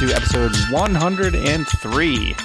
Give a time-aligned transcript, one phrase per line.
[0.00, 2.36] and welcome to episode 103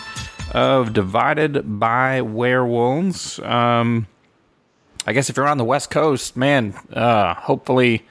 [0.53, 3.39] of Divided by Werewolves.
[3.39, 4.07] Um,
[5.05, 8.05] I guess if you're on the West Coast, man, uh, hopefully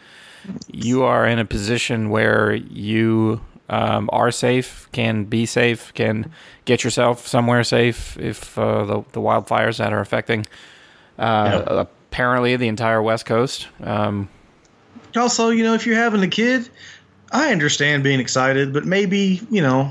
[0.73, 6.31] you are in a position where you um, are safe, can be safe, can
[6.65, 10.47] get yourself somewhere safe if uh, the, the wildfires that are affecting
[11.19, 13.69] uh, apparently the entire West Coast.
[13.83, 14.29] Um,
[15.17, 16.69] Also, you know, if you're having a kid,
[17.33, 19.91] I understand being excited, but maybe you know,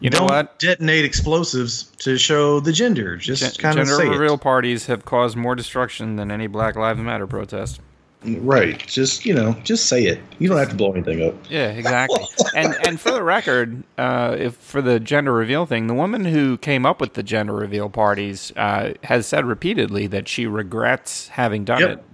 [0.00, 0.58] you know don't what?
[0.58, 3.16] detonate explosives to show the gender.
[3.16, 4.40] Just Gen- kind of gender say reveal it.
[4.40, 7.80] parties have caused more destruction than any Black Lives Matter protest.
[8.24, 8.78] Right.
[8.86, 10.20] Just you know, just say it.
[10.38, 11.34] You don't have to blow anything up.
[11.50, 12.20] Yeah, exactly.
[12.54, 16.56] and and for the record, uh, if for the gender reveal thing, the woman who
[16.58, 21.64] came up with the gender reveal parties uh, has said repeatedly that she regrets having
[21.64, 21.90] done Yep.
[21.90, 22.04] it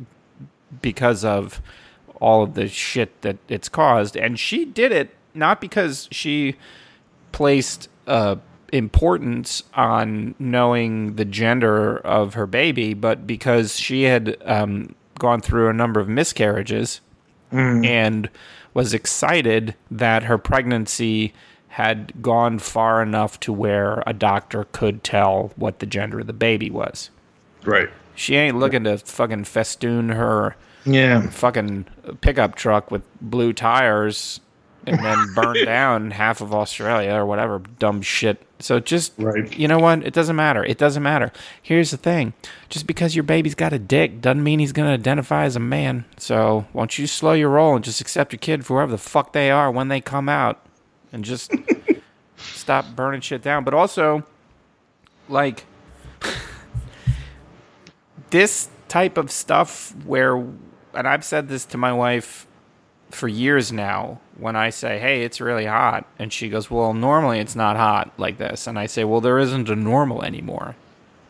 [0.80, 1.60] because of
[2.20, 6.56] all of the shit that it's caused, and she did it not because she
[7.32, 8.36] placed uh,
[8.72, 15.68] importance on knowing the gender of her baby, but because she had um, gone through
[15.68, 17.00] a number of miscarriages
[17.50, 18.28] and
[18.74, 21.32] was excited that her pregnancy
[21.68, 26.32] had gone far enough to where a doctor could tell what the gender of the
[26.32, 27.10] baby was.
[27.64, 27.88] Right.
[28.14, 31.28] She ain't looking to fucking festoon her Yeah.
[31.28, 31.86] fucking
[32.20, 34.40] pickup truck with blue tires
[34.86, 38.42] and then burn down half of Australia or whatever dumb shit.
[38.60, 39.52] So just Right.
[39.56, 40.02] you know what?
[40.04, 40.64] It doesn't matter.
[40.64, 41.30] It doesn't matter.
[41.62, 42.32] Here's the thing:
[42.68, 46.04] just because your baby's got a dick doesn't mean he's gonna identify as a man.
[46.16, 48.98] So why don't you slow your roll and just accept your kid for whoever the
[48.98, 50.60] fuck they are when they come out,
[51.12, 51.52] and just
[52.36, 53.62] stop burning shit down.
[53.62, 54.24] But also,
[55.28, 55.64] like
[58.30, 60.44] this type of stuff where
[60.98, 62.44] and I've said this to my wife
[63.10, 67.38] for years now when I say, "Hey, it's really hot." And she goes, "Well, normally
[67.38, 70.74] it's not hot like this." And I say, "Well, there isn't a normal anymore."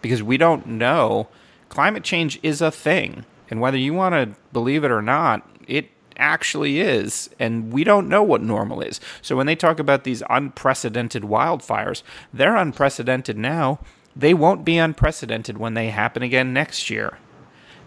[0.00, 1.28] Because we don't know
[1.68, 3.26] climate change is a thing.
[3.50, 7.28] And whether you want to believe it or not, it actually is.
[7.38, 9.00] And we don't know what normal is.
[9.20, 12.02] So when they talk about these unprecedented wildfires,
[12.32, 13.80] they're unprecedented now.
[14.16, 17.18] They won't be unprecedented when they happen again next year.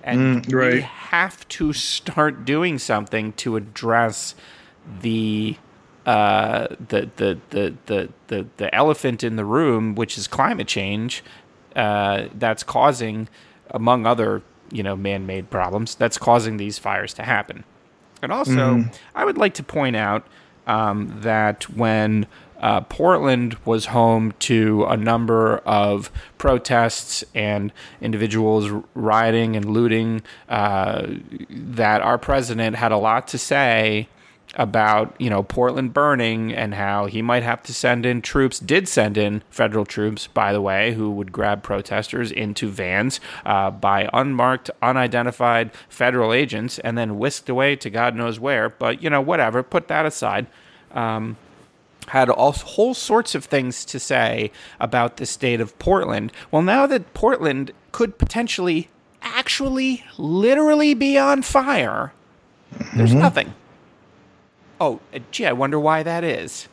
[0.03, 0.73] And Mm, right.
[0.73, 4.35] we have to start doing something to address
[5.01, 5.57] the
[6.05, 11.23] uh, the, the, the, the, the, the elephant in the room, which is climate change,
[11.75, 13.29] uh, that's causing,
[13.69, 14.41] among other
[14.71, 17.63] you know man-made problems, that's causing these fires to happen.
[18.23, 20.25] And also, I would like to point out
[20.65, 22.25] um, that when
[22.61, 31.07] uh, Portland was home to a number of protests and individuals rioting and looting, uh,
[31.49, 34.07] that our president had a lot to say
[34.55, 38.59] about you know Portland burning and how he might have to send in troops.
[38.59, 43.71] Did send in federal troops, by the way, who would grab protesters into vans uh,
[43.71, 48.69] by unmarked, unidentified federal agents and then whisked away to God knows where.
[48.69, 49.63] But you know, whatever.
[49.63, 50.47] Put that aside.
[50.91, 51.37] Um,
[52.07, 56.31] had all whole sorts of things to say about the state of Portland.
[56.49, 58.89] Well, now that Portland could potentially,
[59.21, 62.13] actually, literally be on fire,
[62.95, 63.53] there's nothing.
[64.79, 66.67] Oh, uh, gee, I wonder why that is.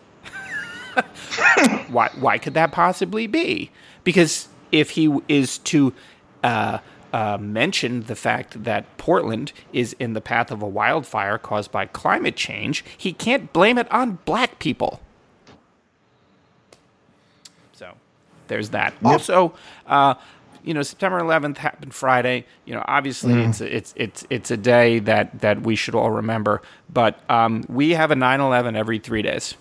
[1.88, 2.10] why?
[2.18, 3.70] Why could that possibly be?
[4.04, 5.92] Because if he is to
[6.42, 6.78] uh,
[7.12, 11.86] uh, mention the fact that Portland is in the path of a wildfire caused by
[11.86, 15.00] climate change, he can't blame it on black people.
[17.72, 17.94] So
[18.48, 18.94] there's that.
[19.04, 19.54] Also,
[19.86, 20.14] uh,
[20.64, 22.44] you know, September 11th happened Friday.
[22.64, 26.10] You know, obviously it's a, it's it's it's a day that that we should all
[26.10, 26.62] remember.
[26.92, 29.54] But um, we have a 9/11 every three days.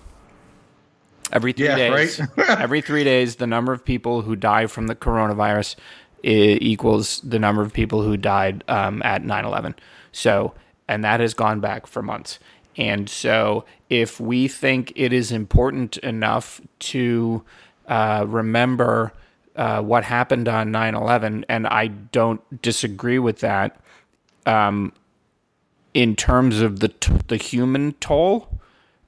[1.32, 2.30] Every three Yeah, days, right?
[2.60, 5.76] every three days, the number of people who die from the coronavirus
[6.24, 9.76] equals the number of people who died um, at 9/11.
[10.12, 10.54] So,
[10.88, 12.40] and that has gone back for months.
[12.78, 17.44] And so, if we think it is important enough to
[17.88, 19.14] uh, remember
[19.56, 23.80] uh, what happened on 9 11, and I don't disagree with that
[24.48, 24.94] um,
[25.94, 28.50] in terms of the, t- the human toll,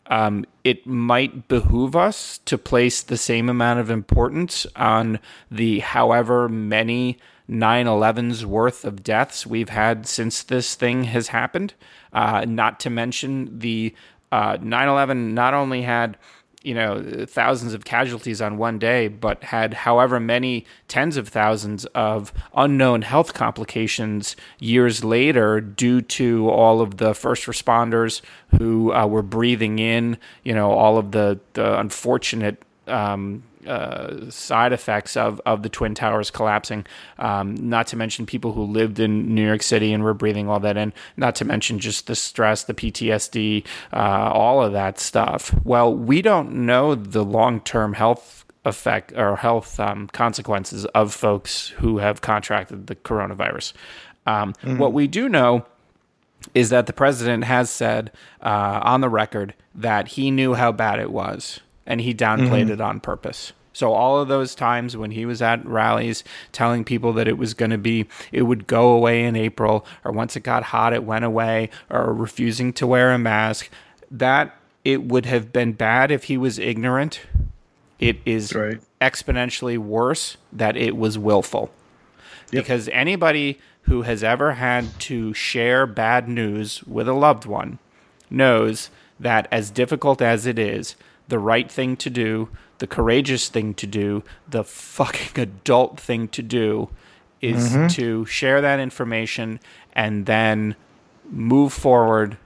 [0.08, 6.50] um, it might behoove us to place the same amount of importance on the however
[6.50, 7.18] many
[7.48, 11.74] 9 11s worth of deaths we've had since this thing has happened.
[12.12, 13.96] Uh, not to mention the
[14.32, 16.18] uh, 9 11 not only had
[16.62, 21.86] you know, thousands of casualties on one day, but had however many tens of thousands
[21.88, 28.22] of unknown health complications years later due to all of the first responders
[28.58, 34.74] who uh, were breathing in, you know, all of the, the unfortunate um, uh, side
[34.74, 36.86] effects of, of the Twin Towers collapsing.
[37.18, 40.60] Um, not to mention people who lived in New York City and were breathing all
[40.60, 40.94] that in.
[41.18, 45.54] Not to mention just the stress, the PTSD, uh, all of that stuff.
[45.64, 51.70] Well, we don't know the long term health effect or health um, consequences of folks
[51.70, 53.74] who have contracted the coronavirus.
[54.26, 54.78] Um, mm-hmm.
[54.78, 55.66] What we do know
[56.54, 61.00] is that the president has said uh, on the record that he knew how bad
[61.00, 61.60] it was
[61.90, 62.72] and he downplayed mm-hmm.
[62.72, 63.52] it on purpose.
[63.74, 67.54] So all of those times when he was at rallies telling people that it was
[67.54, 71.04] going to be it would go away in April or once it got hot it
[71.04, 73.70] went away or refusing to wear a mask,
[74.12, 74.56] that
[74.86, 77.22] it would have been bad if he was ignorant.
[78.00, 78.80] It is right.
[79.02, 81.72] exponentially worse that it was willful.
[82.52, 82.64] Yep.
[82.64, 87.80] Because anybody who has ever had to share bad news with a loved one
[88.30, 88.90] knows
[89.20, 90.96] that as difficult as it is,
[91.30, 92.50] the right thing to do
[92.80, 96.90] the courageous thing to do, the fucking adult thing to do
[97.42, 97.88] is mm-hmm.
[97.88, 99.60] to share that information
[99.94, 100.76] and then
[101.30, 102.38] move forward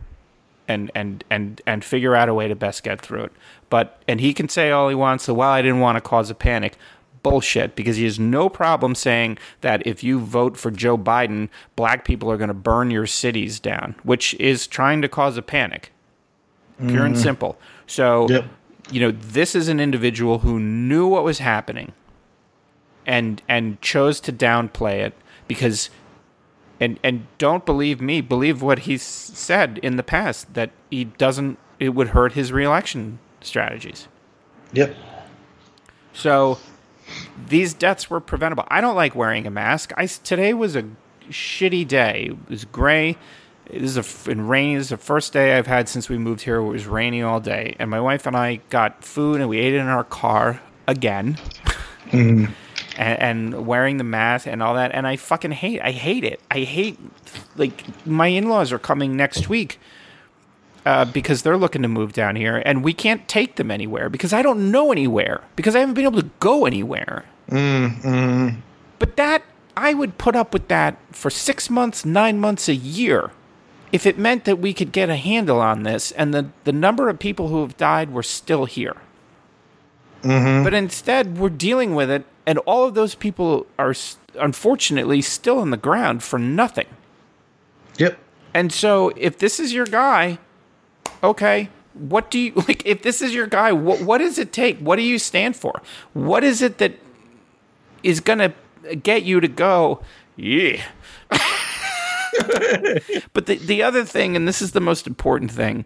[0.68, 3.32] and and and and figure out a way to best get through it.
[3.70, 6.30] But and he can say all he wants, so well I didn't want to cause
[6.30, 6.78] a panic.
[7.22, 11.48] Bullshit, because he has no problem saying that if you vote for Joe Biden,
[11.78, 15.42] black people are going to burn your cities down, which is trying to cause a
[15.42, 15.94] panic.
[16.80, 17.06] Pure mm.
[17.06, 17.24] and mm-hmm.
[17.24, 17.58] simple.
[17.88, 18.44] So yep
[18.94, 21.94] you know, this is an individual who knew what was happening
[23.06, 25.14] and and chose to downplay it
[25.48, 25.90] because
[26.80, 31.58] and and don't believe me, believe what he's said in the past that he doesn't
[31.80, 34.08] it would hurt his reelection strategies.
[34.74, 34.96] Yep.
[36.14, 36.60] So
[37.48, 38.66] these deaths were preventable.
[38.68, 39.92] I don't like wearing a mask.
[39.98, 40.86] I today was a
[41.30, 42.30] shitty day.
[42.30, 43.18] It was gray.
[43.80, 44.76] This is a in rainy.
[44.76, 46.58] This is the first day I've had since we moved here.
[46.58, 49.74] It was rainy all day, and my wife and I got food and we ate
[49.74, 51.38] it in our car again.
[52.12, 52.52] Mm.
[52.98, 55.82] and, and, wearing the mask and all that, and I fucking hate.
[55.82, 56.40] I hate it.
[56.52, 57.00] I hate
[57.56, 59.80] like my in-laws are coming next week.
[60.86, 64.34] Uh, because they're looking to move down here, and we can't take them anywhere because
[64.34, 67.24] I don't know anywhere because I haven't been able to go anywhere.
[67.50, 68.56] Mm, mm.
[69.00, 69.44] But that
[69.78, 73.32] I would put up with that for six months, nine months, a year
[73.94, 77.10] if it meant that we could get a handle on this and the, the number
[77.10, 78.98] of people who have died were still here.
[80.24, 80.64] Mm-hmm.
[80.64, 83.94] But instead, we're dealing with it, and all of those people are
[84.40, 86.88] unfortunately still on the ground for nothing.
[88.00, 88.18] Yep.
[88.54, 90.40] And so, if this is your guy,
[91.24, 92.84] okay, what do you like?
[92.86, 94.80] If this is your guy, what what does it take?
[94.80, 95.82] What do you stand for?
[96.14, 96.94] What is it that
[98.02, 100.02] is going to get you to go?
[100.36, 100.82] Yeah.
[103.34, 105.86] but the the other thing, and this is the most important thing,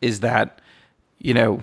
[0.00, 0.60] is that
[1.18, 1.62] you know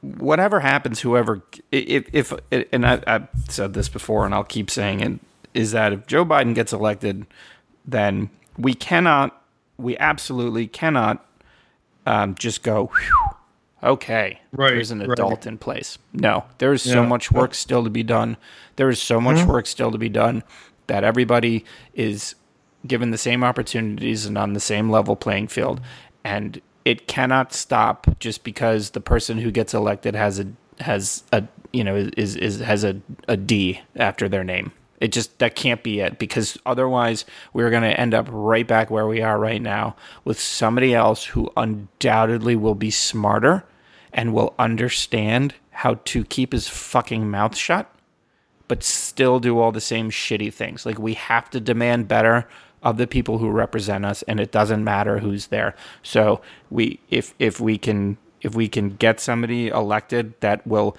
[0.00, 1.42] whatever happens, whoever
[1.72, 2.32] if if
[2.72, 5.20] and I, I've said this before, and I'll keep saying it,
[5.54, 7.26] is that if Joe Biden gets elected,
[7.84, 9.42] then we cannot,
[9.76, 11.24] we absolutely cannot
[12.06, 12.90] um, just go.
[13.82, 15.46] okay, right, there's an adult right.
[15.46, 15.98] in place.
[16.12, 18.36] No, there is so much work still to be done.
[18.76, 19.50] There is so much mm-hmm.
[19.50, 20.42] work still to be done
[20.86, 22.34] that everybody is
[22.86, 25.80] given the same opportunities and on the same level playing field.
[26.24, 30.46] And it cannot stop just because the person who gets elected has a
[30.80, 34.72] has a you know is is has a, a D after their name.
[35.00, 38.90] It just that can't be it because otherwise we're going to end up right back
[38.90, 43.64] where we are right now with somebody else who undoubtedly will be smarter
[44.12, 47.94] and will understand how to keep his fucking mouth shut
[48.68, 50.86] but still do all the same shitty things.
[50.86, 52.46] Like we have to demand better
[52.82, 55.74] of the people who represent us and it doesn't matter who's there.
[56.02, 60.96] So we if if we can if we can get somebody elected that will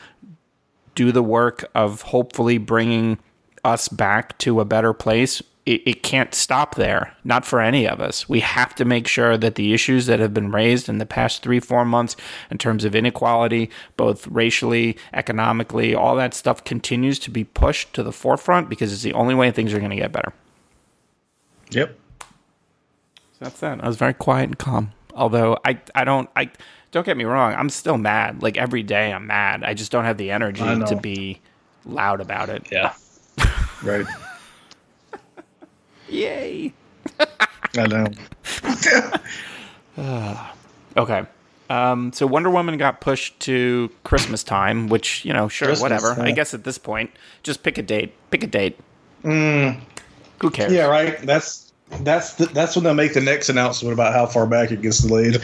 [0.96, 3.18] do the work of hopefully bringing
[3.64, 7.16] us back to a better place it, it can't stop there.
[7.24, 8.28] Not for any of us.
[8.28, 11.44] We have to make sure that the issues that have been raised in the past
[11.44, 12.16] three four months
[12.50, 18.02] in terms of inequality both racially economically all that stuff continues to be pushed to
[18.02, 20.34] the forefront because it's the only way things are going to get better
[21.72, 21.98] Yep.
[22.20, 22.26] So
[23.40, 23.84] that's that.
[23.84, 24.92] I was very quiet and calm.
[25.14, 26.50] Although I, I don't, I
[26.92, 27.54] don't get me wrong.
[27.54, 28.42] I'm still mad.
[28.42, 29.64] Like every day, I'm mad.
[29.64, 31.40] I just don't have the energy to be
[31.86, 32.68] loud about it.
[32.72, 32.94] Yeah.
[33.84, 34.06] right.
[36.10, 36.74] Yay.
[37.78, 38.08] I know.
[40.98, 41.26] okay.
[41.70, 46.20] Um, so Wonder Woman got pushed to Christmas time, which you know, sure, Christmas, whatever.
[46.20, 47.12] I guess at this point,
[47.44, 48.14] just pick a date.
[48.32, 48.80] Pick a date.
[50.42, 50.72] Who cares?
[50.74, 51.20] Yeah, right.
[51.22, 54.82] That's that's the, that's when they'll make the next announcement about how far back it
[54.82, 55.42] gets delayed.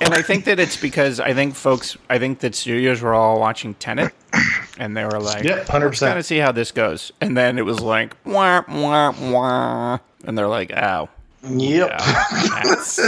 [0.00, 3.38] And I think that it's because I think folks, I think that studios were all
[3.40, 4.12] watching Tenet,
[4.78, 6.00] and they were like, Yep, 100%.
[6.00, 10.36] Kind of see how this goes." And then it was like, "Wah wah wah," and
[10.38, 11.08] they're like, "Oh,
[11.48, 11.90] yep.
[11.90, 12.24] yeah,
[12.64, 13.00] that's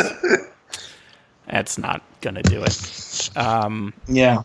[1.47, 4.43] that's not gonna do it." Um, Yeah.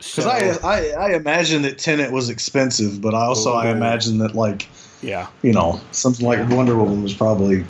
[0.00, 3.72] so, Because I, I I imagine that Tenet was expensive, but I also I Oh.
[3.72, 4.68] imagine that like
[5.04, 7.64] yeah, you know something like Wonder Woman was probably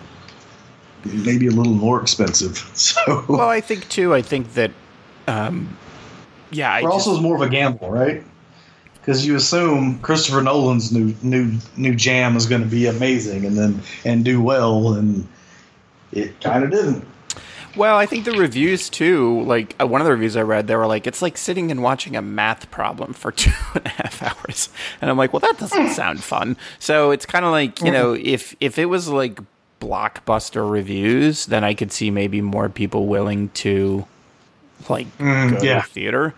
[1.04, 2.70] maybe a little more expensive.
[2.74, 4.14] So well, I think too.
[4.14, 4.70] I think that,
[5.26, 5.76] um,
[6.50, 8.22] yeah, I Or also just, more of a gamble, right?
[8.94, 13.56] Because you assume Christopher Nolan's new new new jam is going to be amazing and
[13.56, 15.26] then and do well, and
[16.12, 17.04] it kind of didn't.
[17.76, 19.42] Well, I think the reviews too.
[19.42, 21.82] Like uh, one of the reviews I read, they were like, "It's like sitting and
[21.82, 24.68] watching a math problem for two and a half hours,"
[25.00, 28.12] and I'm like, "Well, that doesn't sound fun." So it's kind of like you know,
[28.14, 29.40] if if it was like
[29.80, 34.06] blockbuster reviews, then I could see maybe more people willing to
[34.88, 35.80] like Mm, go yeah.
[35.82, 36.34] to theater.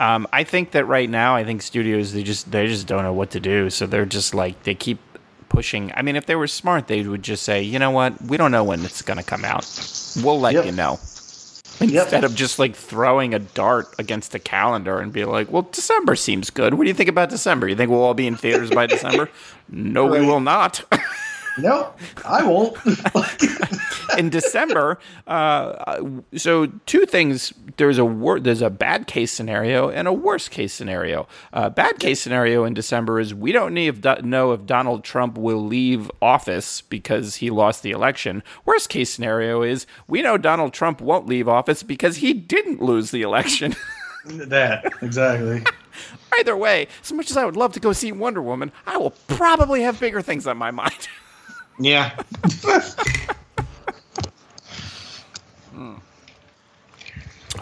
[0.00, 3.12] Um, I think that right now, I think studios they just they just don't know
[3.12, 4.98] what to do, so they're just like they keep
[5.50, 5.92] pushing.
[5.94, 8.50] I mean, if they were smart, they would just say, you know what, we don't
[8.50, 9.66] know when it's going to come out.
[10.24, 10.64] We'll let Yep.
[10.64, 10.98] you know.
[11.80, 12.02] Yep.
[12.04, 16.14] Instead of just like throwing a dart against the calendar and be like, well, December
[16.14, 16.74] seems good.
[16.74, 17.68] What do you think about December?
[17.68, 19.28] You think we'll all be in theaters by December?
[19.72, 20.82] No, we will not.
[21.60, 21.92] No,
[22.24, 22.76] I won't.
[24.18, 24.98] in December.
[25.26, 30.50] Uh, so two things: there's a wor- there's a bad case scenario and a worst
[30.50, 31.26] case scenario.
[31.52, 35.36] Uh, bad case scenario in December is we don't need to know if Donald Trump
[35.38, 38.42] will leave office because he lost the election.
[38.64, 43.10] Worst case scenario is we know Donald Trump won't leave office because he didn't lose
[43.10, 43.74] the election.
[44.24, 45.64] that exactly.
[46.38, 49.10] Either way, as much as I would love to go see Wonder Woman, I will
[49.26, 51.08] probably have bigger things on my mind.
[51.80, 52.16] Yeah.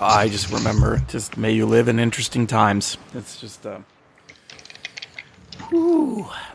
[0.01, 2.99] I just remember, just may you live in interesting times.
[3.15, 3.81] It's just, uh,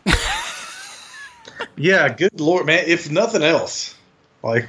[1.76, 2.84] Yeah, good lord, man.
[2.86, 3.94] If nothing else,
[4.42, 4.68] like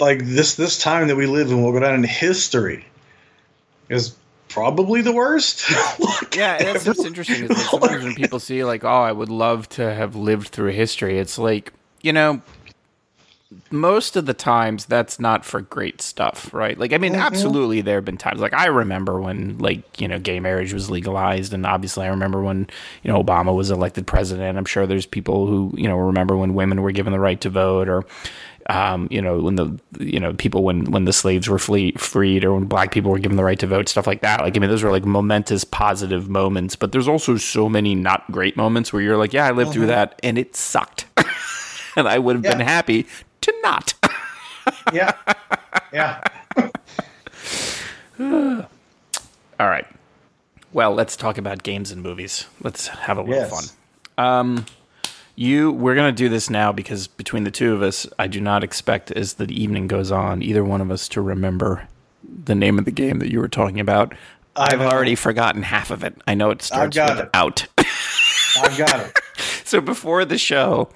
[0.00, 2.84] like this this time that we live in will go down in history
[3.88, 4.16] is
[4.56, 5.64] probably the worst.
[6.34, 7.44] Yeah, that's what's interesting.
[7.44, 10.72] Is like sometimes when people see like, oh, I would love to have lived through
[10.72, 11.18] history.
[11.18, 11.72] It's like,
[12.02, 12.42] you know,
[13.70, 16.78] most of the times that's not for great stuff, right?
[16.78, 17.22] Like, I mean, mm-hmm.
[17.22, 18.40] absolutely, there have been times.
[18.40, 22.42] Like, I remember when, like, you know, gay marriage was legalized, and obviously, I remember
[22.42, 22.66] when,
[23.02, 24.58] you know, Obama was elected president.
[24.58, 27.50] I'm sure there's people who, you know, remember when women were given the right to
[27.50, 28.04] vote, or,
[28.68, 32.44] um, you know, when the, you know, people when when the slaves were flee, freed,
[32.44, 34.40] or when black people were given the right to vote, stuff like that.
[34.40, 36.76] Like, I mean, those are like momentous, positive moments.
[36.76, 39.86] But there's also so many not great moments where you're like, yeah, I lived through
[39.86, 41.06] that, and it sucked,
[41.96, 43.06] and I would have been happy
[43.42, 43.94] to not.
[44.92, 45.12] yeah.
[45.92, 46.22] Yeah.
[49.58, 49.86] All right.
[50.72, 52.46] Well, let's talk about games and movies.
[52.62, 53.70] Let's have a little Yes.
[54.16, 54.24] fun.
[54.26, 54.66] Um,
[55.36, 58.64] you, we're gonna do this now because between the two of us, I do not
[58.64, 61.86] expect as the evening goes on, either one of us to remember
[62.44, 64.14] the name of the game that you were talking about.
[64.56, 66.16] I've already forgotten half of it.
[66.26, 67.30] I know it starts with it.
[67.34, 67.66] out.
[67.78, 69.20] I've got it.
[69.64, 70.88] so before the show,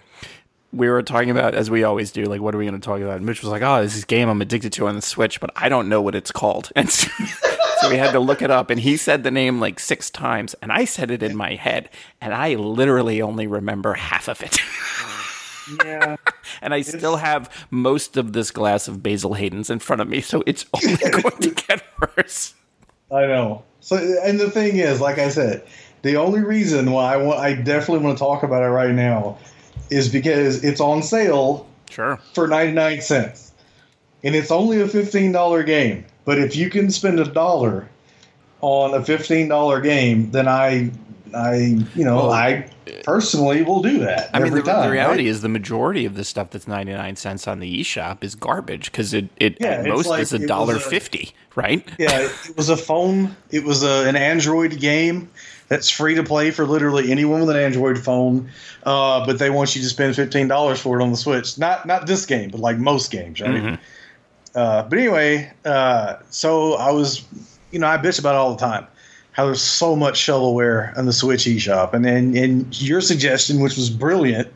[0.72, 3.00] we were talking about, as we always do, like, what are we going to talk
[3.00, 3.16] about?
[3.16, 5.40] And Mitch was like, oh, this is a game I'm addicted to on the Switch,
[5.40, 6.70] but I don't know what it's called.
[6.76, 7.08] And so,
[7.80, 8.70] so we had to look it up.
[8.70, 11.90] And he said the name like six times, and I said it in my head,
[12.20, 14.58] and I literally only remember half of it.
[15.84, 16.16] Yeah.
[16.62, 20.20] and I still have most of this glass of Basil Hayden's in front of me,
[20.20, 22.54] so it's only going to get worse.
[23.12, 23.64] I know.
[23.80, 25.64] So, and the thing is, like I said,
[26.02, 29.38] the only reason why I want, I definitely want to talk about it right now,
[29.90, 32.18] is because it's on sale Sure.
[32.34, 33.52] for ninety nine cents,
[34.22, 36.04] and it's only a fifteen dollar game.
[36.24, 37.88] But if you can spend a dollar
[38.60, 40.90] on a fifteen dollar game, then I,
[41.34, 42.70] I, you know, Well, I
[43.04, 44.30] personally will do that.
[44.34, 45.30] I mean, the, time, the reality right?
[45.30, 49.14] is the majority of the stuff that's 99 cents on the eShop is garbage because
[49.14, 51.86] it, it Yeah, at it's most like is a dollar fifty, right?
[51.98, 53.34] yeah, it was a phone.
[53.50, 55.30] It was a, an Android game
[55.70, 58.50] that's free to play for literally anyone with an Android phone.
[58.82, 61.56] Uh, but they want you to spend fifteen dollars for it on the Switch.
[61.56, 63.62] Not not this game, but like most games, right?
[63.62, 63.78] Mhm.
[64.54, 67.24] Uh, but anyway, uh, so I was,
[67.70, 68.86] you know, I bitch about it all the time.
[69.30, 73.76] How there's so much shovelware on the Switch eShop, and then and your suggestion, which
[73.76, 74.48] was brilliant,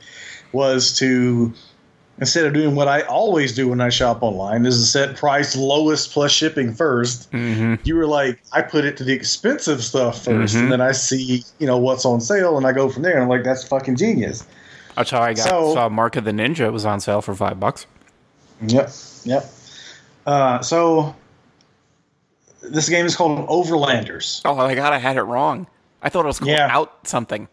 [0.52, 1.52] was to
[2.18, 5.56] instead of doing what I always do when I shop online, is to set price
[5.56, 7.74] lowest plus shipping 1st Mm-hmm.
[7.84, 10.60] You were like, I put it to the expensive stuff 1st Mhm.
[10.60, 13.14] and then I see, you know, what's on sale, and I go from there.
[13.14, 14.46] And I'm like, that's fucking genius.
[14.96, 17.58] That's how I got So- saw Mark of the Ninja was on sale for five
[17.58, 17.86] bucks.
[18.64, 18.90] Yep,
[19.24, 19.50] yep.
[20.24, 21.14] Uh, so
[22.62, 24.40] this game is called Overlanders.
[24.44, 25.66] Oh my god, I had it wrong.
[26.02, 26.68] I thought it was called Yeah.
[26.70, 27.48] Out something.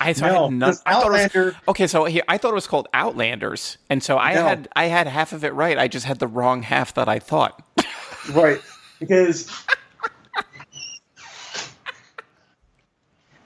[0.00, 0.74] I, so I No, had none.
[0.86, 1.86] I thought it was Outlander- okay.
[1.86, 4.42] So here, I thought it was called Outlanders, and so I No.
[4.44, 5.78] had I had half of it right.
[5.78, 7.62] I just had the wrong half that I thought.
[8.32, 8.58] Right.
[9.00, 9.50] Because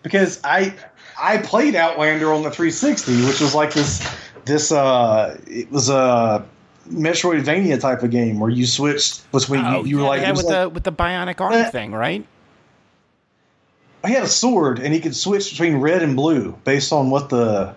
[0.03, 0.75] because I
[1.21, 4.07] I played Outlander on the 360, which was like this
[4.45, 6.45] this uh it was a
[6.91, 10.55] Metroidvania type of game where you switched between you, you were like, yeah, with like-
[10.63, 11.71] the with the bionic arm Eh.
[11.71, 12.25] thing, right?
[14.07, 17.29] He had a sword and he could switch between red and blue based on what
[17.31, 17.75] the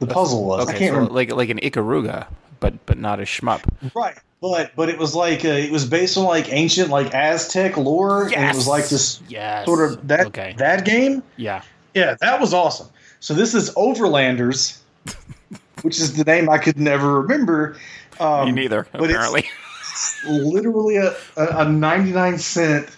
[0.00, 0.66] the puzzle was.
[0.68, 1.14] I Okay, can't so remember.
[1.14, 2.26] like like an Ikaruga,
[2.60, 3.62] but but not a shmup.
[3.94, 4.16] Right.
[4.40, 8.24] But but it was like uh, it was based on like ancient like Aztec lore
[8.24, 11.22] and it was like this yes sort of that okay that game.
[11.36, 11.62] yeah
[11.94, 12.88] Yeah, that was awesome.
[13.20, 14.78] So this is Overlanders,
[15.82, 17.76] which is the name I could never remember.
[18.18, 19.48] Um, me neither but it's- apparently.
[20.28, 22.88] literally a, a, a 99 cent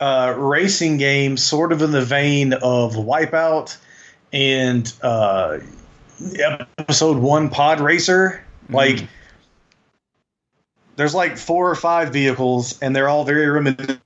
[0.00, 3.76] uh, racing game, sort of in the vein of Wipeout
[4.32, 5.58] and uh,
[6.78, 8.42] episode one Pod Racer.
[8.68, 9.06] Like,
[10.96, 14.00] there's like four or five vehicles, and they're all very reminiscent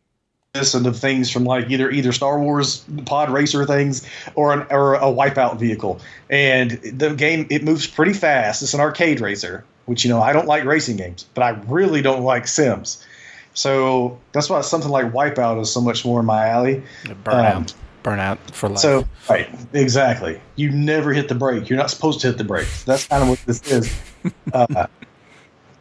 [0.55, 5.03] of things from like either either Star Wars Pod Racer things or an or a
[5.03, 6.01] Wipeout vehicle.
[6.31, 8.63] And the game it moves pretty fast.
[8.63, 12.03] It's an arcade racer, which you know I don't like racing games, but I really
[12.03, 13.05] don't like Sims.
[13.59, 16.85] So that's why something like Wipeout is so much more in my alley.
[17.25, 17.67] burnout Um,
[18.05, 18.79] burnout for life.
[18.79, 20.41] So right, exactly.
[20.55, 21.69] You never hit the brake.
[21.69, 22.69] You're not supposed to hit the brake.
[22.87, 24.01] That's kind of what this is.
[24.53, 24.87] Uh,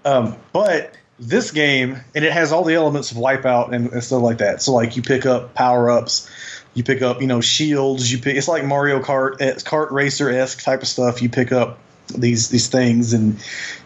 [0.06, 4.22] um, but this game, and it has all the elements of Wipeout and, and stuff
[4.22, 4.62] like that.
[4.62, 6.30] So like you pick up power ups,
[6.76, 8.12] you pick up you know shields.
[8.12, 8.38] You pick.
[8.38, 11.22] It's like Mario Kart, kart racer esque type of stuff.
[11.22, 11.80] You pick up
[12.16, 13.40] these these things, and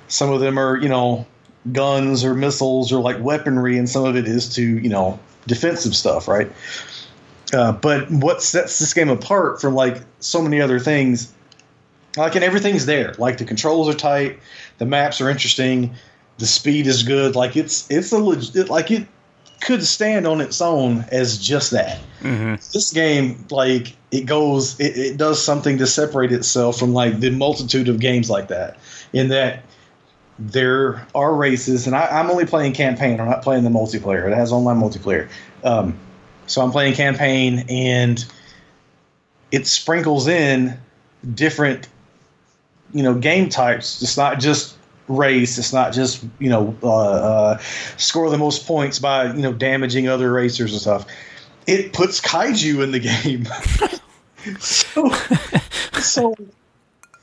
[0.10, 1.25] some of them are you know
[1.71, 5.95] guns or missiles or like weaponry, and some of it is to you know defensive
[5.95, 6.52] stuff, right?
[7.54, 11.32] Uh, but what sets this game apart from like so many other things,
[12.17, 13.13] like and everything's there.
[13.17, 14.39] Like the controls are tight,
[14.78, 15.93] the maps are interesting,
[16.38, 17.36] the speed is good.
[17.36, 19.06] Like it's it's a legit like it
[19.62, 22.00] could stand on its own as just that.
[22.21, 22.71] Mhm.
[22.71, 27.30] This game, like it goes, it, it does something to separate itself from like the
[27.30, 28.78] multitude of games like that.
[29.13, 29.63] In that
[30.39, 33.20] there are races, and I, I'm only playing campaign.
[33.20, 34.30] I'm not playing the multiplayer.
[34.30, 35.30] It has online multiplayer.
[35.63, 35.98] Um,
[36.48, 38.24] so I'm playing campaign, and
[39.52, 40.78] it sprinkles in
[41.34, 41.88] different,
[42.94, 44.02] you know, game types.
[44.02, 44.76] It's not just
[45.08, 45.58] race.
[45.58, 47.58] It's not just you know uh, uh,
[47.98, 51.06] score the most points by you know damaging other racers and stuff.
[51.67, 53.48] It puts kaiju in the game.
[54.60, 55.10] so,
[56.00, 56.36] so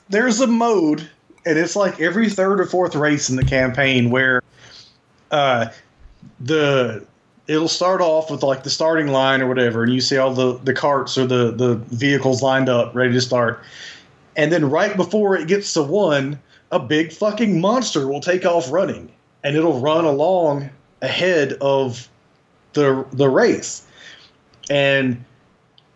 [0.09, 1.09] there's a mode,
[1.45, 4.41] and it's like every third or fourth race in the campaign where
[5.31, 5.67] uh,
[6.39, 7.05] the
[7.47, 10.57] it'll start off with like the starting line or whatever, and you see all the
[10.59, 13.63] the carts or the the vehicles lined up ready to start,
[14.35, 16.39] and then right before it gets to one,
[16.71, 19.11] a big fucking monster will take off running,
[19.43, 20.69] and it'll run along
[21.01, 22.09] ahead of
[22.73, 23.85] the the race,
[24.69, 25.23] and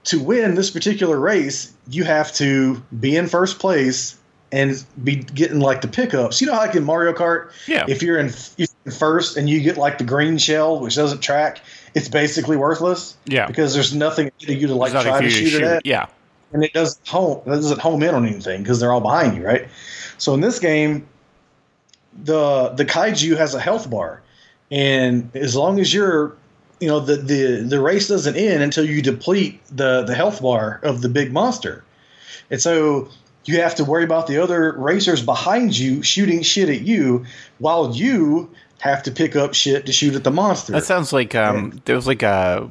[0.05, 4.17] to win this particular race, you have to be in first place
[4.53, 6.39] and be getting like the pickups.
[6.39, 7.85] You know, like in Mario Kart, Yeah.
[7.89, 10.95] if you're in, if you're in first and you get like the green shell, which
[10.95, 11.59] doesn't track,
[11.95, 13.47] it's basically worthless yeah.
[13.47, 16.05] because there's nothing to you to like try to for shoot, it at, Yeah.
[16.53, 19.43] and it doesn't home it doesn't home in on anything because they're all behind you,
[19.43, 19.67] right?
[20.19, 21.07] So in this game,
[22.23, 24.21] the the kaiju has a health bar,
[24.69, 26.35] and as long as you're
[26.79, 30.79] you know the, the the race doesn't end until you deplete the the health bar
[30.83, 31.83] of the big monster
[32.51, 33.07] and so
[33.45, 37.25] you have to worry about the other racers behind you shooting shit at you
[37.59, 40.73] while you have to pick up shit to shoot at the monster.
[40.73, 42.69] That sounds like um, there was like a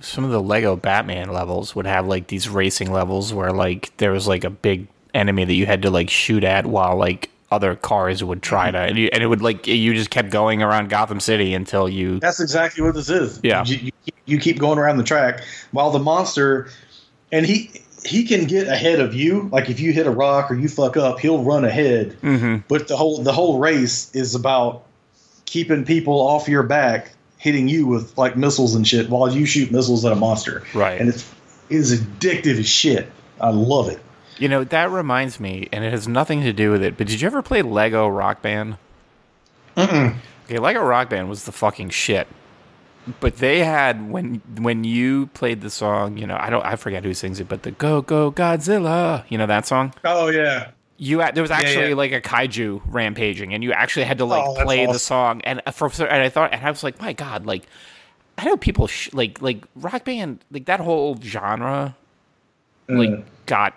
[0.00, 4.12] some of the Lego Batman levels would have like these racing levels where like there
[4.12, 7.76] was like a big enemy that you had to like shoot at while like other
[7.76, 10.88] cars would try to and, you, and it would like you just kept going around
[10.88, 13.40] Gotham City until you that's exactly what this is.
[13.42, 13.64] Yeah.
[13.64, 16.68] you, you, you keep going around the track while the monster
[17.30, 17.70] and he
[18.04, 20.96] he can get ahead of you like if you hit a rock or you fuck
[20.96, 22.62] up he'll run ahead Mhm.
[22.68, 24.82] but the whole the whole race is about
[25.46, 29.70] keeping people off your back hitting you with like missiles and shit while you shoot
[29.70, 31.00] missiles at a monster Right.
[31.00, 31.24] and it's
[31.70, 34.00] it is addictive as shit i love it
[34.38, 37.20] You know, that reminds me, and it has nothing to do with it, but did
[37.20, 38.76] you ever play Lego Rock Band?
[39.76, 40.16] Mm-mm.
[40.46, 42.26] Okay, Lego Rock Band was the fucking shit.
[43.20, 47.04] But they had when when you played the song, you know, I don't I forget
[47.04, 49.92] who sings it, but the Go Go Godzilla, you know that song?
[50.04, 50.70] Oh yeah.
[50.96, 51.94] You had, there was actually yeah.
[51.96, 55.40] like a kaiju rampaging, and you actually had to like Oh, play the song.
[55.42, 57.64] And uh, for and I thought, and I was like, my god, like
[58.38, 61.96] I know people sh- like like rock band, like that whole genre,
[62.88, 63.24] like Mm.
[63.46, 63.74] got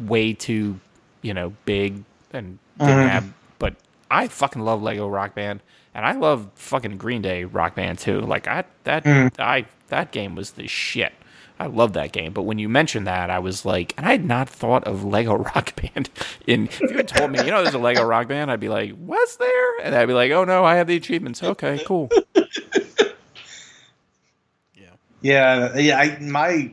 [0.00, 0.80] way too,
[1.22, 3.08] you know, big and Mm-hmm.
[3.08, 3.32] have.
[3.60, 3.74] But
[4.10, 5.60] I fucking love Lego Rock Band,
[5.94, 8.20] and I love fucking Green Day Rock Band too.
[8.20, 9.32] Like I that Mm.
[9.38, 11.12] I that game was the shit.
[11.58, 14.24] I love that game, but when you mentioned that, I was like, and I had
[14.24, 16.10] not thought of Lego Rock Band.
[16.48, 18.68] In if you had told me, you know, there's a Lego Rock Band, I'd be
[18.68, 19.78] like, was there?
[19.80, 21.42] And I'd be like, oh no, I have the achievements.
[21.42, 22.10] Okay, cool.
[25.22, 25.98] Yeah, yeah.
[25.98, 26.70] I, my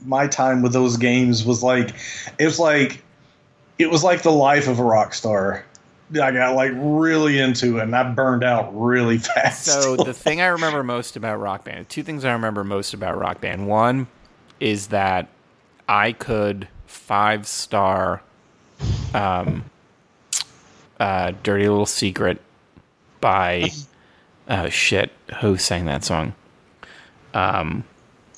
[0.00, 1.90] my time with those games was like,
[2.38, 3.02] it was like,
[3.78, 5.66] it was like the life of a rock star.
[6.12, 9.64] I got like really into it, and I burned out really fast.
[9.64, 13.18] So the thing I remember most about Rock Band, two things I remember most about
[13.18, 13.66] Rock Band.
[13.68, 14.06] One
[14.58, 15.28] is that
[15.88, 18.22] I could five star
[19.14, 19.64] um
[20.98, 22.40] uh Dirty Little Secret
[23.20, 23.70] by
[24.48, 26.34] uh shit, who sang that song?
[27.34, 27.84] Um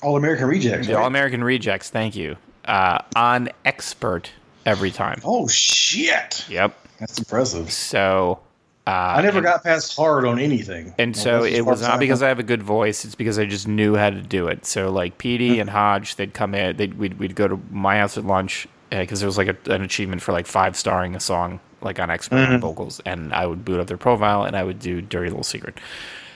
[0.03, 0.89] All American Rejects.
[0.89, 0.97] right?
[0.97, 2.37] All American Rejects, thank you.
[2.65, 4.31] Uh on expert
[4.67, 5.21] every time.
[5.25, 6.79] oh shit, Yep.
[7.03, 7.71] That's impressive.
[7.73, 8.41] So
[8.87, 10.95] uh I never and- got past hard on anything.
[10.99, 12.23] And Like, so it was not because.
[12.23, 13.05] I have a good voice.
[13.05, 14.65] It's because I just knew how to do it.
[14.67, 16.77] So like Petey and Hodge, they'd come in.
[16.77, 19.83] They'd we'd, we'd go to my house at lunch because there was like a, an
[19.83, 23.65] achievement for like five starring a song like on expert on vocals, and I would
[23.65, 25.79] boot up their profile and I would do "Dirty Little Secret."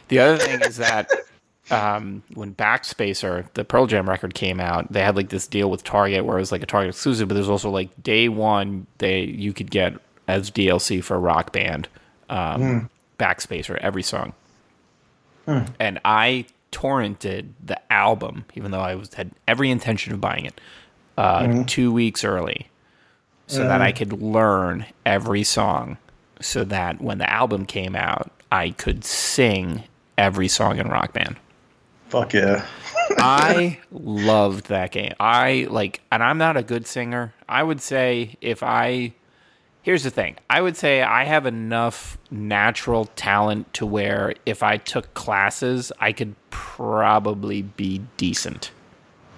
[0.08, 1.10] The other thing is that
[1.70, 5.82] um, when Backspacer, the Pearl Jam record came out, they had like this deal with
[5.84, 9.20] Target where it was like a Target exclusive, but there's also like day one they
[9.22, 9.94] you could get
[10.28, 11.88] as DLC for Rock Band
[12.28, 14.32] um, Backspacer every song,
[15.78, 20.60] and I torrented the album even though I was had every intention of buying it
[21.16, 22.68] uh, two weeks early
[23.46, 25.96] so that I could learn every song
[26.40, 29.84] so that when the album came out, I could sing
[30.18, 31.36] every song in Rock Band.
[32.08, 32.66] Fuck yeah.
[33.18, 35.14] I loved that game.
[35.18, 37.34] I like, and I'm not a good singer.
[37.48, 39.12] I would say if I,
[39.86, 44.76] here's the thing I would say I have enough natural talent to where if I
[44.78, 48.72] took classes, I could probably be decent.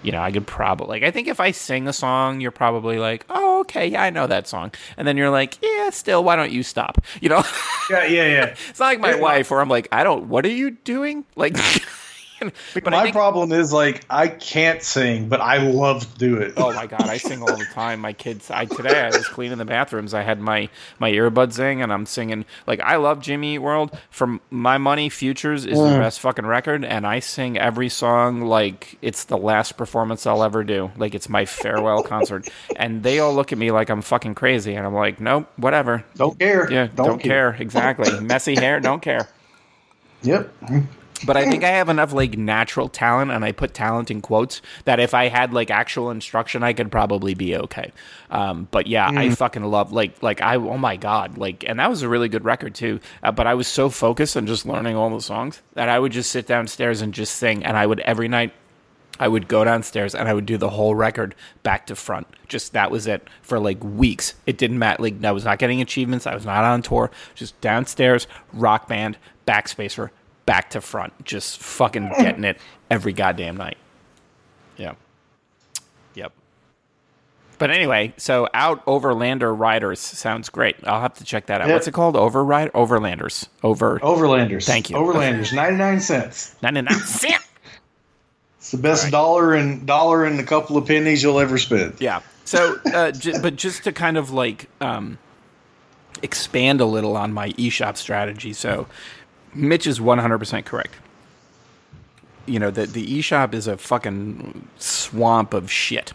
[0.02, 1.02] You know, I could probably like.
[1.02, 4.26] I think if I sing a song, you're probably like, "Oh, okay, yeah, I know
[4.28, 7.42] that song," and then you're like, "Yeah, still, why don't you stop?" You know,
[7.90, 8.44] Yeah, yeah, yeah.
[8.70, 9.20] it's not like my Yeah.
[9.20, 10.28] wife, where I'm like, "I don't.
[10.28, 11.56] What are you doing?" Like,
[12.74, 16.54] but my think, problem is like I can't sing, but I love to do it.
[16.56, 18.00] Oh my god, I sing all the time.
[18.00, 20.14] My kids, I today I was cleaning the bathrooms.
[20.14, 22.44] I had my my earbuds in, and I'm singing.
[22.66, 23.96] Like I love Jimmy Eat World.
[24.10, 25.98] For my money, Futures is the mm.
[25.98, 30.64] best fucking record, and I sing every song like it's the last performance I'll ever
[30.64, 30.90] do.
[30.96, 34.74] Like it's my farewell concert, and they all look at me like I'm fucking crazy,
[34.74, 36.04] and I'm like, nope, whatever.
[36.16, 36.70] Don't care.
[36.70, 37.56] Yeah, don't, care.
[37.58, 38.20] Exactly.
[38.20, 39.28] Messy hair, don't care.
[40.22, 40.52] Yep.
[41.24, 44.62] But I think I have enough like natural talent, and I put talent in quotes
[44.84, 47.92] that if I had like actual instruction, I could probably be okay.
[48.30, 51.90] Um, but yeah, I fucking love like like I oh my god like, and that
[51.90, 53.00] was a really good record too.
[53.22, 56.12] Uh, but I was so focused on just learning all the songs that I would
[56.12, 58.52] just sit downstairs and just sing, and I would every night.
[59.20, 62.28] I would go downstairs and I would do the whole record back to front.
[62.46, 64.34] Just that was it for like weeks.
[64.46, 65.02] It didn't matter.
[65.02, 66.24] Like I was not getting achievements.
[66.24, 67.10] I was not on tour.
[67.34, 70.10] Just downstairs, rock band, backspacer,
[70.48, 71.12] back to front.
[71.26, 72.56] Just fucking getting it
[72.90, 73.76] every goddamn night.
[74.78, 74.94] Yeah.
[76.14, 76.32] Yep.
[77.58, 80.76] But anyway, so out Overlander Riders sounds great.
[80.84, 81.68] I'll have to check that out.
[81.68, 81.74] Yeah.
[81.74, 82.16] What's it called?
[82.16, 83.46] Override Overlanders.
[83.62, 84.64] Over Overlanders.
[84.64, 84.96] Thank you.
[84.96, 85.52] Overlanders.
[85.54, 86.56] Ninety nine cents.
[86.62, 87.42] 99 cent.
[88.56, 89.12] It's the best Right.
[89.12, 91.94] dollar and dollar and a couple of pennies you'll ever spend.
[92.00, 92.20] Yeah.
[92.44, 95.18] So, uh, j- but just to kind of like um,
[96.22, 98.52] expand a little on my eShop strategy.
[98.54, 98.86] So,
[99.54, 100.94] Mitch is 100% correct.
[102.46, 106.12] You know, the, the eShop is a fucking swamp of shit.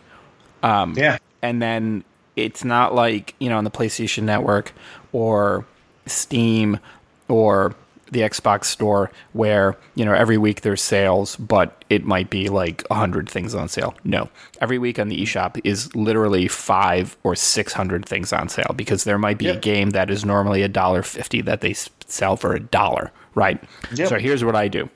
[0.63, 1.17] Um, Yeah.
[1.41, 2.03] And then
[2.35, 4.73] it's not like, you know, on the PlayStation Network
[5.11, 5.65] or
[6.05, 6.79] Steam
[7.27, 7.75] or
[8.11, 12.83] the Xbox store where, you know, every week there's sales, but it might be like
[12.87, 13.95] 100 things on sale.
[14.03, 14.29] No.
[14.61, 19.17] Every week on the eShop is literally 5 or 600 things on sale because there
[19.17, 21.73] might be a game that is normally a dollar 50 that they
[22.07, 23.61] sell for a dollar, right?
[23.93, 24.09] Yep.
[24.09, 24.89] So here's what I do.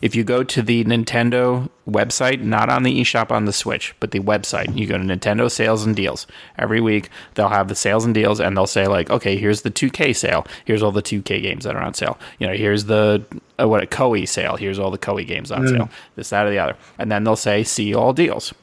[0.00, 4.10] If you go to the Nintendo website, not on the eShop on the Switch, but
[4.10, 6.26] the website, you go to Nintendo sales and deals.
[6.58, 9.70] Every week they'll have the sales and deals and they'll say like, okay, here's the
[9.70, 10.46] 2K sale.
[10.64, 12.18] Here's all the 2K games that are on sale.
[12.38, 13.24] You know, here's the
[13.60, 14.56] uh, what a Koei sale.
[14.56, 15.88] Here's all the Koei games on sale.
[16.16, 16.76] This, that, or the other.
[16.98, 18.54] And then they'll say see all deals.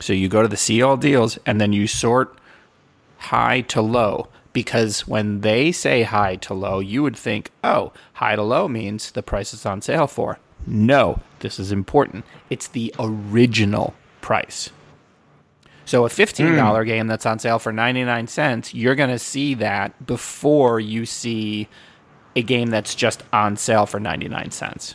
[0.00, 2.34] So you go to the see all deals and then you sort
[3.18, 8.36] high to low because when they say high to low, you would think, oh, high
[8.36, 10.38] to low means the price is on sale for.
[10.66, 12.24] No, this is important.
[12.48, 14.70] It's the original price.
[15.84, 16.86] So a $15 hmm.
[16.86, 21.68] game that's on sale for 99 cents, you're going to see that before you see
[22.36, 24.94] a game that's just on sale for 99 cents.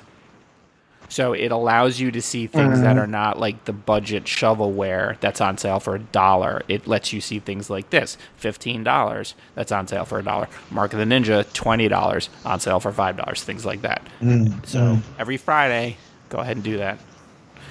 [1.09, 2.99] So it allows you to see things that mm-hmm.
[2.99, 6.63] are not like the budget shovelware that's on sale for a dollar.
[6.67, 10.47] It lets you see things like this fifteen dollars that's on sale for a dollar.
[10.71, 13.43] Mark of the Ninja twenty dollars on sale for five dollars.
[13.43, 14.05] Things like that.
[14.21, 14.63] Mm-hmm.
[14.65, 15.97] So every Friday,
[16.29, 16.99] go ahead and do that.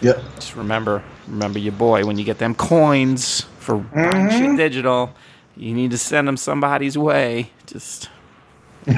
[0.00, 0.22] Yep.
[0.36, 4.56] Just remember, remember your boy when you get them coins for buying shit mm-hmm.
[4.56, 5.14] digital.
[5.56, 7.50] You need to send them somebody's way.
[7.66, 8.10] Just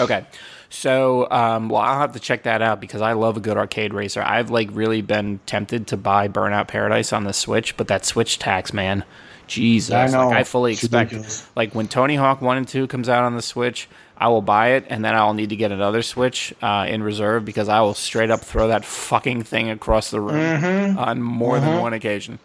[0.00, 0.24] okay.
[0.70, 3.94] So, um, well, I'll have to check that out because I love a good arcade
[3.94, 4.22] racer.
[4.22, 8.38] I've like really been tempted to buy Burnout Paradise on the Switch, but that Switch
[8.38, 9.04] tax, man,
[9.46, 9.94] Jesus!
[9.94, 10.28] I know.
[10.28, 11.48] Like, I fully It's expect, ridiculous.
[11.56, 14.72] like when Tony Hawk One and Two comes out on the Switch, I will buy
[14.72, 17.94] it, and then I'll need to get another Switch uh, in reserve because I will
[17.94, 20.98] straight up throw that fucking thing across the room Mm-hmm.
[20.98, 22.40] on more than one occasion.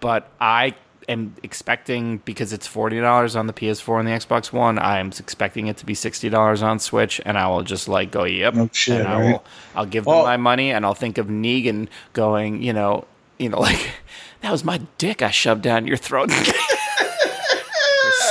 [0.00, 0.74] But I
[1.08, 4.78] am expecting because it's forty dollars on the PS4 and the Xbox One.
[4.78, 8.10] I am expecting it to be sixty dollars on Switch, and I will just like
[8.10, 9.32] go, "Yep." No shit, and I right?
[9.32, 13.06] will, I'll give them Well- my money, and I'll think of Negan going, you know,
[13.38, 13.90] you know, like
[14.40, 16.30] that was my dick I shoved down your throat.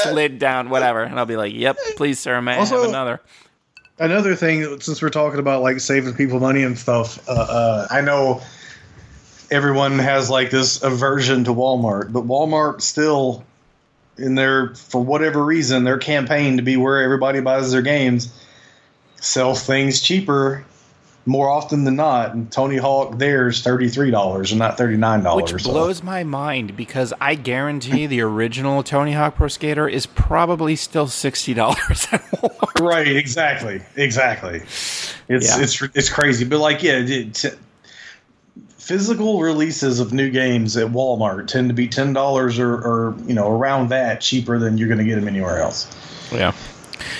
[0.03, 3.21] Slid down, whatever, and I'll be like, "Yep, please, sir, may I have another?"
[3.99, 8.01] Another thing, since we're talking about like saving people money and stuff, uh, uh, I
[8.01, 8.41] know
[9.53, 13.43] everyone has like this aversion to Walmart, but Walmart still,
[14.17, 18.33] in their for whatever reason, their campaign to be where everybody buys their games,
[19.15, 20.65] sell things cheaper
[21.25, 22.33] more often than not.
[22.33, 25.53] And Tony Hawk, theirs thirty three dollars and not thirty nine dollars.
[25.53, 30.75] Which blows my mind because I guarantee the original Tony Hawk Pro Skater is probably
[30.75, 32.07] still sixty dollars.
[32.79, 34.57] Right, exactly, exactly.
[35.29, 35.63] It's Yeah.
[35.63, 37.49] it's it's crazy, but like yeah, it, t-
[38.83, 43.33] physical releases of new games at Walmart tend to be ten dollars or, or you
[43.33, 45.87] know around that cheaper than you're going to get them anywhere else,
[46.31, 46.51] Yeah,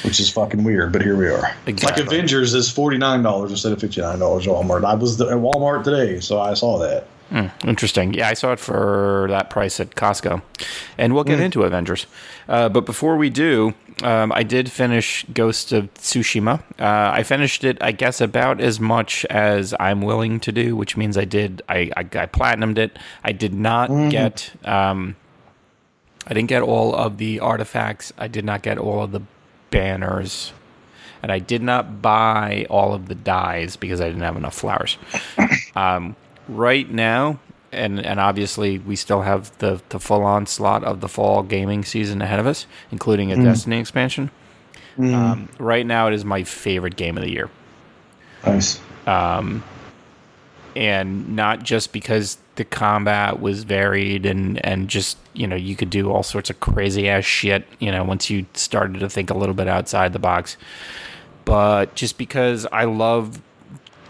[0.04, 0.91] which is fucking weird.
[0.91, 1.56] But here we are.
[1.65, 2.04] Exactly.
[2.04, 4.84] Like Avengers is forty nine dollars instead of fifty nine dollars at Walmart.
[4.84, 7.08] I was at Walmart today, so I saw that.
[7.65, 8.13] interesting.
[8.13, 10.41] Yeah, I saw it for that price at Costco,
[10.97, 12.06] and we'll get into Avengers.
[12.47, 16.60] Uh, but before we do, um, I did finish Ghost of Tsushima.
[16.79, 20.97] Uh, I finished it, I guess, about as much as I'm willing to do, which
[20.97, 21.62] means I did.
[21.69, 22.97] I I, I platinumed it.
[23.23, 24.51] I did not get.
[24.65, 25.15] Um,
[26.25, 28.13] I didn't get all of the artifacts.
[28.17, 29.21] I did not get all of the
[29.69, 30.53] banners.
[31.21, 34.97] And I did not buy all of the dyes because I didn't have enough flowers.
[35.75, 36.15] Um,
[36.47, 37.39] right now,
[37.74, 42.22] and, and obviously we still have the, the full onslaught of the fall gaming season
[42.22, 44.32] ahead of us, including a Destiny expansion.
[44.98, 47.50] Um, right now, it is my favorite game of the year
[48.46, 48.80] Nice.
[50.76, 55.90] and not just because the combat was varied and and just you know you could
[55.90, 59.34] do all sorts of crazy ass shit you know once you started to think a
[59.34, 60.58] little bit outside the box
[61.46, 63.42] but just because I love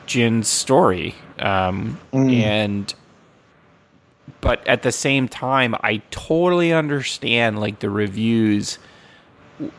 [0.06, 2.94] Jin's story um, and
[4.44, 8.78] but at the same time I totally understand like the reviews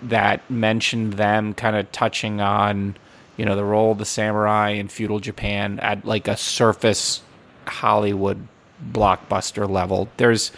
[0.02, 2.96] that mentioned them kind of touching on
[3.36, 7.20] you know the role of the samurai in feudal Japan at like a surface
[7.66, 8.48] Hollywood
[8.90, 10.08] blockbuster level.
[10.16, 10.50] There's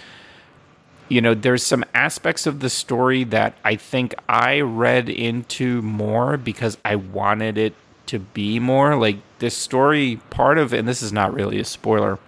[1.09, 6.37] you know there's some aspects of the story that I think I read into more
[6.37, 7.75] because I wanted it
[8.07, 12.21] to be more like this story part of and this is not really a spoiler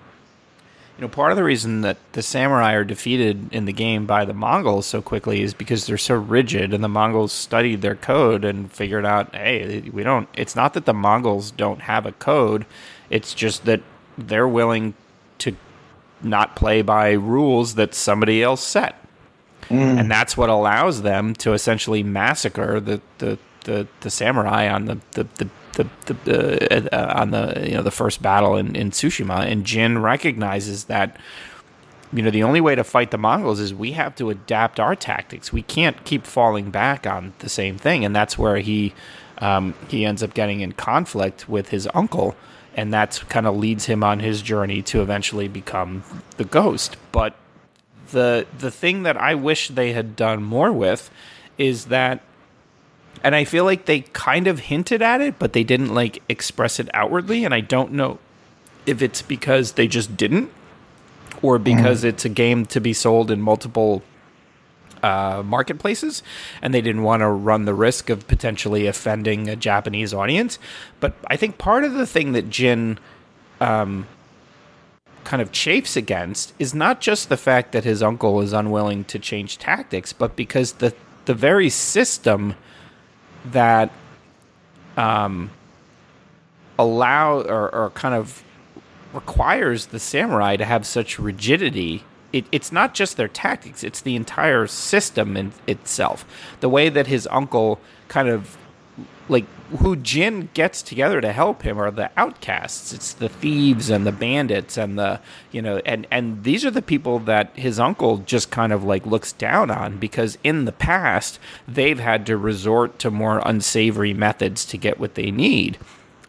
[0.99, 4.25] you know, part of the reason that the samurai are defeated in the game by
[4.25, 8.45] the Mongols so quickly is because they're so rigid, and the Mongols studied their code
[8.45, 10.29] and figured out, hey, we don't.
[10.35, 12.67] It's not that the Mongols don't have a code;
[13.11, 13.81] it's just that
[14.17, 14.95] they're willing
[15.39, 15.55] to
[16.21, 19.01] not play by rules that somebody else set,
[19.69, 20.01] mm.
[20.01, 24.99] and that's what allows them to essentially massacre the the, the, the samurai on the
[25.13, 25.49] the, the
[25.85, 29.99] the, the uh, on the you know the first battle in, in Tsushima, and Jin
[29.99, 31.17] recognizes that
[32.13, 34.97] you know the only way to fight the Mongols is we have to adapt our
[34.97, 35.53] tactics.
[35.53, 38.95] We can't keep falling back on the same thing, and that's where he
[39.39, 42.37] um, he ends up getting in conflict with his uncle,
[42.77, 46.03] and that kind of leads him on his journey to eventually become
[46.37, 46.97] the ghost.
[47.13, 47.37] But
[48.11, 51.11] the the thing that I wish they had done more with
[51.57, 52.23] is that
[53.23, 56.79] and I feel like they kind of hinted at it, but they didn't like express
[56.79, 58.19] it outwardly, and I don't know
[58.87, 60.51] if it's because they just didn't
[61.43, 62.09] or because mm.
[62.09, 64.03] it's a game to be sold in multiple
[65.03, 66.23] uh, marketplaces,
[66.63, 70.59] and they didn't want to run the risk of potentially offending a Japanese audience.
[71.01, 72.99] But I think part of the thing that Jin
[73.61, 74.07] um,
[75.25, 79.19] kind of chafes against is not just the fact that his uncle is unwilling to
[79.19, 80.95] change tactics, but because the
[81.27, 82.55] the very system
[83.53, 83.91] that
[84.97, 85.51] um,
[86.79, 88.43] allow or, or kind of
[89.13, 94.17] requires the samurai to have such rigidity it, it's not just their tactics, it's the
[94.17, 96.25] entire system in itself.
[96.61, 98.57] The way that his uncle kind of
[99.29, 99.47] like
[99.79, 102.93] who Jin gets together to help him are the outcasts.
[102.93, 105.21] It's the thieves and the bandits and the
[105.53, 109.07] you know and and these are the people that his uncle just kind of like
[109.07, 114.65] looks down on because in the past they've had to resort to more unsavory methods
[114.67, 115.79] to get what they need.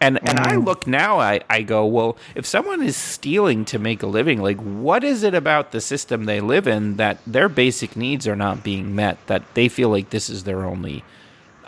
[0.02, 0.66] And and I mm.
[0.66, 4.58] look now, I, I go, well, if someone is stealing to make a living, like
[4.58, 8.64] what is it about the system they live in that their basic needs are not
[8.64, 11.04] being met, that they feel like this is their only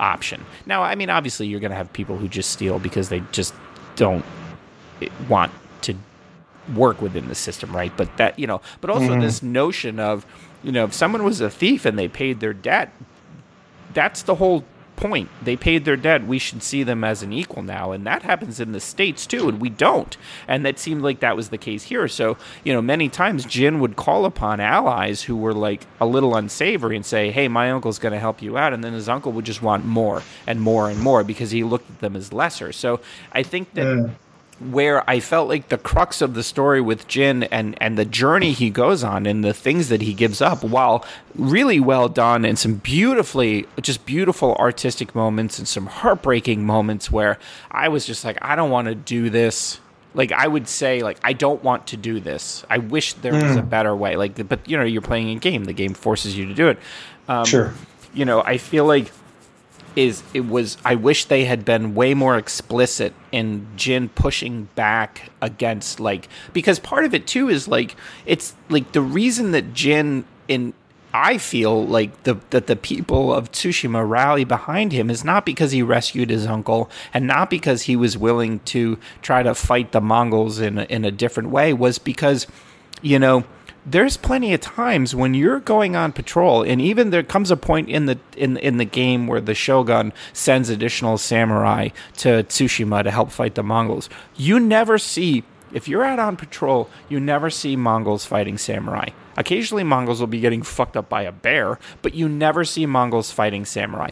[0.01, 0.43] option?
[0.65, 3.53] Now, I mean, obviously, you're going to have people who just steal because they just
[3.95, 4.25] don't
[5.29, 5.51] want
[5.83, 5.95] to
[6.75, 7.95] work within the system, right?
[7.95, 9.21] But that you know, but also mm.
[9.21, 10.25] this notion of
[10.63, 12.91] you know, if someone was a thief and they paid their debt,
[13.93, 14.63] that's the whole
[15.01, 15.29] point.
[15.41, 16.25] They paid their debt.
[16.25, 17.91] We should see them as an equal now.
[17.91, 20.15] And that happens in the States too, and we don't.
[20.47, 22.07] And that seemed like that was the case here.
[22.07, 26.35] So, you know, many times Jin would call upon allies who were like a little
[26.35, 28.71] unsavory and say, hey, my uncle's going to help you out.
[28.71, 31.89] And then his uncle would just want more and more and more because he looked
[31.89, 32.71] at them as lesser.
[32.71, 33.01] So
[33.33, 33.85] I think that.
[33.85, 34.13] Yeah
[34.69, 38.51] where I felt like the crux of the story with Jin and and the journey
[38.51, 42.59] he goes on and the things that he gives up, while really well done and
[42.59, 47.39] some beautifully just beautiful artistic moments and some heartbreaking moments where
[47.71, 49.79] I was just like, I don't want to do this.
[50.13, 52.63] Like I would say, like I don't want to do this.
[52.69, 53.69] I wish there was a hmm.
[53.69, 54.15] better way.
[54.15, 55.65] Like, but you know, you're playing a game.
[55.65, 56.77] The game forces you to do it.
[57.27, 57.73] Um, sure.
[58.13, 59.11] You know, I feel like
[59.95, 65.31] is it was I wish they had been way more explicit in Jin pushing back
[65.41, 70.25] against like because part of it too is like it's like the reason that Jin
[70.47, 70.73] in
[71.13, 75.71] I feel like the that the people of Tsushima rally behind him is not because
[75.71, 80.01] he rescued his uncle and not because he was willing to try to fight the
[80.01, 82.47] Mongols in in a different way was because
[83.01, 83.43] you know
[83.85, 87.89] there's plenty of times when you're going on patrol and even there comes a point
[87.89, 93.11] in the in in the game where the shogun sends additional samurai to Tsushima to
[93.11, 94.09] help fight the Mongols.
[94.35, 99.09] You never see if you're out on patrol, you never see Mongols fighting samurai.
[99.37, 103.31] Occasionally Mongols will be getting fucked up by a bear, but you never see Mongols
[103.31, 104.09] fighting samurai.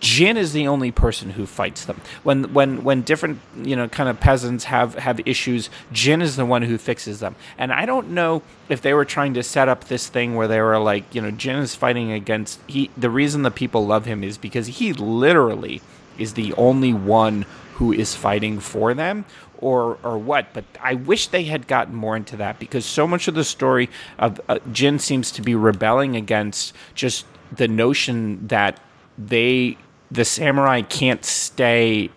[0.00, 2.00] Jin is the only person who fights them.
[2.22, 6.44] When when when different you know kind of peasants have have issues, Jin is the
[6.44, 7.36] one who fixes them.
[7.56, 10.60] And I don't know if they were trying to set up this thing where they
[10.60, 12.90] were like, you know, Jin is fighting against he.
[12.98, 15.80] The reason the people love him is because he literally
[16.18, 19.24] is the only one who is fighting for them
[19.58, 23.28] or or what but I wish they had gotten more into that because so much
[23.28, 28.78] of the story of uh, Jin seems to be rebelling against just the notion that
[29.18, 29.76] they
[30.10, 32.10] the samurai can't stay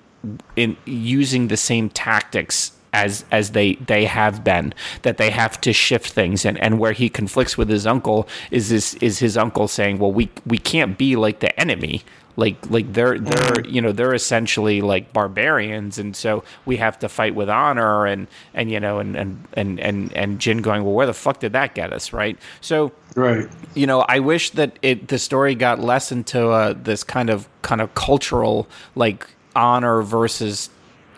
[0.56, 5.74] in using the same tactics as as they they have been that they have to
[5.74, 6.46] shift things.
[6.46, 10.12] And and where he conflicts with his uncle is this is his uncle saying well
[10.12, 12.04] we we can't be like the enemy
[12.36, 17.10] like like they're they're you know they're essentially like barbarians and so we have to
[17.10, 20.94] fight with honor and and you know and and and and, and Jin going well
[20.94, 22.14] where the fuck did that get us?
[22.14, 22.38] Right?
[22.62, 23.50] So right.
[23.74, 27.48] you know I wish that it the story got less into uh, this kind of
[27.62, 30.70] kind of cultural like honor versus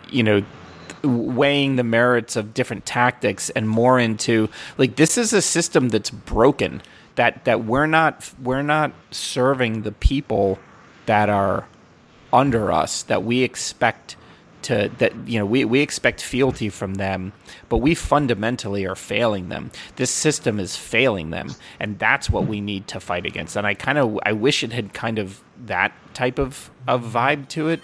[0.10, 0.44] you know
[1.04, 6.10] weighing the merits of different tactics and more into like this is a system that's
[6.10, 6.82] broken
[7.16, 10.58] that that we're not we're not serving the people
[11.06, 11.68] that are
[12.32, 14.16] under us that we expect
[14.64, 17.34] to that you know we, we expect fealty from them
[17.70, 19.72] but we fundamentally are failing them.
[19.98, 23.56] This system is failing them and that's what we need to fight against.
[23.56, 27.48] And i kind of i wish it had kind of that type of of vibe
[27.50, 27.82] to it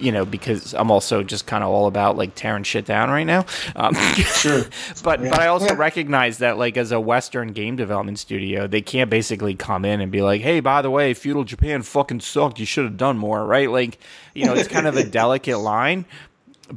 [0.00, 3.24] you know, because I'm also just kind of all about like tearing shit down right
[3.24, 3.44] now.
[3.76, 4.64] Um, Sure.
[5.04, 5.30] but Yeah.
[5.30, 9.54] but I also recognize that like as a Western game development studio, they can't basically
[9.54, 12.58] come in and be like, "Hey, by the way, feudal Japan fucking sucked.
[12.58, 13.70] You should have done more." Right?
[13.70, 13.98] Like,
[14.34, 16.04] you know, it's kind of a delicate line,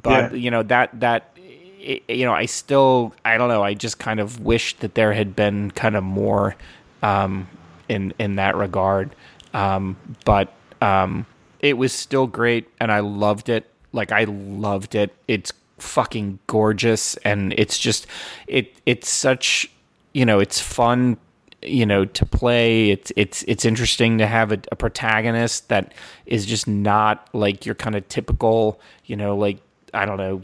[0.02, 0.38] but Yeah.
[0.38, 3.64] you know that that i- you know, I still I don't know.
[3.64, 6.56] I just kind of wish that there had been kind of more
[7.02, 7.48] um,
[7.90, 9.12] in in that regard.
[9.54, 9.96] Um,
[10.26, 10.52] but
[10.82, 11.26] um,
[11.66, 13.66] it was still great, and I loved it.
[13.92, 15.16] Like I loved it.
[15.28, 18.06] It's fucking gorgeous, and it's just
[18.48, 18.76] it.
[18.86, 19.70] It's such
[20.14, 21.18] you know, it's fun.
[21.62, 22.92] You know, to play.
[22.92, 25.94] It's it's it's interesting to have a, a protagonist that
[26.28, 28.80] is just not like your kind of typical.
[29.06, 29.58] You know, like
[29.92, 30.44] I don't know,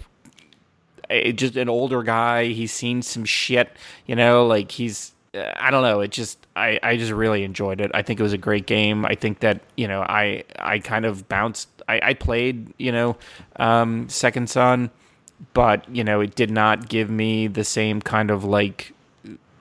[1.12, 2.48] eh, just an older guy.
[2.48, 3.72] He's seen some shit,
[4.08, 7.90] you know, like he's I don't know, it just I I just really enjoyed it.
[7.94, 9.06] I think it was a great game.
[9.06, 13.16] I think that, you know, I I kind of bounced I, I played, you know,
[13.56, 14.92] um Second Son,
[15.54, 18.94] but, you know, it did not give me the same kind of like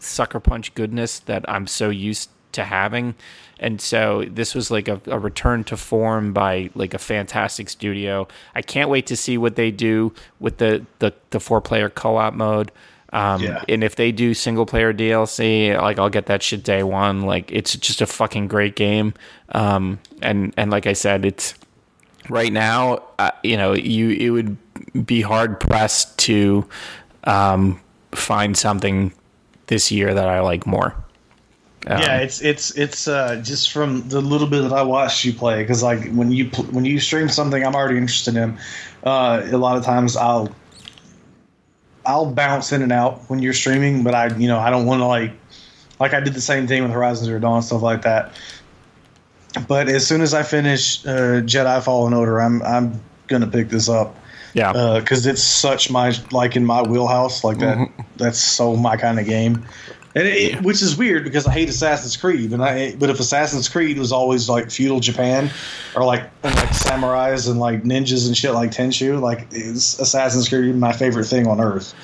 [0.01, 3.15] sucker punch goodness that I'm so used to having.
[3.61, 8.27] And so this was like a, a return to form by like a fantastic studio.
[8.57, 12.17] I can't wait to see what they do with the, the, the four player co
[12.17, 12.73] op mode.
[13.13, 13.65] Um, Yeah.
[13.69, 17.23] And if they do single player DLC, like I'll get that shit day one.
[17.23, 19.15] Like it's just a fucking great game.
[19.51, 21.55] Um, and and like I said, it's
[22.29, 23.03] right now.
[23.19, 24.57] Uh, you know, you it would
[25.07, 26.67] be hard pressed to
[27.25, 27.81] um,
[28.13, 29.13] find something
[29.67, 30.95] this year that I like more.
[31.87, 35.33] Um, yeah, it's it's it's uh, just from the little bit that I watched you
[35.33, 38.59] play because like when you pl- when you stream something I'm already interested in,
[39.05, 40.55] uh, a lot of times I'll
[42.07, 45.01] I'll bounce in and out when you're streaming, but I you know I don't want
[45.01, 45.33] to like
[45.99, 48.33] like I did the same thing with Horizon Zero Dawn stuff like that.
[49.69, 53.89] But as soon as I finish uh, Jedi Fallen Order, I'm I'm gonna pick this
[53.89, 54.17] up
[54.55, 54.99] yeah.
[54.99, 58.03] because it's such my like in my wheelhouse like that Mm-hmm.
[58.17, 59.65] that's so my kind of game
[60.15, 63.21] and it, it- which is weird because i hate assassin's creed and i but if
[63.21, 65.51] assassin's creed was always like feudal japan
[65.95, 70.49] or like and, like samurais and like ninjas and shit like Tenchu like is assassin's
[70.49, 71.95] creed my favorite thing on earth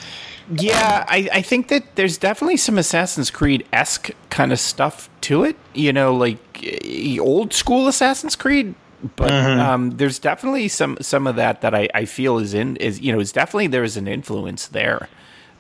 [0.49, 5.43] Yeah, I, I think that there's definitely some Assassin's Creed esque kind of stuff to
[5.43, 5.57] it.
[5.75, 8.77] You know, like eh, old school Assassin's Creed.
[9.17, 13.01] But um, there's definitely some some of that that I, I feel is in is
[13.01, 15.09] you know is definitely there is an influence there.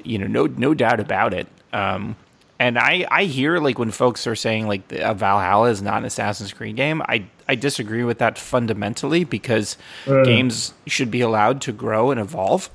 [0.05, 1.49] You know, no no doubt about it.
[1.73, 2.15] Um,
[2.59, 5.99] and I I hear like when folks are saying like the, uh, Valhalla is not
[5.99, 7.03] an Assassin's Creed game.
[7.03, 9.77] I I disagree with that fundamentally because
[10.25, 12.71] games should be allowed to grow and evolve.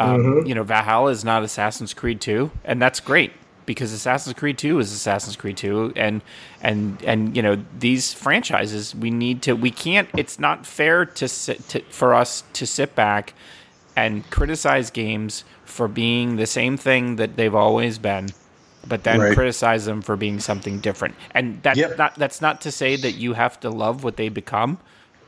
[0.00, 3.32] Um, You know, Valhalla is not Assassin's Creed 2, and that's great
[3.66, 6.20] because Assassin's Creed 2 is Assassin's Creed 2, and
[6.60, 10.08] and and you know these franchises we need to we can't.
[10.16, 13.34] It's not fair to sit to, for us to sit back
[13.96, 18.28] and criticize games for being the same thing that they've always been.
[18.86, 19.34] But then Right.
[19.34, 21.98] criticize them for being something different, and that Yep.
[21.98, 24.78] not, that's not to say that you have to love what they become,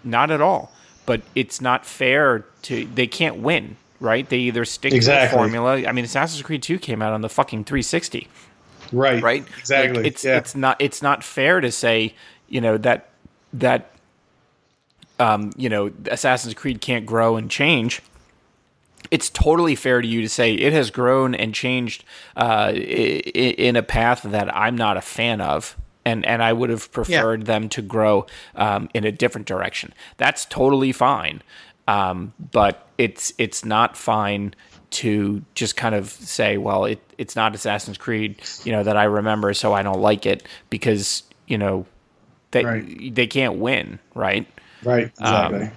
[0.05, 0.71] not at all.
[1.07, 4.29] But it's not fair to they can't win, right?
[4.29, 5.39] They either stick to the Exactly.
[5.39, 5.87] formula.
[5.87, 8.29] I mean, Assassin's Creed Two came out on the fucking 360,
[8.93, 9.45] right right?
[9.59, 10.37] exactly Like, it's yeah.
[10.37, 12.15] it's not it's not fair to say
[12.49, 13.09] you know that
[13.53, 13.91] that
[15.19, 18.03] um, you know Assassin's Creed can't grow and change.
[19.11, 22.05] It's totally fair to you to say it has grown and changed
[22.37, 25.77] uh, in a path that I'm not a fan of.
[26.05, 29.93] And, and I would have preferred them to grow um, in a different direction.
[30.19, 31.43] That's totally fine,
[31.89, 34.55] um, but it's it's not fine
[34.89, 39.03] to just kind of say, well, it, it's not Assassin's Creed, you know, that I
[39.03, 41.87] remember, so I don't like it because you know
[42.53, 43.15] they Right.
[43.15, 44.47] they can't win, right?
[44.85, 45.73] right exactly um,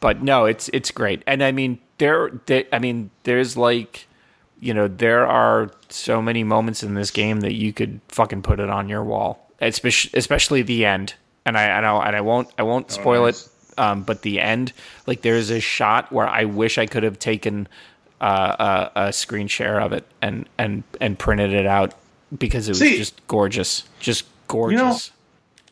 [0.00, 4.06] but no, it's it's great, and I mean there, there, I mean there's like,
[4.60, 8.60] you know, there are so many moments in this game that you could fucking put
[8.60, 12.62] it on your wall, especially especially the end, and I I, and I won't I
[12.62, 13.46] won't spoil nice.
[13.46, 14.72] it, um, but the end,
[15.06, 17.68] like there's a shot where I wish I could have taken
[18.20, 21.94] uh, a, a screen share of it and and and printed it out
[22.36, 25.10] because it was See- just gorgeous, just gorgeous.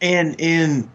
[0.02, 0.90] and in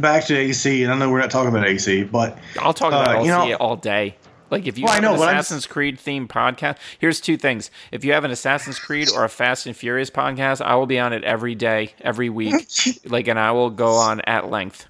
[0.00, 3.18] back to ac and i know we're not talking about ac but I'll talk about
[3.18, 4.16] Uh, you know- all day.
[4.54, 7.70] Like if you Well, I know, an Assassin's Creed themed podcast, here's two things.
[7.90, 10.98] If you have an Assassin's Creed or a Fast and Furious podcast, I will be
[10.98, 12.68] on it every day, every week.
[13.04, 14.86] like, and I will go on at length.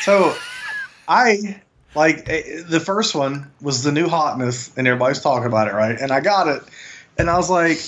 [0.00, 0.34] So,
[1.08, 1.60] I
[1.94, 5.98] like eh, the first one was the new hotness, and everybody's talking about it, right?
[6.00, 6.62] And I got it,
[7.18, 7.78] and I was like,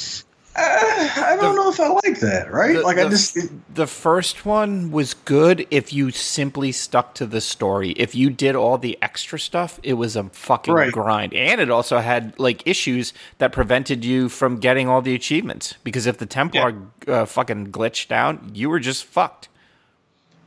[0.55, 2.53] I don't know if I like that.
[2.53, 2.77] Right?
[2.77, 7.27] The- like I just it- The first one was good if you simply stuck to
[7.27, 7.91] the story.
[7.93, 10.93] If you did all the extra stuff, it was a fucking Right.
[10.93, 11.33] grind.
[11.35, 15.75] And it also had like issues that prevented you from getting all the achievements.
[15.85, 16.75] Because if the Templar
[17.09, 19.49] uh, fucking glitched out, you were just fucked.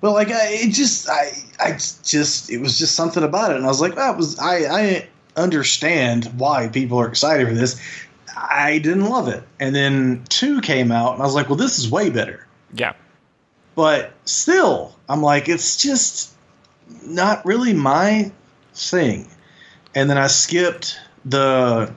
[0.02, 1.72] But like I, it just I I
[2.04, 5.08] just it was just something about it, and I was like, that was I I
[5.36, 7.80] understand why people are excited for this.
[8.36, 11.80] I didn't love it, and then two came out, and I was like, well, this
[11.80, 12.46] is way better.
[12.74, 12.94] Yeah.
[13.76, 16.34] But still, I'm like, it's just
[17.04, 18.32] not really my
[18.74, 19.28] thing.
[19.94, 21.94] And then I skipped the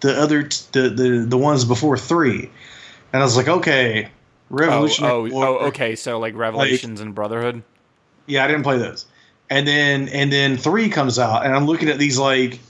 [0.00, 2.50] the other t- the the the ones before three,
[3.12, 4.10] and I was like, okay,
[4.50, 5.96] Oh, Revolutionary oh, oh, okay.
[5.96, 7.62] So like Revelations and Brotherhood.
[8.26, 9.06] Yeah, I didn't play those.
[9.50, 12.60] And then and then three comes out, and I'm looking at these like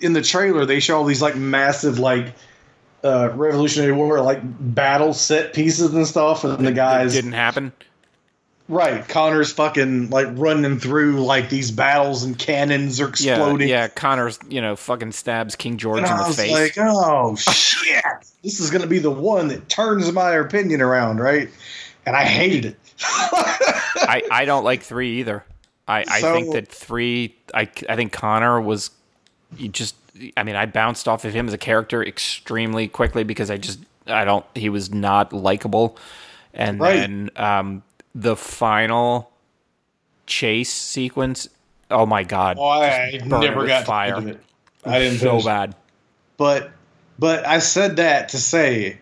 [0.00, 2.34] in the trailer they show all these like massive like
[3.04, 7.72] uh Revolutionary War like battle set pieces and stuff, and the It guys didn't happen.
[8.68, 13.68] right Connor's fucking like running through like these battles and cannons are exploding.
[13.68, 13.88] yeah.
[13.88, 16.52] Connor's, you know, fucking stabs King George And in I the was face.
[16.52, 18.04] like, oh shit,
[18.42, 21.48] this is gonna be the one that turns my opinion around, right?
[22.06, 22.76] And I hated it.
[23.02, 25.44] I, I don't like three either.
[25.88, 27.34] I, I think that three.
[27.52, 28.90] I, I think Connor was.
[29.56, 29.94] You just.
[30.36, 33.80] I mean, I bounced off of him as a character extremely quickly because I just.
[34.06, 34.44] I don't.
[34.54, 35.96] He was not likable,
[36.54, 37.00] and Right.
[37.00, 37.82] then um,
[38.14, 39.30] the final
[40.26, 41.48] chase sequence.
[41.90, 42.56] Oh my god!
[42.60, 44.12] Oh, I never got fire.
[44.12, 44.40] to of it.
[44.84, 45.74] I didn't so finish bad.
[46.36, 46.70] But
[47.18, 48.98] but I said that to say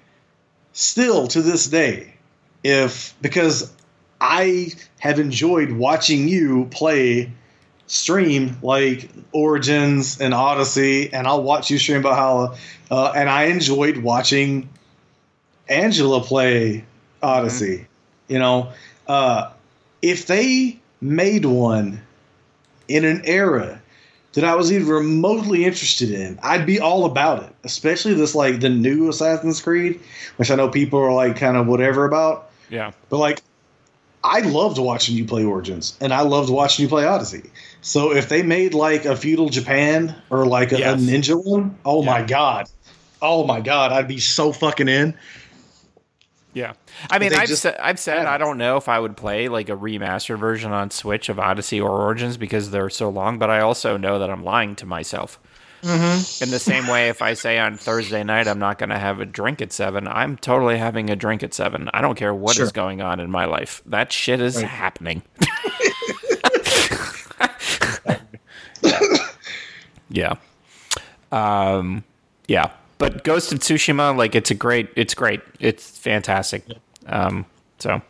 [0.72, 2.14] still to this day
[2.64, 3.72] if because
[4.20, 7.30] I have enjoyed watching you play
[7.88, 12.56] stream like Origins and Odyssey and I'll watch you stream Valhalla
[12.90, 14.68] uh, and I enjoyed watching
[15.68, 16.84] Angela play
[17.22, 17.86] Odyssey
[18.28, 18.72] you know
[19.06, 19.50] uh,
[20.02, 22.00] if they made one
[22.88, 23.80] in an era
[24.34, 27.52] that I was even remotely interested in, I'd be all about it.
[27.64, 30.00] Especially this like the new Assassin's Creed,
[30.36, 32.50] which I know people are like kind of whatever about.
[32.70, 32.92] Yeah.
[33.08, 33.42] But like
[34.24, 37.50] I loved watching you play Origins and I loved watching you play Odyssey.
[37.80, 41.00] So if they made like a feudal Japan or like a, Yes.
[41.00, 42.68] a ninja one, oh my god.
[43.22, 45.14] Oh my god, I'd be so fucking in.
[46.54, 46.72] Yeah,
[47.10, 48.32] I mean, I've just said, I've said haven't.
[48.32, 51.80] I don't know if I would play like a remastered version on Switch of Odyssey
[51.80, 53.38] or Origins because they're so long.
[53.38, 55.38] But I also know that I'm lying to myself.
[55.82, 56.42] Mm-hmm.
[56.44, 59.20] In the same way, if I say on Thursday night I'm not going to have
[59.20, 61.88] a drink at seven, I'm totally having a drink at seven.
[61.94, 62.70] I don't care what is Sure.
[62.72, 63.80] going on in my life.
[63.86, 64.66] That shit is Right.
[64.66, 65.22] happening.
[70.10, 70.34] yeah.
[71.32, 72.04] Um.
[72.46, 72.70] Yeah.
[72.98, 74.88] But Ghost of Tsushima, like, it's a great.
[74.96, 75.40] It's great.
[75.60, 76.64] It's fantastic.
[77.06, 77.46] Um.
[77.78, 78.02] So.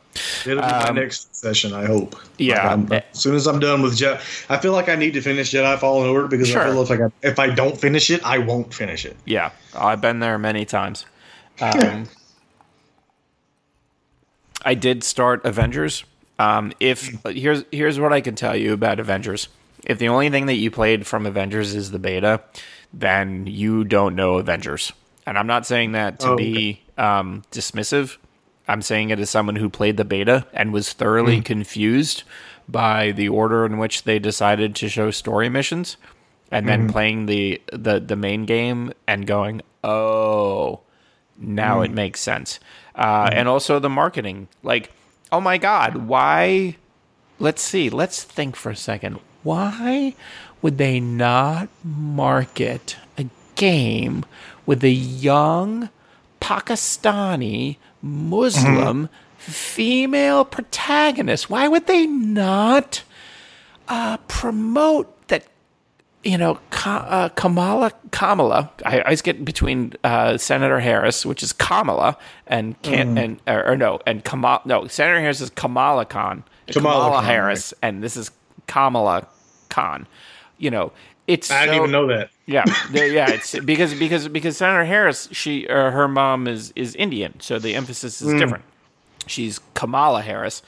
[0.46, 2.14] It'll be my next session, I hope.
[2.14, 2.74] Um, Yeah.
[2.74, 5.52] Like, as soon as I'm done with Jedi, I feel like I need to finish
[5.52, 6.62] Jedi Fallen Order because Sure.
[6.62, 9.16] I feel like I, if I don't finish it, I won't finish it.
[9.24, 11.04] Yeah, I've been there many times.
[11.60, 12.06] Um,
[14.64, 16.04] I did start Avengers.
[16.38, 19.48] Um, if here's here's what I can tell you about Avengers.
[19.84, 22.42] If the only thing that you played from Avengers is the beta,
[22.92, 24.92] then you don't know Avengers.
[25.26, 28.18] And I'm not saying that to Oh, be um, dismissive.
[28.68, 31.42] I'm saying it as someone who played the beta and was thoroughly hmm.
[31.42, 32.22] confused
[32.68, 35.96] by the order in which they decided to show story missions,
[36.50, 36.90] and then mm-hmm.
[36.90, 40.80] playing the, the the main game and going, oh,
[41.38, 41.94] now it mm.
[41.94, 42.60] makes sense.
[42.94, 43.38] Uh, mm-hmm.
[43.38, 44.92] And also the marketing, like,
[45.32, 46.76] oh my god, why?
[47.38, 47.88] Let's see.
[47.88, 49.18] Let's think for a second.
[49.42, 50.14] Why
[50.60, 54.24] would they not market a game
[54.66, 55.88] with a young
[56.40, 61.48] Pakistani Muslim female protagonist?
[61.50, 63.02] Why would they not
[63.88, 65.44] uh, promote that?
[66.24, 68.70] You know, Ka- uh, Kamala, Kamala.
[68.84, 73.76] I always get between uh, Senator Harris, which is Kamala, and can and or, or
[73.76, 74.60] no, and Kamala.
[74.64, 76.42] No, Senator Harris is Kamala Khan.
[76.66, 78.30] Kamala Kamala, Khan, Harris, and this is
[78.66, 79.26] Kamala
[79.68, 80.06] Khan.
[80.58, 80.92] You know,
[81.28, 82.30] it's I didn't so- even know that.
[82.46, 83.30] yeah, yeah.
[83.30, 87.76] It's because because because Senator Harris, she uh, her mom is is Indian, so the
[87.76, 88.64] emphasis is different.
[89.28, 90.62] She's Kamala Harris,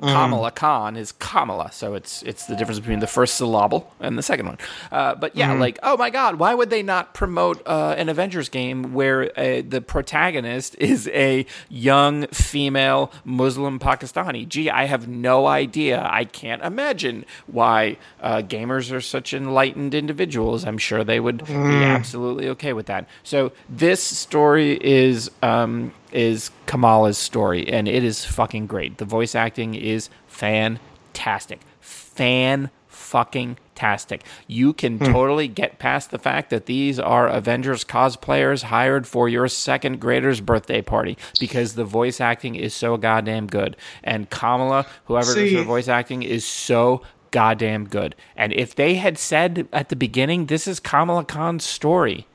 [0.00, 4.22] Kamala Khan is Kamala, so it's it's the difference between the first syllable and the
[4.22, 4.58] second one.
[4.92, 8.48] Uh, but yeah, like oh my god, why would they not promote uh, an Avengers
[8.48, 14.48] game where uh, the protagonist is a young female Muslim Pakistani?
[14.48, 16.06] Gee, I have no idea.
[16.10, 20.64] I can't imagine why uh, gamers are such enlightened individuals.
[20.64, 23.08] I'm sure they would be absolutely okay with that.
[23.22, 25.30] So this story is.
[25.42, 28.98] Um, is Kamala's story, and it is fucking great.
[28.98, 31.60] The voice acting is fantastic.
[31.80, 34.24] Fan fucking tastic.
[34.46, 35.04] You can hmm.
[35.04, 40.40] totally get past the fact that these are Avengers cosplayers hired for your second grader's
[40.40, 43.76] birthday party because the voice acting is so goddamn good.
[44.02, 48.14] And Kamala, whoever does her voice acting, is so goddamn good.
[48.36, 52.26] And if they had said at the beginning, this is Kamala Khan's story,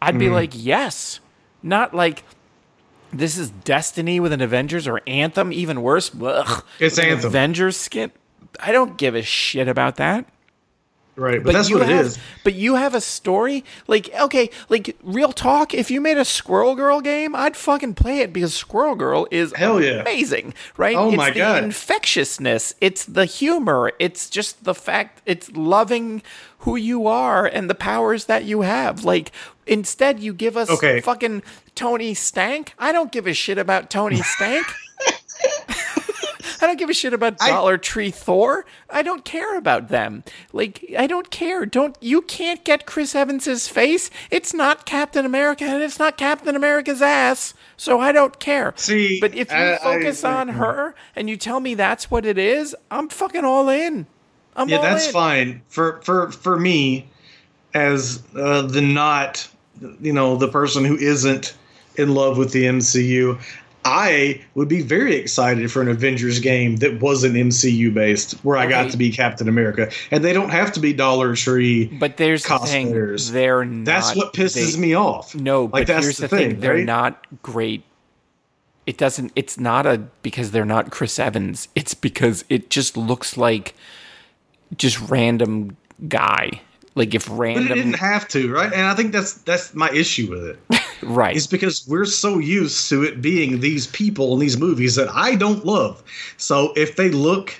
[0.00, 0.34] I'd be hmm.
[0.34, 1.20] like, yes.
[1.62, 2.22] Not like
[3.12, 6.10] this is Destiny with an Avengers or Anthem, even worse.
[6.20, 6.64] Ugh.
[6.78, 7.28] It's an Anthem.
[7.28, 8.12] Avengers skin.
[8.60, 10.26] I don't give a shit about that.
[11.16, 12.18] Right, but, that's you what have, it is.
[12.44, 15.72] But you have a story, like okay, like real talk.
[15.72, 19.54] If you made a Squirrel Girl game, I'd fucking play it because Squirrel Girl is
[19.56, 20.00] Hell yeah.
[20.02, 20.94] amazing, right?
[20.94, 21.64] Oh it's my the God.
[21.64, 26.22] infectiousness, it's the humor, it's just the fact, it's loving
[26.60, 29.02] who you are and the powers that you have.
[29.02, 29.32] Like
[29.66, 31.00] instead, you give us Okay.
[31.00, 31.42] fucking
[31.74, 32.74] Tony Stank.
[32.78, 34.66] I don't give a shit about Tony Stank.
[36.58, 38.64] I don't give a shit about Dollar Tree Thor.
[38.88, 40.24] I don't care about them.
[40.52, 41.66] Like I don't care.
[41.66, 44.10] Don't you can't get Chris Evans's face.
[44.30, 47.52] It's not Captain America and it's not Captain America's ass.
[47.76, 48.72] So I don't care.
[48.76, 52.24] See, but if you I- I- focus on her and you tell me that's what
[52.24, 54.06] it is, I'm fucking all in.
[54.56, 55.12] I'm Yeah, all that's in.
[55.12, 57.06] fine for for for me
[57.74, 59.46] as uh, the not
[60.00, 61.56] you know the person who isn't
[61.96, 63.40] in love with the MCU.
[63.84, 68.66] I would be very excited for an Avengers game that wasn't MCU based, where I
[68.66, 71.84] got to be Captain America, and they don't have to be Dollar Tree.
[71.86, 73.30] But there's the cosplayers.
[73.30, 73.84] They're not.
[73.84, 75.36] That's what pisses they- me off.
[75.36, 76.60] No, like but that's here's the, the, thing, thing.
[76.60, 76.84] they're right?
[76.84, 77.84] not great.
[78.86, 79.30] It doesn't.
[79.36, 81.68] It's not a because they're not Chris Evans.
[81.76, 83.74] It's because it just looks like
[84.76, 85.76] just random
[86.08, 86.60] guy.
[86.96, 88.72] Like if random, But it didn't have to, right?
[88.72, 90.82] And I think that's that's my issue with it.
[91.02, 91.36] right?
[91.36, 95.34] It's because we're so used to it being these people in these movies that I
[95.34, 96.02] don't love.
[96.38, 97.54] So if they look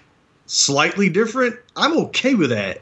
[0.46, 2.80] slightly different, I'm okay with that.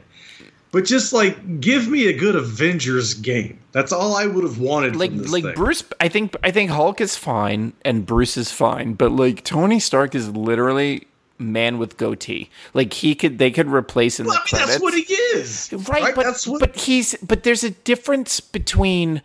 [0.71, 3.59] But just like give me a good Avengers game.
[3.73, 4.95] That's all I would have wanted.
[4.95, 5.55] like like thing.
[5.55, 5.83] Bruce.
[5.99, 10.15] I think I think Hulk is fine and Bruce is fine, but like Tony Stark
[10.15, 11.07] is literally
[11.37, 12.49] man with goatee.
[12.73, 14.71] Like he could, they could replace in Well, the I mean, credits.
[14.71, 16.59] that's what he is, right, but that's what.
[16.59, 19.21] but he's but there's a difference between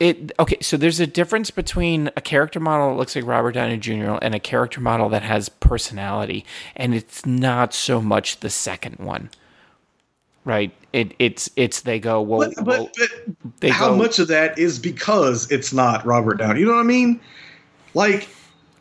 [0.00, 3.76] it okay so there's a difference between a character model that looks like robert downey
[3.76, 6.44] jr and a character model that has personality
[6.74, 9.30] and it's not so much the second one
[10.44, 13.10] right it it's it's they go well, but, well but,
[13.60, 16.60] but how go- much of that is because it's not Robert Downey?
[16.60, 17.20] You know what I mean?
[17.94, 18.28] Like,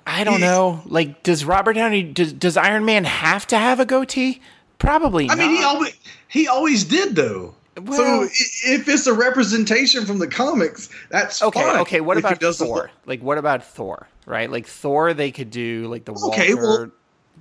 [0.06, 3.86] i don't know like does robert downey does, does iron man have to have a
[3.86, 4.41] goatee
[4.80, 5.93] probably I mean, he always
[6.28, 7.54] he always did though.
[7.82, 8.30] Well- so
[8.66, 11.80] if it's a representation from the comics, that's Okay, fine.
[11.82, 12.02] okay.
[12.02, 12.68] What If about Thor?
[12.78, 14.08] look- Like, what about Thor?
[14.26, 16.91] Right, like Thor, they could do like the Okay, Walter, well-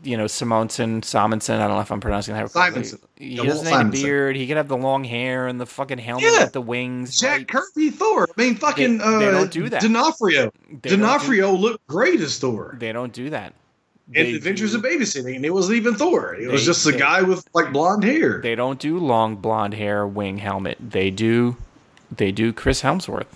[0.03, 1.61] you know, Simonson, Simonson.
[1.61, 2.85] I don't know if I'm pronouncing that correctly.
[2.85, 2.99] Simonson.
[3.17, 4.37] He Yeah, doesn't need a beard.
[4.37, 6.45] He could have the long hair and the fucking helmet Yeah.
[6.45, 7.19] with the wings.
[7.21, 7.49] Jack right?
[7.49, 8.27] Kirby Thor.
[8.37, 9.83] I mean, fucking They- uh, don't do that.
[9.83, 10.51] D'Onofrio.
[10.83, 12.77] They don't do- looked great as Thor.
[12.79, 13.53] They don't do that.
[14.13, 16.35] in Adventures do- of Babysitting, and it wasn't even Thor.
[16.35, 18.41] It was just a guy with like blonde hair.
[18.43, 20.79] They don't do long blonde hair, wing helmet.
[20.81, 21.57] They do,
[22.17, 23.27] they do Chris Hemsworth,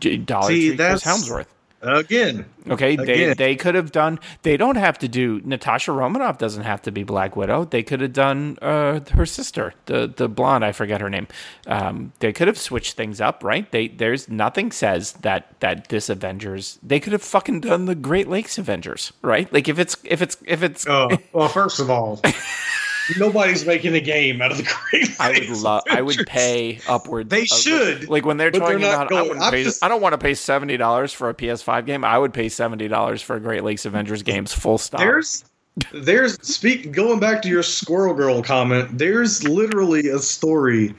[0.00, 1.46] Dollar See, Tree Chris that's- Helmsworth.
[1.82, 3.34] Again, Okay, they Again.
[3.36, 4.20] they could have done.
[4.42, 5.40] They don't have to do.
[5.44, 7.64] Natasha Romanoff doesn't have to be Black Widow.
[7.64, 10.64] They could have done uh, her sister, the the blonde.
[10.64, 11.26] I forget her name.
[11.66, 13.68] Um, they could have switched things up, right?
[13.72, 16.78] They there's nothing says that that this Avengers.
[16.84, 19.52] They could have fucking done the Great Lakes Avengers, right?
[19.52, 20.86] Like if it's if it's if it's.
[20.86, 21.48] oh well.
[21.48, 22.20] First of all,
[23.18, 25.82] nobody's making a game out of the Great I would Lakes love.
[25.90, 27.28] I would pay upwards.
[27.30, 29.42] They should, Like when they're but they're talking about, I going.
[29.42, 29.64] I'm pay.
[29.64, 32.04] just- I don't want to pay seventy dollars for a PS5 game.
[32.04, 34.52] I would pay seventy dollars for a Great Lakes Avengers games.
[34.52, 35.00] Full stop.
[35.00, 35.44] There's
[35.92, 38.98] there's speak going back to your Squirrel Girl comment.
[38.98, 40.94] There's literally a story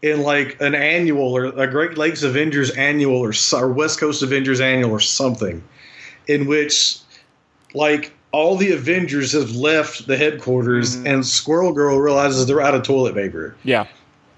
[0.00, 4.60] in like an annual or a Great Lakes Avengers annual or, or West Coast Avengers
[4.60, 5.62] annual or something,
[6.26, 6.98] in which
[7.74, 11.06] like all the Avengers have left the headquarters Mhm.
[11.14, 13.86] and Squirrel Girl realizes they're out of toilet paper yeah.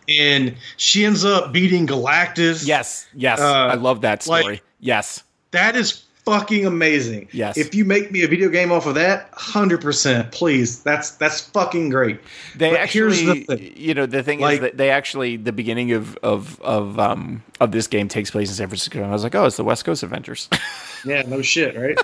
[0.08, 2.66] and she ends up beating Galactus.
[2.66, 4.42] Yes, yes, Uh, I love that story.
[4.44, 5.22] like- yes,
[5.52, 7.28] that is fucking amazing.
[7.32, 7.56] Yes.
[7.56, 10.80] If you make me a video game off of that, hundred percent, please.
[10.80, 12.18] That's that's fucking great.
[12.56, 13.72] They But actually, here's the thing.
[13.76, 17.70] you know, the thing is that they actually the beginning of of of um of
[17.72, 19.84] this game takes place in San Francisco, and I was like, oh, it's the West
[19.84, 20.48] Coast Avengers.
[21.04, 21.96] Yeah, no shit, right?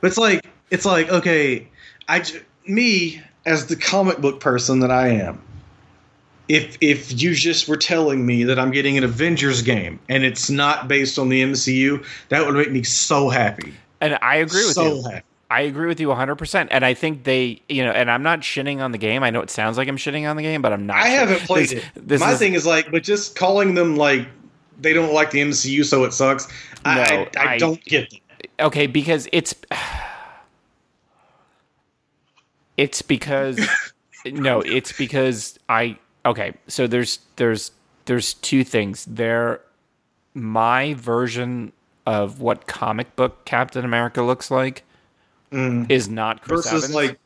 [0.00, 0.40] but it's like
[0.70, 1.68] it's like okay,
[2.08, 5.40] I j- me as the comic book person that I am.
[6.48, 10.48] If if you just were telling me that I'm getting an Avengers game and it's
[10.48, 13.74] not based on the MCU, that would make me so happy.
[14.00, 15.02] and I agree with so you.
[15.02, 15.24] happy.
[15.48, 16.66] I agree with you 100%.
[16.72, 19.22] And I think they, you know, and I'm not shitting on the game.
[19.22, 20.96] I know it sounds like I'm shitting on the game, but I'm not.
[20.96, 21.84] I haven't played this- it.
[21.94, 24.26] This My is, thing is like, but just calling them like
[24.80, 26.48] they don't like the MCU, so it sucks.
[26.84, 28.66] I, No, I, I, I- don't get that.
[28.66, 29.54] okay because it's
[32.76, 33.60] it's because
[34.26, 37.72] no it's because i okay so there's there's
[38.06, 39.04] there's two things.
[39.04, 39.60] There
[40.32, 41.72] my version
[42.06, 44.84] of what comic book captain america looks like
[45.90, 46.94] is not chris versus evans.
[46.94, 47.18] like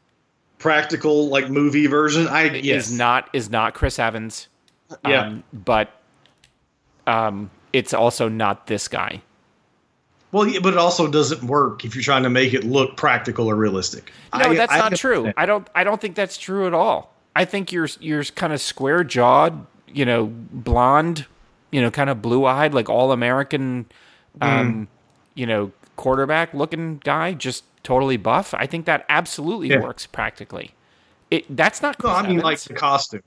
[0.58, 2.28] practical like movie version.
[2.28, 4.48] I yes, is not is not chris evans.
[5.06, 5.26] Yeah.
[5.26, 5.90] um, but
[7.06, 9.22] um it's also not this guy
[10.32, 13.46] well, yeah, but it also doesn't work if you're trying to make it look practical
[13.48, 14.12] or realistic.
[14.34, 15.32] No, I- that's I not true.
[15.36, 15.66] I don't.
[15.74, 17.12] I don't think that's true at all.
[17.36, 21.26] I think you're you're kind of square jawed, you know, blonde,
[21.70, 23.86] you know, kind of blue eyed, like all American,
[24.40, 24.46] Mm.
[24.46, 24.88] um,
[25.34, 28.54] you know, quarterback looking guy, just totally buff.
[28.54, 29.80] I think that absolutely Yeah.
[29.80, 30.72] works practically.
[31.30, 32.02] It that's not.
[32.02, 33.22] No, I mean like the costume.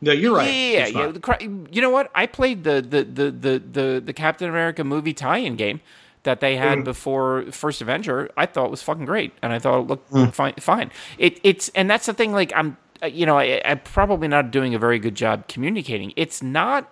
[0.00, 0.50] No, you're right.
[0.50, 1.12] Yeah, yeah.
[1.12, 2.10] cra- You know what?
[2.14, 5.80] I played the the the the the, the Captain America movie tie-in game
[6.24, 6.84] that they had Mm.
[6.84, 8.30] before First Avenger.
[8.36, 10.32] I thought was fucking great, and I thought it looked Mm.
[10.32, 10.54] fine.
[10.60, 10.90] Fine.
[11.18, 12.32] It it's and that's the thing.
[12.32, 16.12] Like I'm, uh, you know, I, I'm probably not doing a very good job communicating.
[16.16, 16.88] It's not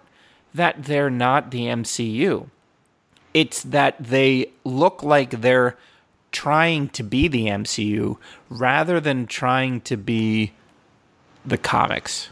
[0.55, 2.49] that they're not the MCU.
[3.33, 5.77] It's that they look like they're
[6.33, 8.17] trying to be the MCU
[8.49, 10.53] rather than trying to be
[11.47, 12.31] the comics.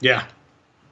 [0.00, 0.24] Yeah.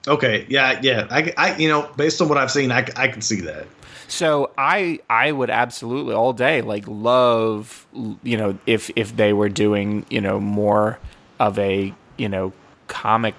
[0.06, 0.46] Okay.
[0.48, 0.78] Yeah.
[0.82, 1.06] Yeah.
[1.10, 3.66] I, I, you know, based on what I've seen, I, I can see that.
[4.08, 7.86] So I I would absolutely all day like love
[8.22, 10.98] you know if if they were doing you know more
[11.38, 12.52] of a you know
[12.86, 13.34] comic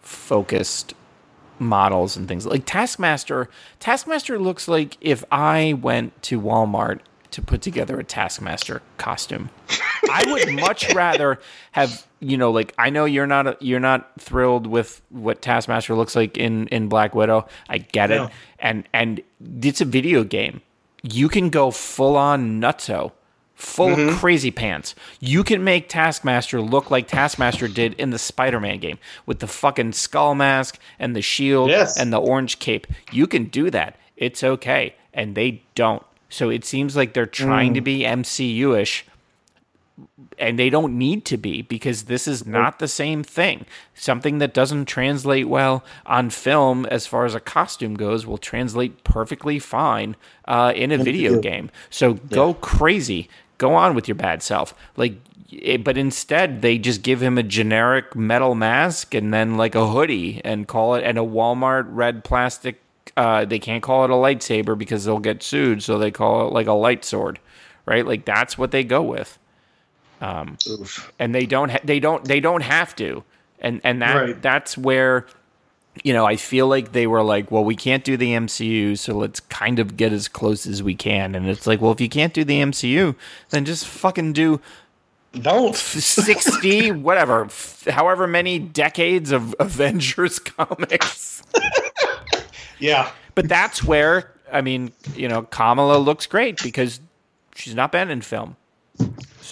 [0.00, 0.94] focused
[1.58, 3.48] models and things like Taskmaster
[3.80, 7.00] Taskmaster looks like if I went to Walmart
[7.32, 9.50] to put together a Taskmaster costume.
[10.10, 11.40] I would much rather
[11.72, 16.14] have you know like I know you're not you're not thrilled with what Taskmaster looks
[16.14, 17.48] like in in Black Widow.
[17.68, 18.30] I get it.
[18.62, 19.20] And and
[19.62, 20.62] it's a video game.
[21.02, 23.12] You can go full on nutso.
[23.54, 24.16] Full mm-hmm.
[24.16, 24.94] crazy pants.
[25.20, 29.92] You can make Taskmaster look like Taskmaster did in the Spider-Man game with the fucking
[29.92, 31.96] skull mask and the shield Yes.
[31.96, 32.88] and the orange cape.
[33.12, 33.96] You can do that.
[34.16, 34.96] It's okay.
[35.14, 36.02] And they don't.
[36.28, 37.84] So it seems like they're trying to mm.
[37.84, 39.04] be MCU ish,
[40.38, 43.66] and they don't need to be because this is not the same thing.
[43.94, 49.04] Something that doesn't translate well on film, as far as a costume goes, will translate
[49.04, 50.16] perfectly fine
[50.46, 51.70] uh, in a video game.
[51.90, 53.28] So go crazy.
[53.58, 54.74] Go on with your bad self.
[54.96, 55.14] Like,
[55.50, 59.86] it, but instead they just give him a generic metal mask and then like a
[59.86, 62.80] hoodie and call it and a Walmart red plastic.
[63.16, 66.52] Uh, they can't call it a lightsaber because they'll get sued, so they call it
[66.52, 67.38] like a light sword,
[67.84, 68.06] right?
[68.06, 69.38] Like that's what they go with
[70.22, 71.12] Um, Oof.
[71.18, 73.24] and they don't ha- they don't they don't have to
[73.60, 74.40] and and that Right.
[74.40, 75.26] that's where
[76.04, 79.14] you know I feel like they were like well we can't do the MCU so
[79.16, 82.08] let's kind of get as close as we can and it's like well if you
[82.08, 83.16] can't do the MCU
[83.50, 84.60] then just fucking do
[85.32, 85.74] Don't.
[85.74, 91.42] 60 whatever f- however many decades of Avengers comics
[92.78, 93.10] Yeah.
[93.34, 97.00] but that's where I mean you know Kamala looks great because
[97.56, 98.54] she's not been in film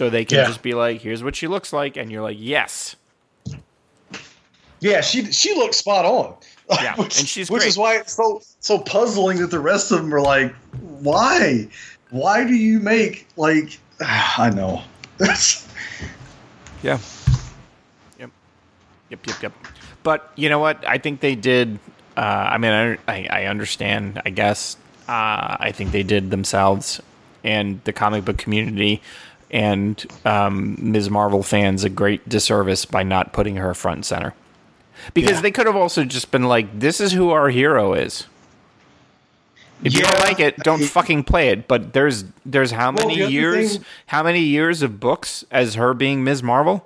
[0.01, 0.47] so they can Yeah.
[0.47, 2.97] just be like here's what she looks like and you're like yes
[4.81, 5.03] Yeah.
[5.03, 6.35] She she looks spot on.
[6.71, 7.69] Yeah, which, and she's which great.
[7.69, 10.55] is why it's so so puzzling that the rest of them are like,
[11.03, 11.69] why,
[12.09, 13.79] why do you make like?
[14.01, 14.81] I know.
[15.19, 15.69] That's
[16.83, 16.99] Yeah.
[18.19, 18.31] Yep.
[19.11, 19.27] Yep.
[19.27, 19.43] Yep.
[19.43, 19.53] Yep.
[20.03, 20.83] But you know what?
[20.89, 21.79] I think they did.
[22.17, 24.23] Uh, I mean, I, I, I understand.
[24.25, 24.79] I guess.
[25.07, 27.03] Uh, I think they did themselves
[27.45, 29.03] and the comic book community
[29.51, 31.11] and um, Ms.
[31.11, 34.35] Marvel fans a great disservice by not putting her front and center.
[35.15, 35.41] Because Yeah.
[35.41, 38.27] they could have also just been like, "This is who our hero is."
[39.83, 41.67] If you don't like it, don't fucking play it.
[41.67, 43.77] But there's there's how Well, many the years?
[43.77, 46.43] thing- how many years of books as her being Ms.
[46.43, 46.85] Marvel?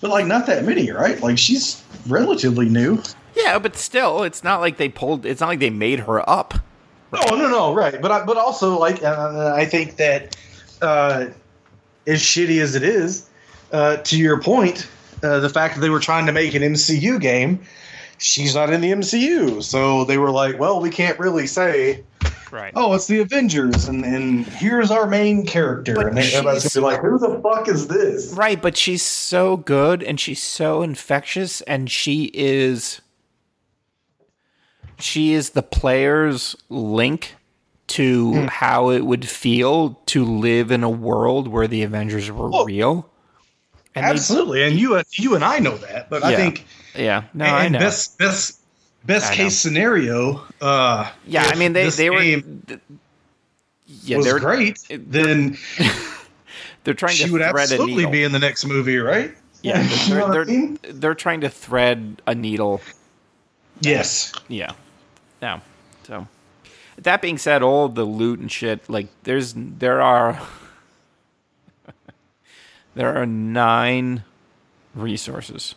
[0.00, 1.20] but like not that many, right?
[1.22, 3.02] Like she's relatively new.
[3.36, 5.26] Yeah, but still, it's not like they pulled.
[5.26, 6.54] It's not like they made her up.
[7.12, 8.00] No, no, no, right.
[8.00, 10.36] But I, but also like uh, I think that
[10.80, 11.26] uh,
[12.06, 13.28] as shitty as it is,
[13.72, 14.88] uh, to your point,
[15.22, 17.60] uh, the fact that they were trying to make an MCU game,
[18.18, 22.04] she's not in the MCU, so they were like, well, we can't really say.
[22.50, 22.72] Right.
[22.74, 26.92] Oh, it's the Avengers, and, and here's our main character, But and everybody's gonna be
[26.92, 31.60] like, "Who the fuck is this?" Right, but she's so good and she's so infectious
[31.62, 33.00] and she is
[35.02, 37.34] she is the player's link
[37.88, 38.46] to Hmm.
[38.46, 43.08] how it would feel to live in a world where the Avengers were Oh, real.
[43.94, 47.44] And they- Absolutely, and you you and I know that, but I think yeah, no,
[47.46, 47.78] and I know.
[47.80, 48.60] best best
[49.04, 49.36] best I know.
[49.44, 50.42] case scenario.
[50.60, 52.44] Uh, yeah, I mean they they were th-
[54.04, 55.58] yeah, was they're great, then
[56.84, 59.34] they're trying she to would thread absolutely be in the next movie, right?
[59.62, 60.78] yeah, they're, know what I they're, mean?
[60.84, 62.80] they're trying to thread a needle
[63.82, 64.32] Yes.
[64.48, 64.72] Yeah.
[65.40, 65.60] No.
[66.04, 66.26] So
[66.98, 70.40] that being said, all the loot and shit, like there's there are
[72.94, 74.24] there are nine
[74.94, 75.74] resources.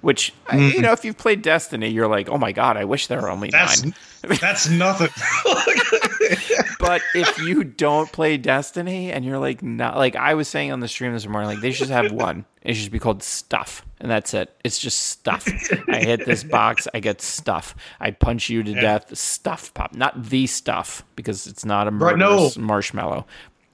[0.00, 3.06] Which I- you know, if you've played Destiny, you're like, oh my god, I wish
[3.08, 3.94] there were only That's nine.
[4.40, 5.08] that's nothing.
[6.78, 10.80] But if you don't play Destiny and you're like not like I was saying on
[10.80, 12.44] the stream this morning, like they should have one.
[12.62, 13.84] It should be called stuff.
[14.00, 14.54] And that's it.
[14.64, 15.46] It's just stuff.
[15.88, 17.74] I hit this box, I get stuff.
[18.00, 19.94] I punch you to death, stuff pop.
[19.94, 22.30] Not the stuff, because it's not a Right, no.
[22.30, 23.26] murderous marshmallow.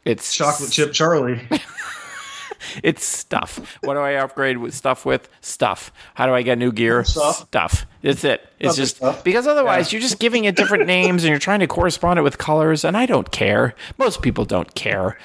[0.05, 1.41] It's Chocolate chip Charlie.
[2.83, 3.79] It's stuff.
[3.83, 5.29] What do I upgrade with stuff with?
[5.41, 5.93] Stuff.
[6.15, 7.05] How do I get new gear?
[7.05, 7.37] Stuff.
[7.49, 7.87] Stuff.
[8.03, 8.47] It's it.
[8.59, 9.25] It's just stuff.
[9.25, 12.39] because otherwise you're just giving it different names and you're trying to correspond it with
[12.39, 13.75] colors, and I don't care.
[13.99, 15.19] Most people don't care.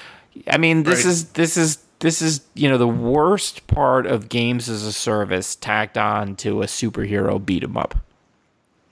[0.50, 1.10] I mean, this Right.
[1.10, 5.54] is this is this is you know the worst part of games as a service
[5.54, 7.94] tacked on to a superhero beat 'em up.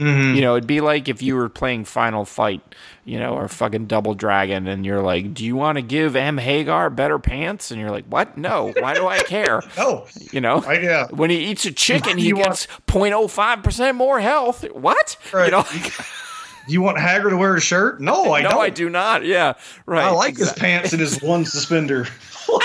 [0.00, 0.34] Mm-hmm.
[0.34, 2.62] You know, it'd be like if you were playing Final Fight,
[3.04, 6.38] you know, or fucking Double Dragon, and you're like, "Do you want to give M
[6.38, 8.38] Haggar better pants?" And you're like, "What?
[8.38, 8.72] No.
[8.80, 11.08] Why do I care?" Oh, You know, I- yeah.
[11.10, 14.64] when he eats a chicken, he gets 0.05 percent more health.
[14.72, 15.16] What?
[15.32, 15.50] You Right.
[15.52, 15.64] know,
[16.66, 18.00] you want Hagrid to wear a shirt?
[18.00, 18.60] No, I no, don't.
[18.62, 19.24] I do not.
[19.26, 20.04] Yeah, right.
[20.04, 22.06] I like his pants and his one suspender.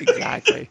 [0.00, 0.70] exactly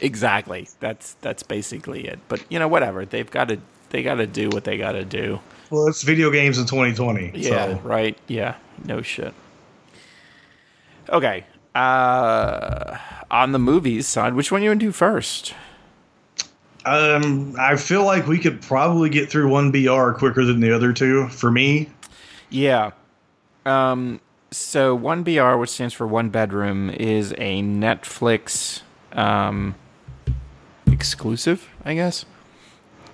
[0.00, 0.68] exactly.
[0.80, 2.18] That's that's basically it.
[2.28, 3.04] But you know whatever.
[3.04, 3.58] They've got to
[3.90, 5.40] they got to do what they got to do.
[5.70, 7.32] Well, it's video games in 2020.
[7.34, 7.80] yeah So.
[7.82, 8.18] right?
[8.26, 8.56] Yeah.
[8.84, 9.34] No shit.
[11.08, 11.44] Okay.
[11.74, 12.98] Uh
[13.30, 15.54] on the movies side which one you want to do first?
[16.84, 20.92] Um, I feel like we could probably get through one BR quicker than the other
[20.92, 21.28] two.
[21.28, 21.88] For me,
[22.50, 22.90] yeah.
[23.64, 24.20] Um
[24.50, 28.82] so 1br which stands for one bedroom is a netflix
[29.12, 29.74] um
[30.86, 32.24] exclusive i guess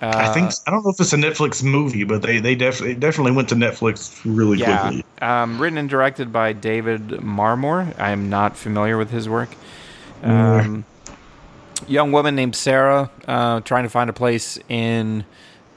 [0.01, 3.33] I think I don't know if it's a Netflix movie, but they they definitely definitely
[3.33, 4.81] went to Netflix really Yeah.
[4.81, 5.05] quickly.
[5.21, 7.99] Um, written and directed by David Marmor.
[7.99, 9.49] I am not familiar with his work.
[10.23, 10.65] Mm.
[10.65, 10.85] Um,
[11.89, 15.25] young woman named Sarah uh, trying to find a place in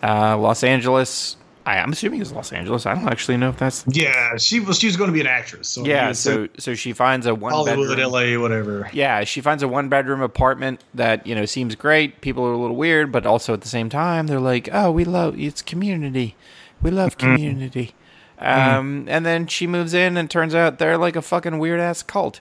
[0.03, 1.36] uh, Los Angeles.
[1.66, 2.86] I, I'm assuming it's Los Angeles.
[2.86, 3.86] I don't actually know if that's.
[3.88, 5.68] Yeah, she was she was going to be an actress.
[5.68, 8.12] So Yeah, so so she finds a one Hollywood, bedroom.
[8.12, 8.89] LA, whatever.
[8.93, 12.22] Yeah, she finds a one bedroom apartment that, you know, seems great.
[12.22, 15.05] People are a little weird, but also at the same time, they're like, oh, we
[15.05, 16.36] love it's community.
[16.82, 17.93] We love community.
[18.39, 22.01] Um, and then she moves in and turns out they're like a fucking weird ass
[22.01, 22.39] cult.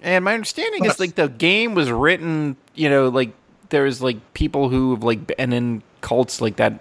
[0.00, 3.32] And my understanding is like the game was written, you know, like
[3.70, 6.78] there's like people who have like been in cults like that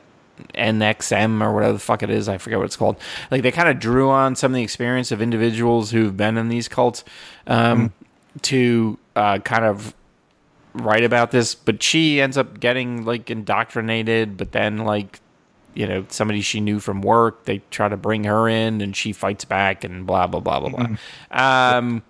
[0.55, 2.27] NXIVM or whatever the fuck it is.
[2.29, 2.97] I forget what it's called.
[3.31, 6.49] Like they kind of drew on some of the experience of individuals who've been in
[6.49, 7.03] these cults
[7.47, 7.93] um,
[8.43, 9.93] to uh, kind of
[10.73, 11.55] write about this.
[11.55, 14.37] But she ends up getting like indoctrinated.
[14.37, 15.19] But then like
[15.73, 19.13] you know somebody she knew from work, they try to bring her in, and she
[19.13, 21.77] fights back and blah blah blah blah blah.
[21.77, 22.03] Um,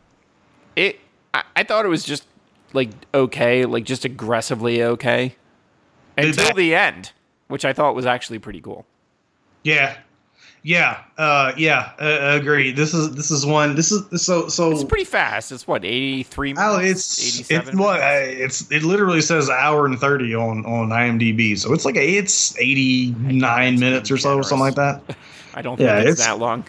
[0.76, 1.00] it
[1.34, 2.26] I, I thought it was just
[2.74, 5.36] like okay, like just aggressively okay
[6.18, 7.12] until the end,
[7.50, 8.86] which I thought was actually pretty cool.
[9.64, 9.98] Yeah,
[10.64, 11.92] yeah, uh, yeah.
[12.00, 12.72] Uh, agree.
[12.72, 13.76] This is this is one.
[13.76, 14.72] This is so so.
[14.72, 15.52] It's pretty fast.
[15.52, 16.74] It's what eighty three minutes.
[16.76, 20.90] Oh, it's it's 87 what uh, it's it literally says hour and thirty on on
[20.90, 24.50] IMDb, so it's like a it's eighty nine minutes or so, generous.
[24.50, 25.02] something like that.
[25.56, 26.66] I don't think yeah, it's, it's- that long.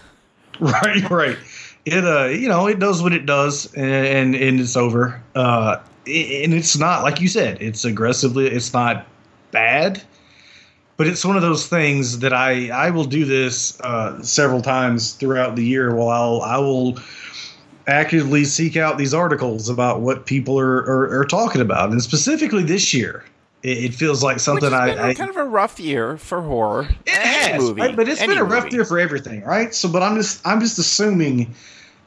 [0.60, 1.38] right, right.
[1.84, 5.20] It uh, you know, it does what it does, and and it's over.
[5.34, 7.60] Uh, and it's not like you said.
[7.60, 8.46] It's aggressively.
[8.46, 9.06] It's not
[9.50, 10.02] bad,
[10.96, 15.12] but it's one of those things that I I will do this uh, several times
[15.12, 15.94] throughout the year.
[15.94, 16.98] Well, I'll I will
[17.86, 22.62] actively seek out these articles about what people are, are, are talking about, and specifically
[22.62, 23.24] this year.
[23.62, 26.88] It, it feels like something I, been I kind of a rough year for horror.
[27.06, 27.96] It has, movie, right?
[27.96, 28.76] but it's been a rough movie.
[28.76, 29.74] year for everything, right?
[29.74, 31.54] So, but I'm just I'm just assuming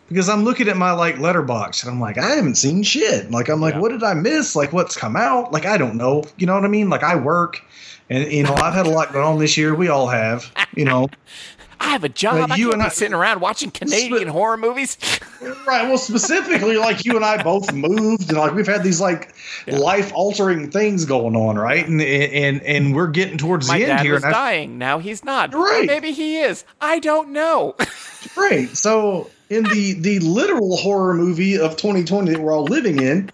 [0.08, 3.32] because I'm looking at my like Letterboxd and I'm like I haven't seen shit.
[3.32, 3.80] Like I'm like, Yeah.
[3.82, 4.56] what did I miss?
[4.56, 5.51] Like what's come out?
[5.51, 6.24] Like I don't know.
[6.38, 6.89] You know what I mean?
[6.89, 7.62] Like I work,
[8.10, 9.74] and you know I've had a lot going on this year.
[9.76, 10.51] We all have.
[10.76, 11.10] You know,
[11.80, 12.51] I have a job.
[12.51, 14.97] I you and I- sitting around watching Canadian Sp- horror movies.
[15.68, 15.88] right?
[15.88, 19.34] Well, specifically, like you and I both moved, and like we've had these like
[19.68, 19.78] Yeah.
[19.78, 21.86] life altering things going on, right?
[21.88, 24.78] And and and we're getting towards My the end here, and I dying.
[24.78, 25.53] Now he's not.
[25.53, 25.86] Or Right.
[25.88, 26.64] maybe he is.
[26.80, 27.76] I don't know.
[28.38, 28.70] right.
[28.76, 33.30] So in the the literal horror movie of 2020 that we're all living in,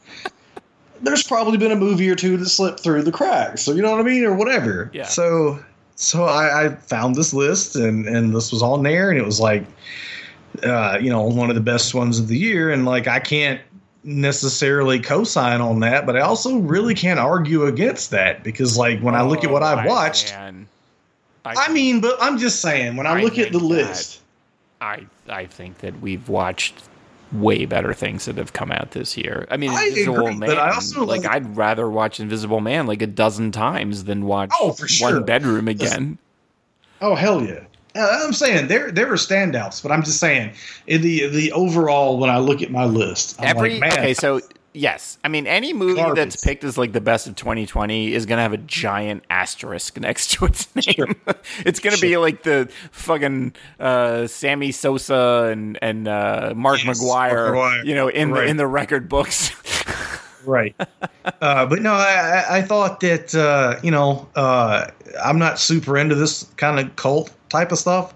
[1.02, 3.62] there's probably been a movie or two that slipped through the cracks.
[3.62, 4.90] So you know what I mean, or whatever.
[4.94, 5.08] Yeah.
[5.08, 5.60] So
[5.96, 9.40] so I, I found this list and and this was on there and it was
[9.40, 9.64] like,
[10.64, 13.62] uh, you know, one of the best ones of the year and like I can't
[14.04, 19.14] necessarily co-sign on that but i also really can't argue against that because like when
[19.14, 20.68] i look at what Oh, i've I watched can.
[21.46, 24.22] i mean but i'm just saying when i, I look at the list
[24.82, 26.74] I I think that we've watched
[27.32, 29.48] way better things that have come out this year.
[29.50, 30.50] I mean, I Invisible agree, Man.
[30.50, 34.26] but I also like, like- I'd rather watch Invisible Man like a dozen times than
[34.26, 35.14] watch Oh, for sure.
[35.16, 36.18] One Bedroom again.
[37.02, 37.62] Oh hell yeah!
[37.96, 40.54] Uh, I'm saying there there were standouts, but I'm just saying
[40.86, 44.14] in the the overall when I look at my list, I'm Every like, man, okay,
[44.14, 44.40] so
[44.74, 46.16] yes, I mean any movie Garbage.
[46.16, 50.32] that's picked as like the best of 2020 is gonna have a giant asterisk next
[50.32, 50.84] to its name.
[50.96, 51.08] Sure.
[51.66, 57.54] it's gonna be like the fucking uh, Sammy Sosa and and uh, Mark Yes, McGwire,
[57.54, 58.46] Mark you know, in Right.
[58.46, 59.52] the in the record books.
[60.46, 60.76] right.
[61.42, 64.88] uh, but no, I, I- thought that uh, you know uh,
[65.24, 68.14] I'm not super into this kind of cult type of stuff,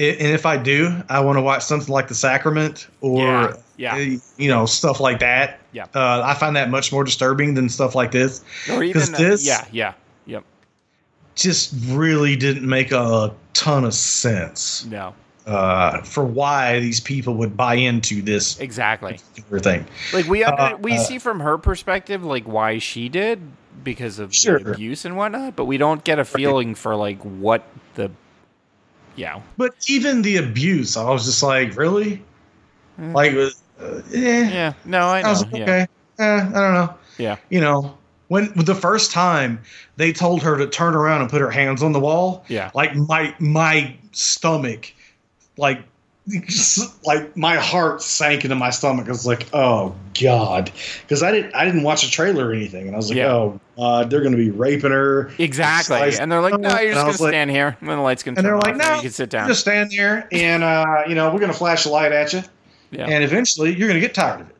[0.00, 3.56] I- and if I do, I want to watch something like The Sacrament or Yeah,
[3.82, 3.94] yeah.
[3.96, 3.98] uh,
[4.38, 5.58] you know stuff like that.
[5.72, 5.86] Yeah.
[5.94, 8.44] uh, I find that much more disturbing than stuff like this.
[8.70, 9.94] or even uh, this- yeah, yeah,
[10.26, 10.44] yep.
[11.34, 14.84] Just really didn't make a ton of sense.
[14.86, 15.14] No,
[15.46, 19.18] uh, for why these people would buy into this exactly.
[19.60, 19.86] thing.
[20.12, 23.40] Like we under, Uh, we uh, see from her perspective like why she did
[23.82, 24.58] because of Sure.
[24.60, 28.10] the abuse and whatnot, but we don't get a feeling for like what the
[29.16, 32.22] yeah But even the abuse, I was just like, really?
[33.00, 33.14] Mm.
[33.14, 33.50] Like, uh,
[33.82, 34.50] eh.
[34.52, 35.86] yeah no I I was like, yeah okay,
[36.18, 36.94] eh, I don't know.
[37.18, 37.96] yeah You know,
[38.28, 39.60] when the first time
[39.96, 42.94] they told her to turn around and put her hands on the wall, yeah like
[42.96, 44.92] my my stomach,
[45.56, 45.82] like.
[47.04, 49.06] Like my heart sank into my stomach.
[49.08, 50.70] I was like, "Oh God,"
[51.02, 53.32] because I didn't, I didn't watch a trailer or anything, and I was like, Yeah.
[53.32, 56.94] "Oh God, they're going to be raping her." exactly and they're like no you're just
[56.94, 58.94] gonna was like- stand here when the lights gonna And turn they're like, and "No,
[58.94, 61.86] you can sit down Just stand there, and uh, you know, we're going to flash
[61.86, 62.42] a light at you,
[62.92, 64.56] yeah and eventually you're going to get tired of it."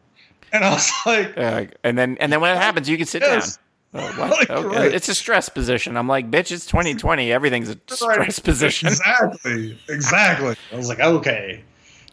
[0.53, 3.23] And I was like, Uh, and then and then when it happens you can sit
[3.23, 3.57] Yes.
[3.57, 3.63] down
[3.95, 4.31] Oh, what?
[4.31, 4.95] Like, Okay.
[4.97, 5.99] It's a stress position.
[5.99, 7.31] I'm like, bitch, it's 2020.
[7.31, 8.43] Everything's a stress Right.
[8.43, 8.89] position.
[8.89, 10.57] Exactly, exactly.
[10.73, 11.63] I was like, okay.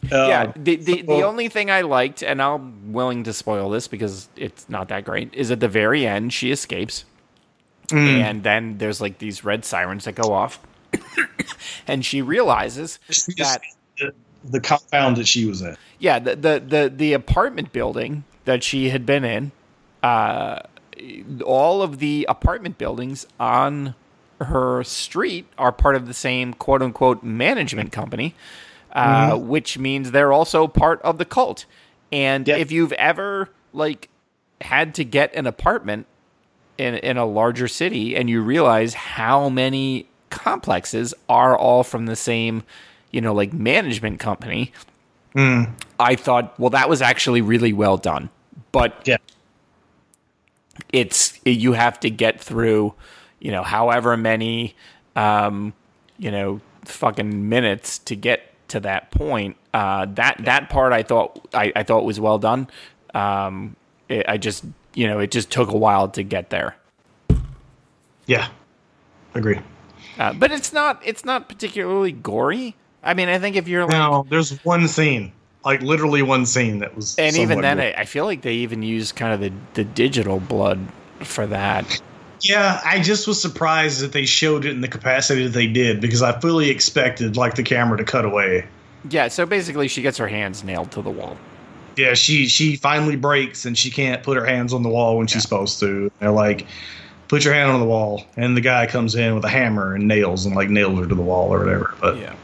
[0.04, 3.88] Um, yeah, the the, the only thing I liked, and I'm willing to spoil this
[3.88, 7.04] because it's not that great, is at the very end she escapes,
[7.88, 10.58] mm, and then there's like these red sirens that go off,
[11.86, 12.98] and she realizes
[13.38, 13.60] that
[14.44, 15.76] the, compound that she was in.
[15.98, 19.52] yeah, the the the, the apartment building that she had been in,
[20.02, 20.60] uh,
[21.44, 23.94] all of the apartment buildings on
[24.40, 28.34] her street are part of the same quote unquote management company,
[28.92, 31.66] uh, which means they're also part of the cult.
[32.12, 32.58] And Yep.
[32.58, 34.08] if you've ever like
[34.62, 36.06] had to get an apartment
[36.78, 42.16] in in a larger city and you realize how many complexes are all from the
[42.16, 42.62] same,
[43.10, 44.72] you know, like management company,
[45.34, 48.30] Mm, I thought, well, that was actually really well done.
[48.72, 49.18] But yeah,
[50.92, 52.94] it's you have to get through,
[53.38, 54.74] you know, however many,
[55.14, 55.72] um,
[56.18, 59.56] you know, fucking minutes to get to that point.
[59.72, 62.68] Uh, that that part I thought I, I thought was well done.
[63.14, 63.76] Um,
[64.08, 66.76] it, I just you know it just took a while to get there.
[68.26, 68.48] yeah.
[69.32, 69.60] Agree.
[70.18, 72.74] Uh, but it's not it's not particularly gory.
[73.02, 75.32] I mean, I think if you're like, Now, there's one scene,
[75.64, 77.80] like literally one scene that was, and even then.
[77.80, 80.78] I, I feel like they even use kind of the the digital blood
[81.20, 82.00] for that.
[82.42, 86.00] yeah, I just was surprised that they showed it in the capacity that they did
[86.00, 88.66] because I fully expected like the camera to cut away.
[89.08, 91.36] Yeah, so basically, she gets her hands nailed to the wall.
[91.96, 95.26] Yeah, she she finally breaks and she can't put her hands on the wall when
[95.26, 96.10] she's supposed to.
[96.20, 96.66] They're like,
[97.28, 100.06] put your hand on the wall, and the guy comes in with a hammer and
[100.06, 101.94] nails and like nails her to the wall or whatever.
[102.00, 102.34] But Yeah.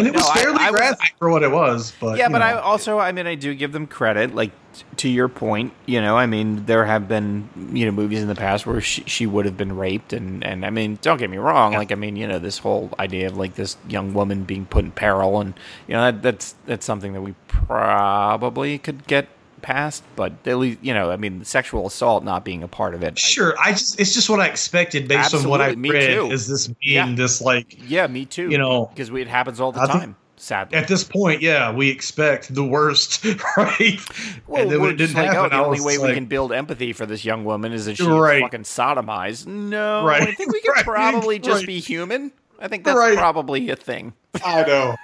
[0.00, 1.92] And it was No, I- fairly I was- graphic for what it was.
[2.00, 2.44] But yeah, but know.
[2.46, 4.34] I also, I mean, I do give them credit.
[4.34, 8.20] Like t- to your point, you know, I mean, there have been you know movies
[8.22, 11.18] in the past where she, she would have been raped, and and I mean, don't
[11.18, 11.72] get me wrong.
[11.74, 14.84] Like, I mean, you know, this whole idea of like this young woman being put
[14.84, 15.54] in peril, and
[15.86, 19.28] you know, that, that's that's something that we probably could get
[19.60, 20.02] past.
[20.16, 23.18] But at least, you know, I mean, sexual assault not being a part of it.
[23.18, 26.14] Sure, I just it's just what I expected based on what I me read.
[26.14, 26.30] too.
[26.30, 27.14] Is this being Yeah.
[27.14, 28.50] this like yeah, me too.
[28.50, 30.16] You know, because it happens all the I think- time.
[30.42, 31.42] Sadly, at this point?
[31.42, 33.22] Yeah, we expect the worst,
[33.58, 34.00] right?
[34.46, 35.98] Well, and then we're when it didn't like, oh, happen, oh, the only was way
[35.98, 38.40] we can build empathy for this young woman is that she Right.
[38.40, 39.46] fucking sodomized.
[39.46, 40.22] No, Right.
[40.22, 40.84] I think we can Right.
[40.86, 41.66] probably just Right.
[41.66, 42.32] be human.
[42.58, 43.18] I think that's Right.
[43.18, 44.14] probably a thing.
[44.42, 44.94] I know.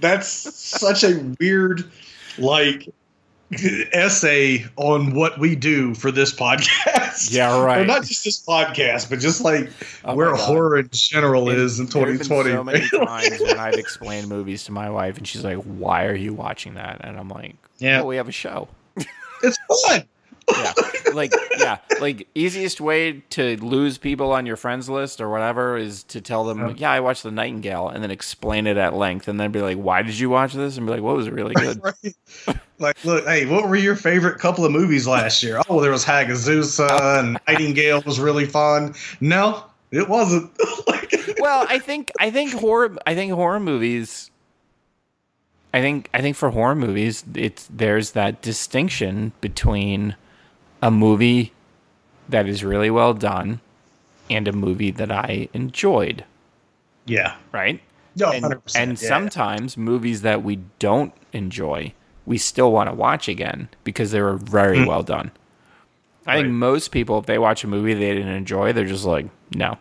[0.00, 1.84] That's such a weird,
[2.38, 2.88] like,
[3.92, 7.32] essay on what we do for this podcast.
[7.32, 7.78] Yeah, right.
[7.82, 9.70] Or not just this podcast, but just like
[10.04, 12.50] Oh where horror in general is in There have been 2020.
[12.50, 16.14] so many times when I've explained movies to my wife, and she's like, "Why are
[16.14, 18.02] you watching that?" And I'm like, Yeah.
[18.02, 18.68] "Oh, we have a show."
[19.42, 20.04] it's fun.
[20.50, 20.72] yeah
[21.14, 26.02] like yeah like easiest way to lose people on your friends list or whatever is
[26.04, 29.38] to tell them yeah i watched the nightingale and then explain it at length and
[29.38, 31.54] then be like why did you watch this and be like what was it really
[31.54, 31.80] good
[32.46, 32.56] Right.
[32.78, 35.60] Like, look, hey, what were your favorite couple of movies last year?
[35.68, 38.94] Oh, there was Hagazussa and Nightingale was really fun.
[39.20, 40.50] No, it wasn't.
[40.88, 41.02] like,
[41.38, 44.30] well i think i think horror i think horror movies
[45.74, 50.14] i think i think for horror movies it's there's that distinction between
[50.82, 51.52] a movie
[52.28, 53.60] that is really well done
[54.28, 56.24] and a movie that i enjoyed
[57.06, 57.36] yeah.
[57.52, 57.80] right
[58.16, 59.08] No, and, 100%, and yeah.
[59.08, 61.92] sometimes movies that we don't enjoy,
[62.26, 64.86] we still want to watch again because they were very hmm.
[64.86, 65.30] well done.
[66.26, 66.48] I think.
[66.48, 69.76] Most people, if they watch a movie they didn't enjoy, they're just like, no.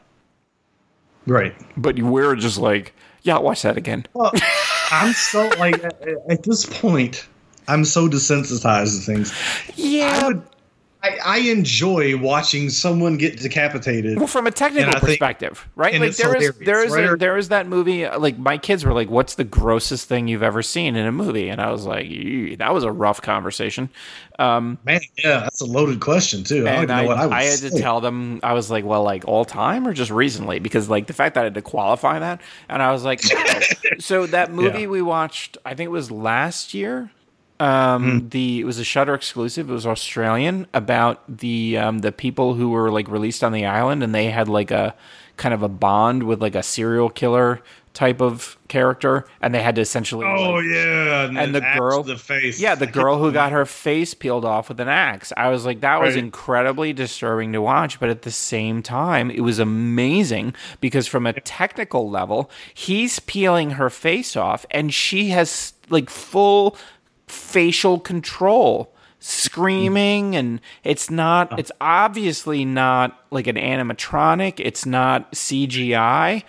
[1.27, 1.53] Right.
[1.77, 4.07] But we're just like, yeah, I'll watch that again.
[4.13, 4.31] Well,
[4.91, 7.27] I'm so like at, at this point,
[7.67, 9.33] I'm so desensitized to things.
[9.75, 10.19] Yeah.
[10.19, 10.41] I would,
[11.03, 14.17] I, I enjoy watching someone get decapitated.
[14.17, 15.99] well, from a technical I think- perspective, right?
[15.99, 17.09] Like there is, there is right?
[17.11, 18.07] a, there is that movie.
[18.07, 21.49] Like my kids were like, "What's the grossest thing you've ever seen in a movie?"
[21.49, 22.07] And I was like,
[22.59, 23.89] "That was a rough conversation."
[24.39, 26.67] Um, Man, yeah, that's a loaded question too.
[26.67, 28.85] I don't I, know what I would I had to tell them I was like,
[28.85, 31.61] well, like all time or just recently, because like the fact that I had to
[31.61, 33.21] qualify that, and I was like,
[33.99, 34.87] so that movie Yeah.
[34.87, 37.11] we watched, I think it was last year.
[37.61, 38.29] Um, Hmm.
[38.29, 39.69] the it was a Shutter exclusive.
[39.69, 44.01] It was Australian about the um, the people who were like released on the island,
[44.03, 44.95] and they had like a
[45.37, 47.61] kind of a bond with like a serial killer
[47.93, 52.03] type of character, and they had to essentially Oh like, yeah, and, and the girl-
[52.03, 52.57] the face.
[52.59, 55.33] yeah, the girl who got her face peeled off with an axe.
[55.35, 59.41] I was like, that was incredibly disturbing to watch, but at the same time, it
[59.41, 65.73] was amazing because from a technical level, he's peeling her face off and she has
[65.89, 66.77] like full
[67.31, 71.55] facial control screaming and it's not oh.
[71.57, 76.43] it's obviously not like an animatronic it's not cgi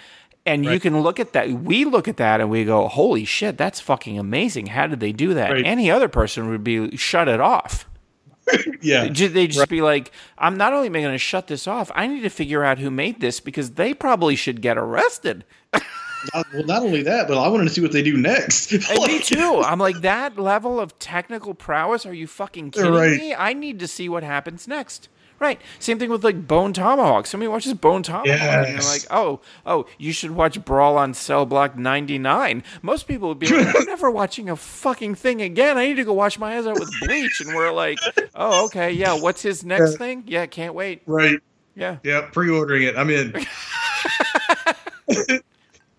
[0.45, 3.57] and you can look at that we look at that and we go holy shit
[3.57, 4.66] that's fucking amazing.
[4.66, 5.51] How did they do that?
[5.51, 5.64] Right.
[5.64, 7.89] any other person would be shut it off.
[8.83, 12.22] Yeah, they just be like i'm not only going to shut this off i need
[12.22, 15.45] to figure out who made this because they probably should get arrested
[16.35, 18.73] Not- well, not only that, but I wanted to see what they do next.
[18.91, 19.62] And me too.
[19.64, 22.07] I'm like that level of technical prowess.
[22.07, 23.18] Are you fucking kidding Right.
[23.18, 23.35] me?
[23.35, 25.09] I need to see what happens next.
[25.39, 25.61] Right.
[25.81, 27.27] Same thing with like Bone Tomahawk.
[27.27, 31.47] Somebody watches Bone Tomahawk and you're like, oh, oh, you should watch Brawl on Cell
[31.47, 32.62] Block 99.
[32.81, 35.79] Most people would be like, I'm never watching a fucking thing again.
[35.79, 37.41] I need to go wash my eyes out with bleach.
[37.41, 37.99] And we're like,
[38.37, 39.20] oh, okay, yeah.
[39.20, 40.23] What's his next thing?
[40.29, 41.03] Yeah, can't wait.
[41.07, 41.41] Right.
[41.75, 41.97] Yeah.
[42.05, 42.97] Yeah, pre-ordering it.
[42.97, 43.35] I'm in.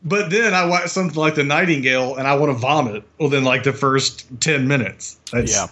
[0.03, 3.63] But then I watch something like The Nightingale, and I want to vomit within like
[3.63, 5.17] the first ten minutes.
[5.31, 5.67] That's, Yeah.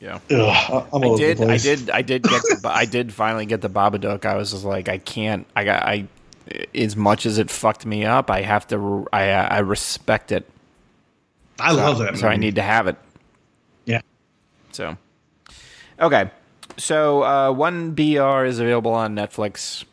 [0.00, 0.20] Yeah.
[0.30, 1.50] Ugh, I'm I over the did.
[1.50, 1.90] I did.
[1.90, 2.42] I did get.
[2.62, 4.24] The, I did finally get the Babadook.
[4.24, 5.46] I was just like, I can't.
[5.56, 5.82] I got.
[5.82, 6.06] I.
[6.74, 9.06] As much as it fucked me up, I have to.
[9.12, 9.30] I.
[9.30, 10.48] I respect it.
[11.58, 12.16] I love that.
[12.16, 12.96] So I need to have it.
[13.86, 14.00] Yeah.
[14.70, 14.96] So.
[16.00, 16.30] Okay.
[16.76, 19.84] So uh, one BR is available on Netflix.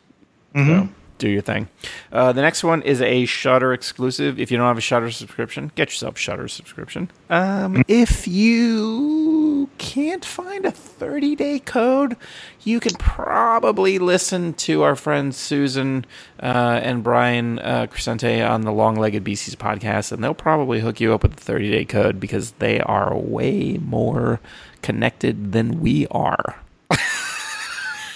[0.54, 0.88] So
[1.18, 1.68] do your thing.
[2.12, 4.38] Uh, the next one is a Shutter exclusive.
[4.38, 7.10] If you don't have a Shutter subscription, get yourself Shutter subscription.
[7.30, 12.16] Um, if you can't find a 30 day code,
[12.62, 16.04] you can probably listen to our friends Susan
[16.42, 21.00] uh, and Brian uh, Crecente on the Long Legged BCs podcast, and they'll probably hook
[21.00, 24.40] you up with a 30 day code because they are way more
[24.82, 26.56] connected than we are.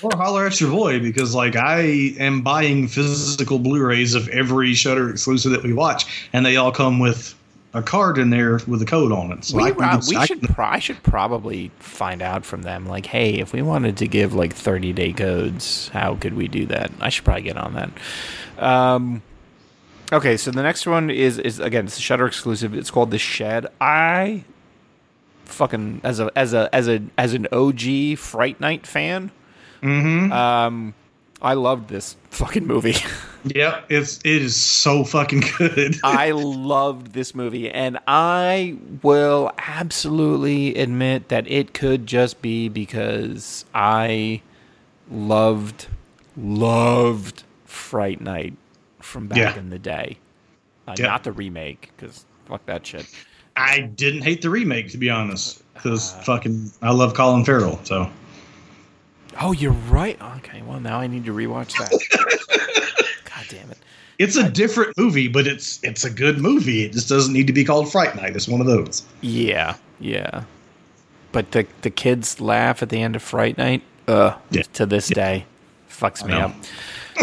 [0.02, 1.80] Or holler at your boy because like I
[2.18, 6.98] am buying physical Blu-rays of every Shutter exclusive that we watch, and they all come
[6.98, 7.34] with
[7.72, 9.44] a card in there with a code on it.
[9.44, 12.62] So we, I can, uh, we I should pro- I should probably find out from
[12.62, 16.48] them like hey if we wanted to give like 30 day codes how could we
[16.48, 16.90] do that?
[17.00, 17.90] I should probably get on that.
[18.58, 19.22] Um
[20.12, 22.74] okay so the next one is is again it's a Shutter exclusive.
[22.74, 23.66] It's called The Shed.
[23.80, 24.44] I
[25.44, 29.30] fucking as a as a as a as an OG Fright Night fan
[29.82, 30.30] Mhm.
[30.32, 30.94] um
[31.42, 32.96] I loved this fucking movie
[33.44, 35.96] Yep, it's it is so fucking good.
[36.04, 43.64] I loved this movie, and I will absolutely admit that it could just be because
[43.74, 44.42] I
[45.10, 45.86] loved,
[46.36, 48.52] loved Fright Night
[48.98, 49.58] from back Yeah.
[49.58, 50.18] in the day.
[50.86, 51.06] Uh, Yeah.
[51.06, 53.06] Not the remake, because fuck that shit.
[53.56, 57.80] I didn't hate the remake to be honest, because fucking I love Colin Farrell.
[57.84, 58.10] So
[59.40, 60.20] Oh, you're right.
[60.38, 61.90] Okay, well now I need to rewatch that.
[63.24, 63.78] God damn it.
[64.18, 66.84] it's a different movie, but it's it's a good movie.
[66.84, 68.36] It just doesn't need to be called Fright Night.
[68.36, 69.02] It's one of those.
[69.22, 70.44] Yeah, yeah.
[71.32, 73.82] But the the kids laugh at the end of Fright Night.
[74.08, 74.62] Uh, Yeah.
[74.74, 75.46] to this day,
[75.88, 76.52] fucks me up.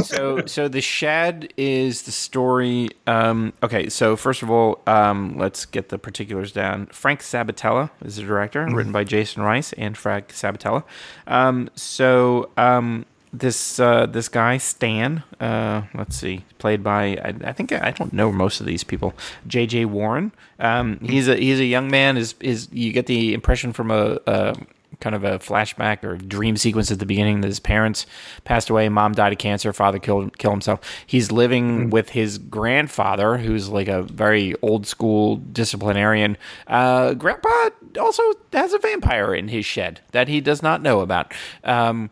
[0.04, 2.90] So so the shed is the story.
[3.06, 6.88] Um, okay, so first of all, um, let's get the particulars down.
[6.88, 10.84] Frank Sabatella is the director, written by Jason Rice and Frank Sabatella.
[11.28, 17.54] Um, so um, this uh, this guy Stan, uh, let's see, played by I, I
[17.54, 19.14] think I don't know most of these people.
[19.46, 19.86] J.J.
[19.86, 20.32] Warren.
[20.60, 22.18] Um, he's a he's a young man.
[22.18, 24.20] Is is you get the impression from a.
[24.28, 24.56] a
[25.00, 28.06] kind of a flashback or dream sequence at the beginning that his parents
[28.44, 28.90] passed away.
[28.90, 29.72] Mom died of cancer.
[29.74, 30.80] Father killed killed himself.
[31.06, 36.38] He's living with his grandfather, who's like a very old school disciplinarian.
[36.66, 37.70] Uh, Grandpa
[38.00, 38.24] also
[38.54, 41.34] has a vampire in his shed that he does not know about.
[41.64, 42.10] Um,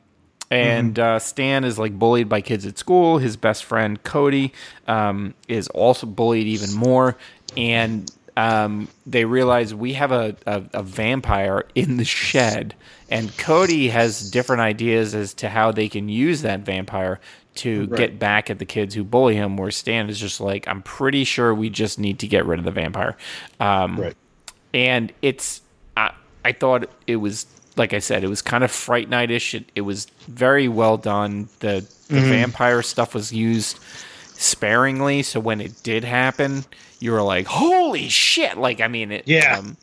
[0.52, 3.18] and uh, Stan is like bullied by kids at school.
[3.18, 4.54] His best friend Cody
[4.88, 7.18] um, is also bullied even more,
[7.58, 12.76] and um, they realize we have a, a, a vampire in the shed,
[13.10, 17.20] and Cody has different ideas as to how they can use that vampire
[17.56, 19.56] to get back at the kids who bully him.
[19.56, 22.66] Where Stan is just like, I'm pretty sure we just need to get rid of
[22.66, 23.16] the vampire.
[23.62, 24.18] Um, Right.
[24.74, 25.62] and it's
[25.96, 26.12] I,
[26.44, 27.46] I thought it was
[27.78, 29.54] like I said, it was kind of Fright Nightish.
[29.56, 31.48] It, it was very well done.
[31.60, 32.30] The the Mm-hmm.
[32.30, 33.80] vampire stuff was used
[34.34, 36.66] sparingly, so when it did happen,
[37.00, 39.24] you were like, "Holy shit!" Like I mean, it.
[39.28, 39.58] Yeah.
[39.60, 39.78] um,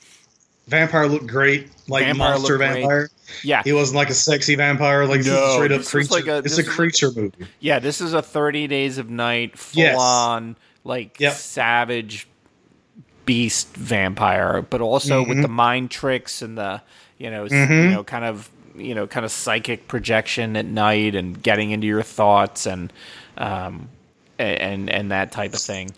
[0.69, 2.81] Vampire looked great, like Vampire monster looked great.
[2.83, 3.11] vampire.
[3.43, 6.15] yeah, He wasn't like a sexy vampire, like No, straight up creature.
[6.15, 7.47] like a- it's a creature movie.
[7.59, 7.81] yeah.
[7.81, 9.97] This is a Thirty Days of Night, full Yes.
[9.99, 11.33] on like Yep.
[11.35, 12.29] savage
[13.27, 15.43] beast vampire, but also with Mm-hmm.
[15.43, 16.83] the mind tricks and the
[17.19, 21.15] you know s- you know kind of you know kind of psychic projection at night
[21.15, 22.93] and getting into your thoughts and
[23.37, 23.89] um
[24.39, 25.91] and and that type of thing,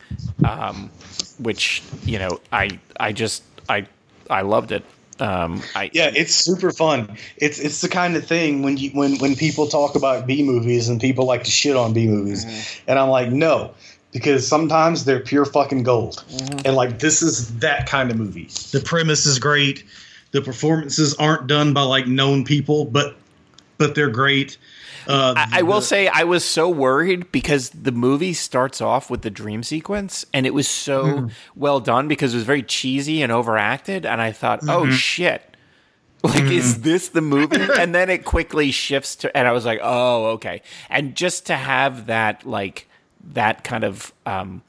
[0.44, 0.90] um,
[1.38, 3.86] which you know I I just I
[4.30, 4.84] I loved it.
[5.20, 7.16] Um, I Yeah, it's super fun.
[7.36, 10.88] It's it's the kind of thing when you when when people talk about B movies
[10.88, 12.44] and people like to shit on B movies,
[12.86, 13.74] and I'm like, no,
[14.12, 16.24] because sometimes they're pure fucking gold,
[16.64, 18.48] and like this is that kind of movie.
[18.72, 19.84] The premise is great.
[20.32, 23.16] The performances aren't done by like known people, but
[23.78, 24.56] but they're great.
[25.08, 29.10] Uh, I, I will the- say I was so worried because the movie starts off
[29.10, 31.26] with the dream sequence and it was so Hmm.
[31.54, 34.70] well done because it was very cheesy and overacted and I thought, Mm-hmm.
[34.70, 35.42] oh shit.
[36.24, 37.58] Like, is this the movie?
[37.78, 40.62] and then it quickly shifts to, and I was like, oh, okay.
[40.88, 42.88] And just to have that, like,
[43.34, 44.62] that kind of um,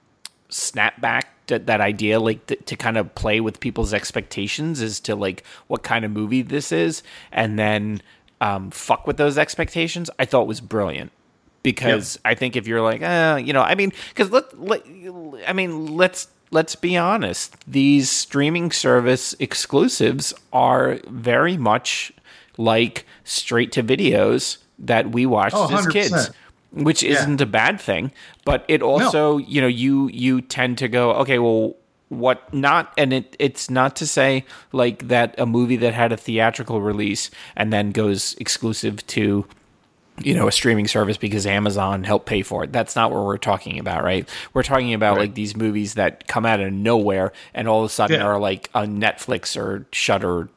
[0.49, 5.15] snapback, to, that idea, like, to, to kind of play with people's expectations as to,
[5.15, 8.01] like, what kind of movie this is, and then
[8.41, 11.11] um, fuck with those expectations, I thought was brilliant
[11.63, 14.83] because I think if you're like, uh, you know, I mean, because let, let,
[15.47, 22.11] I mean, let's let's be honest, these streaming service exclusives are very much
[22.57, 26.11] like straight to videos that we watched Oh, as kids.
[26.13, 26.31] 100%.
[26.71, 28.11] Which isn't a bad thing,
[28.43, 31.73] but it also, you know, you you tend to go, okay, well,
[32.09, 36.17] what not and it it's not to say like that a movie that had a
[36.17, 39.43] theatrical release and then goes exclusive to
[40.19, 42.71] you know a streaming service because Amazon helped pay for it.
[42.71, 44.29] That's not what we're talking about, right?
[44.53, 47.93] We're talking about like these movies that come out of nowhere and all of a
[47.93, 48.25] sudden Yeah.
[48.25, 50.47] are like on Netflix or Shutter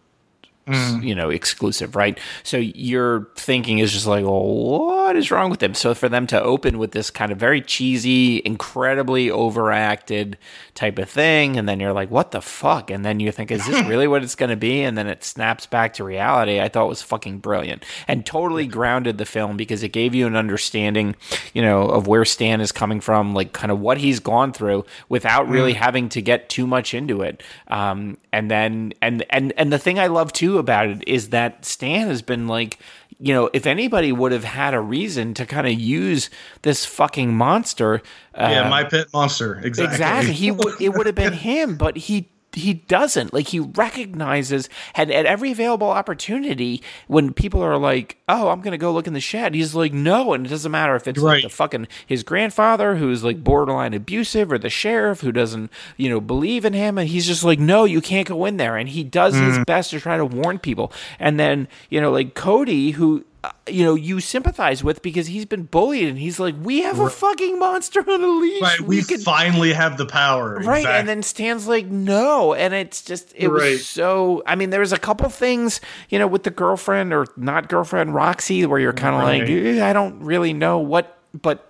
[1.03, 2.19] you know, exclusive, right?
[2.43, 5.74] So your thinking is just like, well, what is wrong with them?
[5.74, 10.36] So for them to open with this kind of very cheesy, incredibly overacted
[10.74, 12.90] type of thing, and then you're like, what the fuck?
[12.90, 14.82] And then you think, is this really what it's going to be?
[14.82, 16.61] And then it snaps back to reality.
[16.61, 20.36] I thought was fucking brilliant and totally grounded the film because it gave you an
[20.36, 21.16] understanding,
[21.55, 24.85] you know, of where Stan is coming from, like kind of what he's gone through
[25.09, 27.43] without really having to get too much into it.
[27.69, 31.64] Um, and then, and, and, and the thing I love too about it is that
[31.64, 32.78] Stan has been like,
[33.18, 36.30] you know, if anybody would have had a reason to kind of use
[36.62, 38.01] this fucking monster,
[38.35, 39.60] uh, Yeah, my pet monster.
[39.64, 39.85] Exactly.
[39.94, 43.32] exactly, he would it would have been him, but he he doesn't.
[43.34, 48.78] Like he recognizes and at every available opportunity when people are like oh i'm gonna
[48.78, 51.42] go look in the shed he's like no and it doesn't matter if it's like
[51.42, 56.20] the fucking his grandfather who's like borderline abusive or the sheriff who doesn't you know
[56.20, 59.04] believe in him and he's just like no you can't go in there and he
[59.04, 59.46] does Mm.
[59.48, 60.90] his best to try to warn people.
[61.18, 65.44] And then you know like cody who uh, you know you sympathize with because he's
[65.47, 69.02] been bullied and he's like we have a fucking monster on a leash Right, we,
[69.05, 70.55] can finally have the power.
[70.56, 70.90] Right, Exactly.
[70.98, 73.73] and then Stan's like, no, and it's just it Right.
[73.73, 74.43] was so.
[74.47, 78.15] I mean, there was a couple things, you know, with the girlfriend or not girlfriend
[78.15, 79.78] Roxy, where you're kind of like, Right.
[79.78, 81.68] "Eh, I don't really know what, but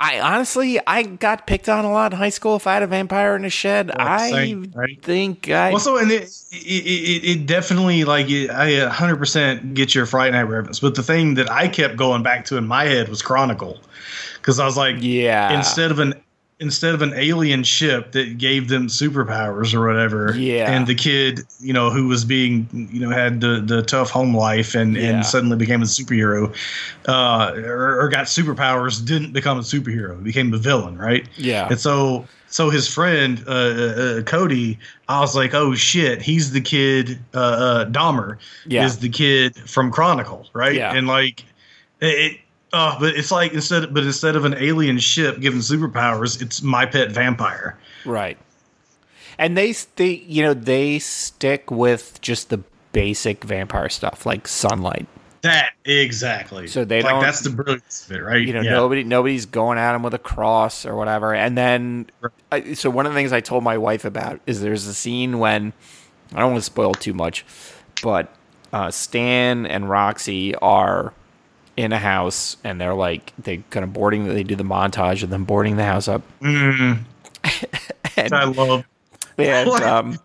[0.00, 2.54] I honestly, I got picked on a lot in high school.
[2.54, 5.02] If I had a vampire in a shed, I same, right?
[5.02, 5.72] think I.
[5.72, 10.42] Also, and it, it, it, it definitely like I uh, 100% get your Fright Night
[10.42, 13.78] reference, but the thing that I kept going back to in my head was Chronicle,
[14.36, 15.56] because I was like, Yeah.
[15.56, 16.14] instead of an
[16.60, 20.68] instead of an alien ship that gave them superpowers or whatever, Yeah.
[20.70, 24.34] and the kid, you know, who was being, you know, had the, the tough home
[24.36, 25.02] life and, Yeah.
[25.10, 26.52] and suddenly became a superhero,
[27.06, 31.28] uh, or, or got superpowers, didn't become a superhero, became a villain, right?
[31.36, 31.68] Yeah.
[31.70, 36.60] And so, so his friend uh, uh, Cody, I was like, oh shit, he's the
[36.60, 37.20] kid.
[37.34, 38.84] Uh, uh, Dahmer Yeah.
[38.84, 40.74] is the kid from Chronicle, right?
[40.74, 40.92] Yeah.
[40.92, 41.44] And like,
[42.00, 42.38] it.
[42.72, 46.84] Uh, but it's like instead, but instead of an alien ship given superpowers, it's my
[46.86, 47.78] pet vampire.
[48.04, 48.38] Right.
[49.38, 52.60] And they they you know they stick with just the
[52.92, 55.06] basic vampire stuff like sunlight.
[55.42, 56.66] That exactly.
[56.66, 58.44] So they like don't- that's the brilliance of it, right?
[58.44, 58.72] you know Yeah.
[58.72, 62.10] nobody nobody's going at him with a cross or whatever and then
[62.50, 65.38] I, so one of the things i told my wife about is there's a scene
[65.38, 65.72] when
[66.34, 67.44] i don't want to spoil too much
[68.02, 68.34] but
[68.72, 71.12] uh, stan and roxy are
[71.78, 75.30] in a house and they're like they kind of boarding they do the montage of
[75.30, 76.98] them boarding the house up Mm,
[78.16, 78.84] and, I love.
[79.38, 80.18] and, um,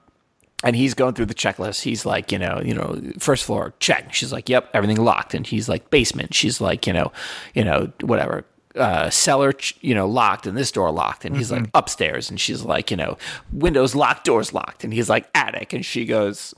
[0.64, 1.82] and he's going through the checklist.
[1.82, 4.14] He's like, you know, you know, first floor check.
[4.14, 5.34] She's like, yep, everything locked.
[5.34, 6.34] And he's like, basement.
[6.34, 7.12] She's like, you know,
[7.54, 8.46] you know, whatever.
[8.76, 11.26] Uh, cellar, you know, locked, and this door locked.
[11.26, 12.30] And he's like, upstairs.
[12.30, 13.18] And she's like, you know,
[13.52, 14.84] windows locked, doors locked.
[14.86, 15.74] And he's like, attic.
[15.74, 16.56] And she goes,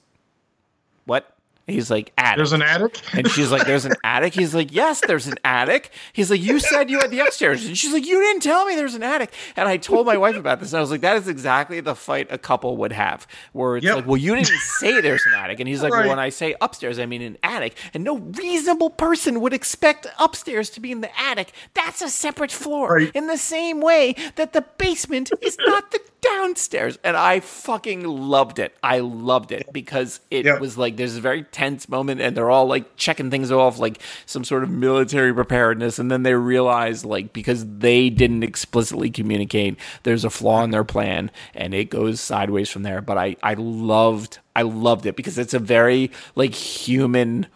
[1.06, 1.35] what?
[1.68, 2.38] He's like, attic.
[2.38, 3.00] There's an attic.
[3.14, 6.60] And she's like, "There's an attic." He's like, "Yes, there's an attic." He's like, "You
[6.60, 9.34] said you had the upstairs," and she's like, "You didn't tell me there's an attic."
[9.56, 11.96] And I told my wife about this, and I was like, "That is exactly the
[11.96, 13.96] fight a couple would have, where it's Yep.
[13.96, 14.48] like, well, you didn't
[14.80, 16.02] say there's an attic," and he's like, Right.
[16.02, 20.06] "Well, when I say upstairs, I mean an attic, and no reasonable person would expect
[20.20, 21.52] upstairs to be in the attic.
[21.74, 23.12] That's a separate floor, Right.
[23.16, 28.60] in the same way that the basement is not the downstairs." And I fucking loved
[28.60, 28.76] it.
[28.84, 30.60] I loved it because it Yep.
[30.60, 34.00] was like there's a very tense moment and they're all like checking things off like
[34.26, 39.78] some sort of military preparedness and then they realize like because they didn't explicitly communicate
[40.04, 43.54] there's a flaw in their plan and it goes sideways from there but i i
[43.56, 47.48] loved i loved it because it's a very like human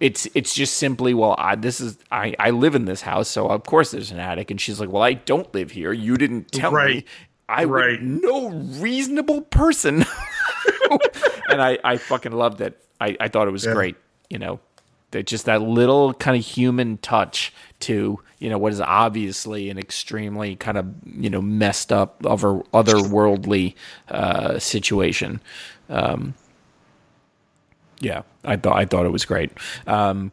[0.00, 3.48] it's it's just simply well I, this is I, I live in this house so
[3.48, 6.52] of course there's an attic and she's like well i don't live here you didn't
[6.52, 7.06] tell me Right.
[7.48, 8.02] I would- Right.
[8.02, 10.04] no reasonable person
[11.48, 12.82] and I, I fucking loved it.
[13.00, 13.72] I, I thought it was Yeah.
[13.74, 13.96] great.
[14.30, 14.60] You know,
[15.12, 19.78] that just that little kind of human touch to you know what is obviously an
[19.78, 23.74] extremely kind of you know messed up other otherworldly
[24.08, 25.40] uh, situation.
[25.88, 26.34] Um,
[28.00, 29.50] yeah, I thought I thought it was great.
[29.86, 30.30] Um,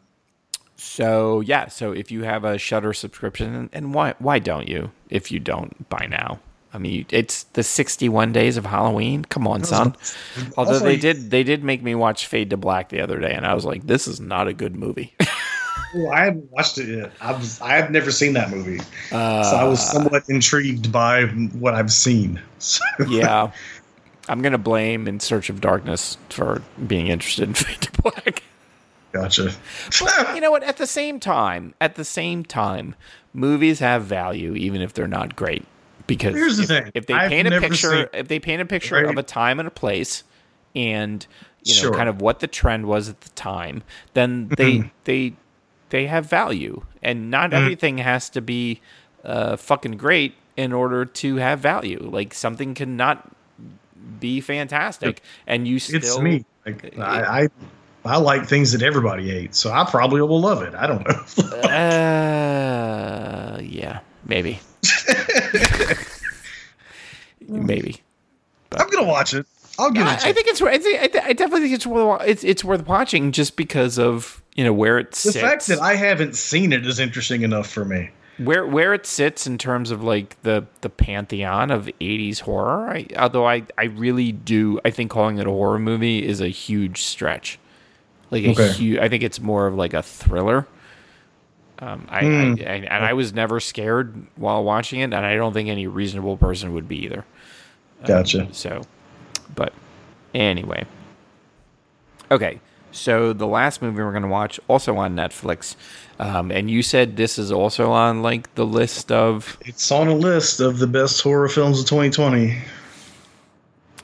[0.76, 4.90] so yeah, so if you have a Shutter subscription, and, and why why don't you?
[5.08, 6.38] If you don't by now,
[6.72, 9.24] I mean, it's the sixty-one days of Halloween.
[9.24, 9.96] Come on, son.
[10.56, 13.32] Although Also, they did they did make me watch Fade to Black the other day,
[13.32, 15.14] and I was like, this is not a good movie.
[15.94, 17.12] Oh, I haven't watched it yet.
[17.22, 18.80] I've I have never seen that movie,
[19.12, 22.42] Uh, so I was somewhat intrigued by what I've seen.
[22.58, 23.50] So- yeah,
[24.28, 28.42] I'm gonna blame In Search of Darkness for being interested in Fade to Black.
[29.12, 29.52] gotcha.
[30.00, 30.64] But you know what?
[30.64, 32.94] At the same time, at the same time,
[33.32, 35.64] movies have value even if they're not great.
[36.06, 36.90] Because Here's the if, thing.
[36.94, 39.06] if they I've paint a picture, seen- if they paint a picture Right.
[39.06, 40.22] of a time and a place,
[40.74, 41.26] and
[41.64, 41.94] you know, Sure.
[41.94, 43.82] kind of what the trend was at the time,
[44.14, 45.32] then they they
[45.90, 48.80] they have value, and not everything has to be
[49.24, 52.08] uh, fucking great in order to have value.
[52.12, 53.28] Like something cannot
[54.20, 56.44] be fantastic, and you still It's me.
[56.64, 57.48] Like, I, I
[58.04, 60.74] I like things that everybody hates, so I probably will love it.
[60.76, 61.24] I don't know.
[61.76, 64.60] Uh, yeah, maybe.
[67.48, 68.00] maybe.
[68.76, 69.46] I'm gonna watch it.
[69.78, 70.08] I'll give it.
[70.08, 70.34] I, a I chance.
[70.34, 70.62] think it's.
[70.62, 72.22] I, think, I th- I definitely think it's worth.
[72.26, 75.40] It's it's worth watching just because of you know where it the sits.
[75.40, 78.10] fact that I haven't seen it is interesting enough for me.
[78.38, 82.88] where where it sits in terms of like the the pantheon of 80s horror.
[82.90, 84.80] I, although I I really do.
[84.84, 87.58] I think calling it a horror movie is a huge stretch.
[88.30, 88.72] Like a Okay.
[88.72, 88.98] huge.
[88.98, 90.66] I think it's more of like a thriller.
[91.78, 92.54] Um, I, Hmm.
[92.60, 95.86] I, I and I was never scared while watching it, and I don't think any
[95.86, 97.24] reasonable person would be either.
[98.04, 98.48] Gotcha.
[98.52, 98.82] So,
[99.54, 99.72] but
[100.34, 100.84] anyway.
[102.30, 102.60] Okay,
[102.92, 105.76] so the last movie we're going to watch, also on Netflix,
[106.18, 109.56] um, and you said this is also on like the list of.
[109.60, 112.56] It's on a list of the best horror films of 2020.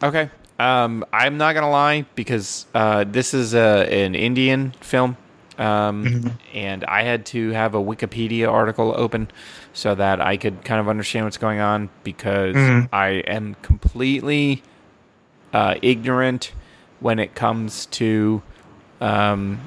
[0.02, 5.16] Okay, um, I'm not going to lie because uh, this is a, an Indian film.
[5.58, 9.28] Um, And I had to have a Wikipedia article open
[9.72, 12.56] so that I could kind of understand what's going on because
[12.92, 14.62] I am completely
[15.52, 16.52] uh, ignorant
[17.00, 18.42] when it comes to
[19.00, 19.60] um,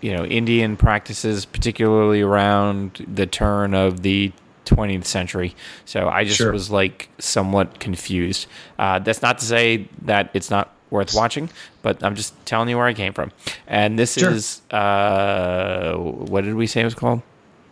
[0.00, 4.32] you know Indian practices, particularly around the turn of the
[4.66, 5.54] 20th century.
[5.84, 6.52] So I just Sure.
[6.52, 8.46] was like somewhat confused.
[8.78, 11.50] Uh, that's not to say that it's not worth watching,
[11.82, 13.32] but I'm just telling you where I came from.
[13.66, 14.30] And this Sure.
[14.30, 17.20] is uh, what did we say it was called?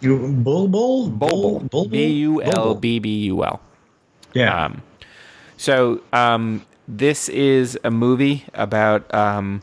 [0.00, 3.60] You Bull Bull B U L B B U L.
[4.34, 4.64] Yeah.
[4.66, 4.82] Um,
[5.56, 9.62] so um, this is a movie about, um,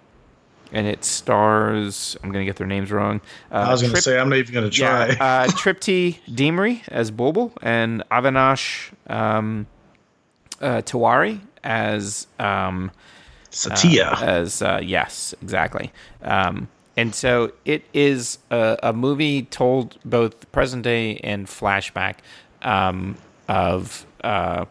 [0.72, 2.15] and it stars.
[2.23, 3.19] I'm going to get their names wrong.
[3.52, 5.07] Uh, I was gonna say I'm not even gonna try.
[5.07, 9.68] yeah, uh, Tripti Dimri as Bulbul and Avinash um,
[10.61, 12.91] uh, Tiwari as um,
[13.52, 14.16] Satya.
[14.22, 15.92] as uh, yes, exactly.
[16.22, 16.68] Um,
[16.98, 22.16] and so it is a, a movie told both present day and flashback
[22.62, 23.18] um,
[23.48, 24.06] of.
[24.24, 24.66] Uh,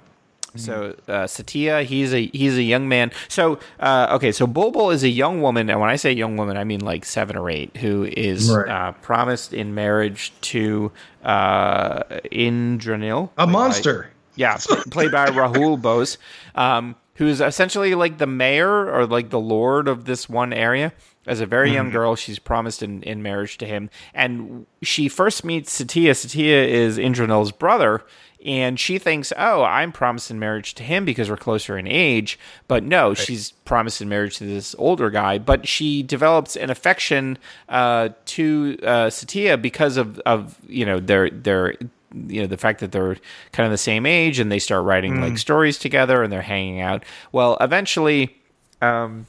[0.57, 3.13] so uh, Satya, he's a he's a young man.
[3.29, 6.57] So uh, okay, so Bulbul is a young woman, and when I say young woman,
[6.57, 8.69] I mean like seven or eight, who is Right.
[8.69, 10.91] uh, promised in marriage to
[11.23, 12.03] uh,
[12.33, 14.11] Indranil, a monster.
[14.37, 14.57] yeah,
[14.91, 16.19] played by Rahul Bose,
[16.55, 20.93] um, who's essentially like the mayor or like the lord of this one area.
[21.27, 23.90] As a very young girl, she's promised in, in marriage to him.
[24.15, 26.15] And she first meets Satya.
[26.15, 28.03] Satya is Indranil's brother.
[28.47, 32.39] And she thinks, oh, I'm promised in marriage to him because we're closer in age.
[32.66, 35.36] But no, she's promised in marriage to this older guy.
[35.39, 37.36] But she develops an affection
[37.69, 41.74] uh, to uh, Satya because of, of you know their their
[42.15, 43.17] you know the fact that they're
[43.53, 46.81] kind of the same age and they start writing like stories together and they're hanging
[46.81, 47.05] out.
[47.33, 48.37] Well, eventually,
[48.81, 49.27] um,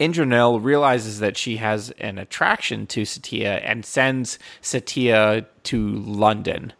[0.00, 6.72] Indranil realizes that she has an attraction to Satya and sends Satya to London,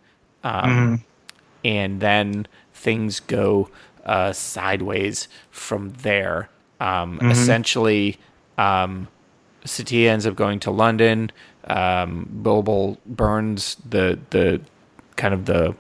[0.45, 1.05] um,
[1.65, 3.71] and then things go
[4.05, 6.49] uh, sideways from there.
[6.81, 8.19] Um, Essentially,
[8.57, 9.09] um,
[9.65, 11.31] Satya ends up going to London.
[11.65, 14.61] Um, Bulbul burns the the
[15.19, 15.75] kind of the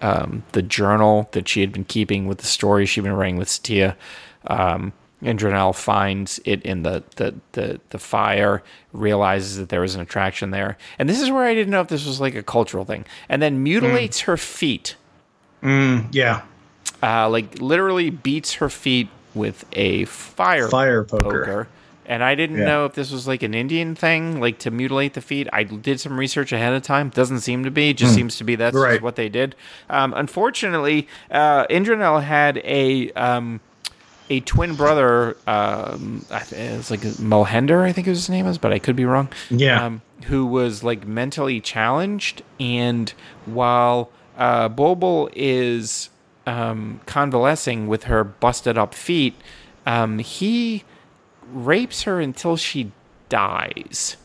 [0.00, 3.48] um, the journal that she had been keeping with the story she'd been writing with
[3.48, 3.96] Satya.
[4.46, 4.92] Um,
[5.22, 8.62] Indranil finds it in the, the, the, the fire,
[8.94, 10.78] realizes that there was an attraction there.
[10.98, 13.04] And this is where I didn't know if this was like a cultural thing.
[13.28, 14.96] And then mutilates her feet,
[15.62, 16.40] Yeah.
[17.02, 21.24] uh, like literally beats her feet with a fire, Fire poker.
[21.44, 21.68] poker.
[22.10, 22.64] And I didn't Yeah.
[22.64, 25.46] know if this was like an Indian thing, like to mutilate the feet.
[25.52, 27.08] I did some research ahead of time.
[27.10, 27.94] Doesn't seem to be.
[27.94, 29.00] Just seems to be that's Right.
[29.00, 29.54] what they did.
[29.88, 33.60] Um, unfortunately, uh, Indranil had a um,
[34.28, 35.36] a twin brother.
[35.46, 38.96] Um, I th- it was like Mohender, I think his name is, but I could
[38.96, 39.28] be wrong.
[39.48, 39.84] Yeah.
[39.86, 43.12] Um, who was like mentally challenged, and
[43.46, 46.10] while uh, Bulbul is
[46.46, 49.34] um, convalescing with her busted up feet,
[49.86, 50.82] um, he
[51.52, 52.92] rapes her until she
[53.28, 54.16] dies.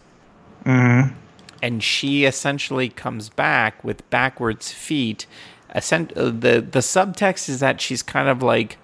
[0.65, 5.26] And she essentially comes back with backwards feet.
[5.73, 8.77] Essen- uh, the the subtext is that she's kind of like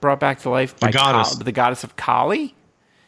[0.00, 1.34] brought back to life by Ka- goddess.
[1.36, 2.54] the goddess of Kali,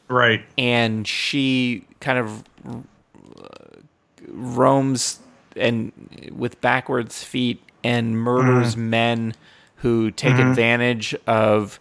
[0.08, 0.44] Right.
[0.58, 2.78] and she kind of uh,
[4.28, 5.20] roams
[5.56, 5.92] and
[6.32, 9.34] with backwards feet and murders men
[9.76, 11.78] who take advantage of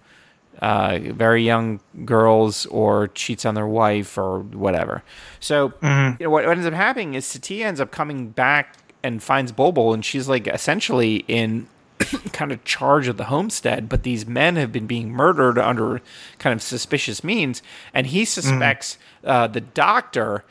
[0.62, 5.04] uh, very young girls or cheats on their wife or whatever.
[5.40, 5.90] So you
[6.20, 9.94] know, what, what ends up happening is Satya ends up coming back and finds Bulbul,
[9.94, 11.68] and she's like essentially in
[12.34, 16.02] kind of charge of the homestead, but these men have been being murdered under
[16.40, 17.62] kind of suspicious means,
[17.94, 20.44] and he suspects uh, the doctor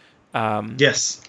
[0.78, 1.20] Yes.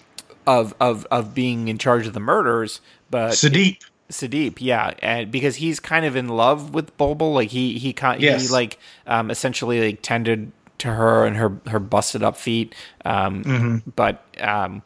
[0.46, 2.80] of of of being in charge of the murders,
[3.10, 3.78] but Sadiq.
[4.12, 8.20] Sadeep, yeah, and because he's kind of in love with Bulbul, like he he kind
[8.20, 8.50] he Yes.
[8.50, 12.74] like um, essentially like tended to her and her her busted up feet,
[13.04, 13.90] um, Mm-hmm.
[13.96, 14.82] but um,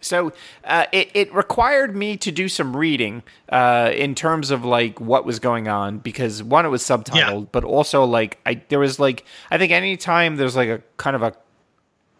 [0.00, 0.32] so
[0.64, 5.24] uh, it it required me to do some reading uh, in terms of like what
[5.24, 9.24] was going on because one it was subtitled, but also like I there was like
[9.50, 11.34] I think anytime there's like a kind of a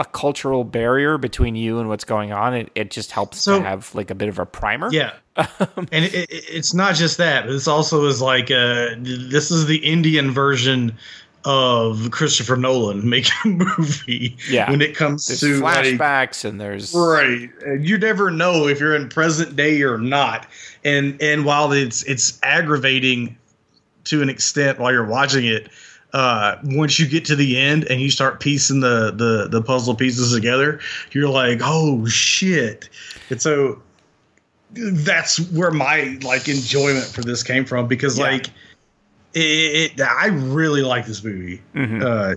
[0.01, 3.65] a cultural barrier between you and what's going on, it, it just helps So- to
[3.65, 4.91] have like a bit of a primer.
[4.93, 5.12] Yeah.
[5.37, 9.79] and it, it, it's not just that, this also is like uh this is the
[9.79, 10.97] Indian version
[11.45, 14.37] of Christopher Nolan making a movie.
[14.51, 14.70] Yeah.
[14.70, 17.49] When it comes There's to like, flashbacks and there's Right.
[17.65, 20.47] And you never know if you're in present day or not.
[20.85, 23.37] And and while it's it's aggravating
[24.05, 25.69] to an extent while you're watching it,
[26.12, 29.94] uh, once you get to the end and you start piecing the, the the puzzle
[29.94, 30.80] pieces together,
[31.12, 32.89] you're like, oh shit.
[33.30, 33.80] And so
[34.72, 38.24] that's where my like enjoyment for this came from because Yeah.
[38.24, 38.47] like
[39.35, 41.60] it, it I really like this movie.
[41.74, 42.02] Mhm.
[42.02, 42.36] Uh,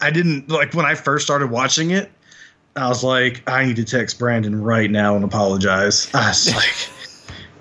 [0.00, 2.10] I didn't like when I first started watching it.
[2.76, 6.08] I was like, I need to text Brandon right now and apologize.
[6.12, 6.74] I was like,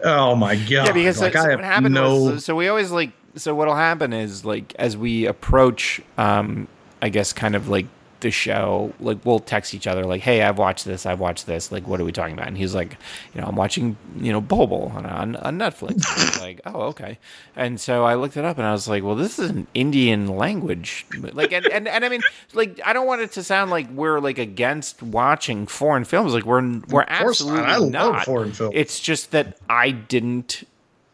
[0.03, 0.69] oh my god!
[0.88, 2.23] yeah, because like, so, I have no.
[2.23, 6.68] was so we always like so what'll happen is like as we approach um
[7.01, 7.88] I guess kind of like
[8.23, 11.73] the show like we'll text each other like hey I've watched this I've watched this
[11.73, 12.97] like what are we talking about and he's like
[13.35, 17.19] you know I'm watching you know Bobo on on, on Netflix like oh okay
[17.55, 20.27] and so I looked it up and I was like well this is an Indian
[20.38, 22.22] language like and, and, and I mean
[22.53, 26.45] like I don't want it to sound like we're like against watching foreign films like
[26.45, 27.60] we're we're course not.
[27.60, 28.73] absolutely I love not foreign films.
[28.73, 30.64] it's just that I didn't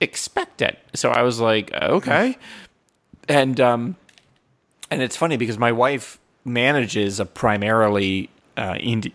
[0.01, 0.79] expect it.
[0.93, 2.37] So I was like, okay.
[3.27, 3.95] And um
[4.91, 9.13] and it's funny because my wife manages a primarily uh Indi-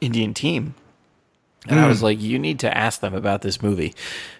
[0.00, 0.74] Indian team.
[1.68, 1.88] And I Hmm.
[1.88, 3.94] was like, you need to ask them about this movie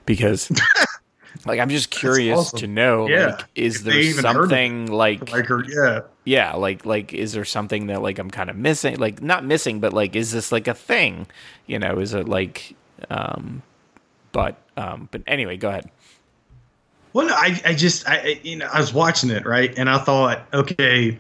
[0.06, 0.51] because
[1.47, 2.59] like I'm just curious awesome.
[2.60, 3.27] to know Yeah.
[3.27, 6.01] like is If there even heard of something like like her, yeah.
[6.24, 9.78] yeah like like is there something that like i'm kind of missing like not missing
[9.81, 11.27] but like is this like a thing
[11.66, 12.74] you know is it like
[13.09, 13.62] um
[14.32, 15.90] but um but anyway go ahead
[17.12, 19.98] Well, no, I, I just, I, you know, I was watching it right, and I
[19.98, 21.18] thought, okay,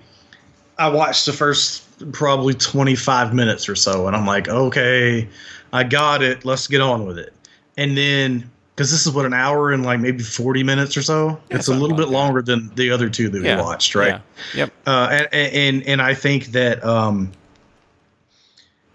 [0.78, 5.28] I watched the first probably 25 minutes or so, and I'm like, okay,
[5.70, 6.46] I got it.
[6.46, 7.34] Let's get on with it.
[7.76, 11.38] And then, because this is what an hour and like maybe 40 minutes or so,
[11.50, 12.12] Yeah, it's a little bit that.
[12.12, 14.18] longer than the other two that yeah we watched, right?
[14.54, 14.62] yeah.
[14.64, 17.30] yep uh, and, and and I think that um,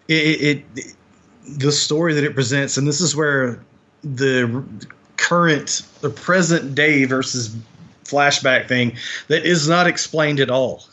[0.08, 0.96] it, it
[1.60, 3.60] the story that it presents, and this is where
[4.04, 4.64] the
[5.18, 7.56] current, the present day versus
[8.08, 8.96] flashback thing
[9.28, 10.86] that is not explained at all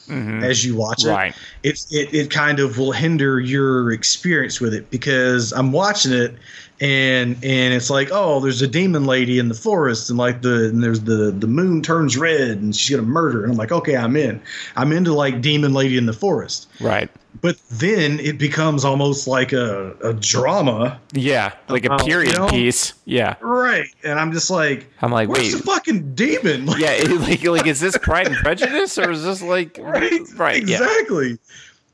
[0.43, 1.07] as you watch it.
[1.07, 1.17] Mm-hmm.
[1.17, 1.35] Right.
[1.63, 6.35] It's it, it kind of will hinder your experience with it because I'm watching it
[6.81, 10.67] and and it's like oh there's a demon lady in the forest and like the
[10.67, 13.97] and there's the the moon turns red and she's gonna murder and I'm like okay
[13.97, 14.43] I'm in
[14.75, 17.09] I'm into like demon lady in the forest right
[17.45, 20.99] but then it becomes almost like a, a drama.
[21.13, 22.49] Yeah like a Uh, period you know?
[22.49, 22.95] piece.
[23.05, 23.35] Yeah.
[23.43, 23.87] Right.
[24.03, 25.59] And I'm just like i'm like where's wait.
[25.59, 26.65] the fucking demon?
[26.65, 30.21] Like, yeah it- like like is this pride and prejudice or is this like right.
[30.37, 30.77] Right yeah.
[30.83, 31.39] Exactly.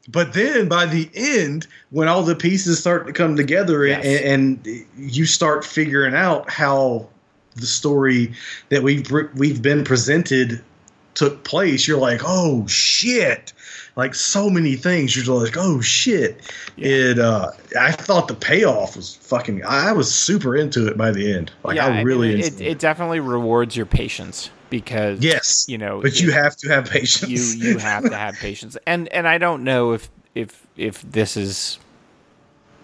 [0.08, 4.04] But then by the end when all the pieces start to come together Yes.
[4.04, 7.08] and, and you start figuring out how
[7.56, 8.32] the story
[8.68, 10.62] that we've we've been presented
[11.14, 13.52] took place you're like oh shit
[13.96, 16.40] like so many things you're like oh shit.
[16.76, 21.32] It uh i thought the payoff was fucking i was super into it by the
[21.32, 21.52] end.
[21.64, 25.76] Like yeah, i really mean, enjoyed it, it definitely rewards your patience because yes you
[25.78, 27.30] know but you it- have to have patience.
[27.30, 28.76] You you have to have patience.
[28.86, 31.78] And and i don't know if if if this is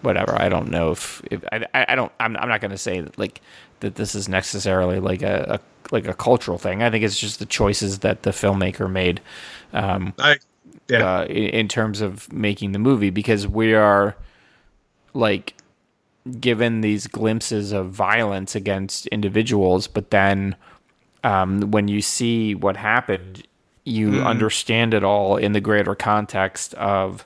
[0.01, 0.39] whatever.
[0.39, 3.01] I don't know if, if I, I I don't i'm, I'm not going to say
[3.01, 3.41] that, like
[3.79, 6.83] that this is necessarily like a, a like a cultural thing.
[6.83, 9.21] I think it's just the choices that the filmmaker made
[9.73, 10.37] um I,
[10.89, 11.19] yeah.
[11.19, 14.15] uh, in, in terms of making the movie because we are
[15.13, 15.53] like
[16.39, 20.55] given these glimpses of violence against individuals, but then
[21.23, 23.43] um, when you see what happened,
[23.85, 27.25] you understand it all in the greater context of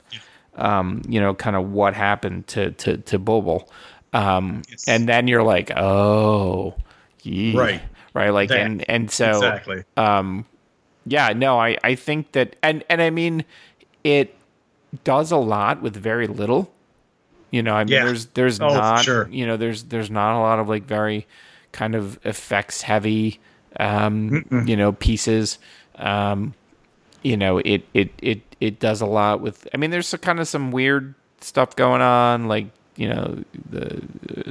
[0.54, 3.66] um, you know kind of what happened to to to Bobo,
[4.12, 4.84] um, Yes.
[4.86, 6.74] and then you're like, oh,
[7.22, 7.58] yeah.
[7.58, 7.82] Right.
[8.14, 9.82] right, like That- and and so exactly.
[9.96, 10.44] um,
[11.06, 13.44] yeah, no, I, I think that, and, and I mean,
[14.04, 14.34] it
[15.04, 16.72] does a lot with very little.
[17.50, 18.04] You know, I mean, Yeah.
[18.06, 19.28] there's, there's Oh, not, sure.
[19.30, 21.26] you know, there's, there's not a lot of like very
[21.72, 23.40] kind of effects heavy,
[23.78, 25.58] um, you know, pieces.
[25.96, 26.54] Um,
[27.22, 30.40] you know, it, it, it, it does a lot with, I mean, there's some, kind
[30.40, 32.66] of some weird stuff going on, like,
[32.96, 34.02] you know, the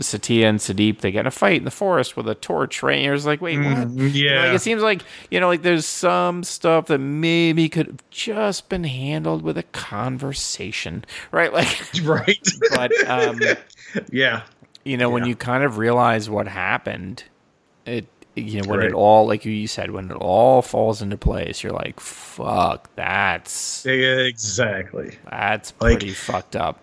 [0.01, 2.95] Satya and Sadeep, they get in a fight in the forest with a torch, right?
[2.95, 3.65] And you're just like, wait, what?
[3.65, 4.53] You know, like, yeah.
[4.53, 8.83] it seems like you know, like there's some stuff that maybe could have just been
[8.83, 11.51] handled with a conversation, right?
[11.61, 12.47] Like, right.
[12.71, 13.39] but um,
[14.11, 14.43] yeah.
[14.83, 17.23] you know, when you kind of realize what happened,
[17.85, 18.87] it you know when Right.
[18.87, 23.85] it all like you said when it all falls into place, you're like, fuck, that's
[23.85, 25.17] Exactly.
[25.29, 26.79] that's Like- pretty fucked up.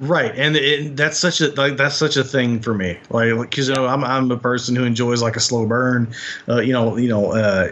[0.00, 2.98] Right, and it, that's such a like that's such a thing for me.
[3.10, 6.12] Like, because you know, I'm I'm a person who enjoys like a slow burn.
[6.48, 7.68] Uh, you know, you know, uh,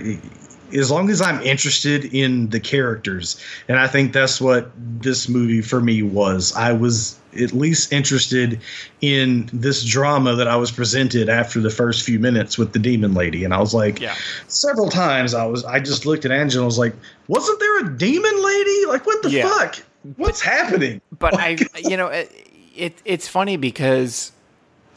[0.73, 5.62] as long as I'm interested in the characters, and I think that's what this movie
[5.62, 6.55] for me was.
[6.55, 8.61] I was at least interested
[9.01, 13.15] in this drama that I was presented after the first few minutes with the demon
[13.15, 14.15] lady, and I was like, Yeah.
[14.47, 16.94] several times I was I just looked at Angela and was like,
[17.27, 18.86] wasn't there a demon lady?
[18.86, 19.49] Like, what the Yeah.
[19.49, 19.78] fuck?
[20.16, 21.01] What's happening?
[21.19, 22.31] but I, you know, it,
[22.74, 24.33] it it's funny because,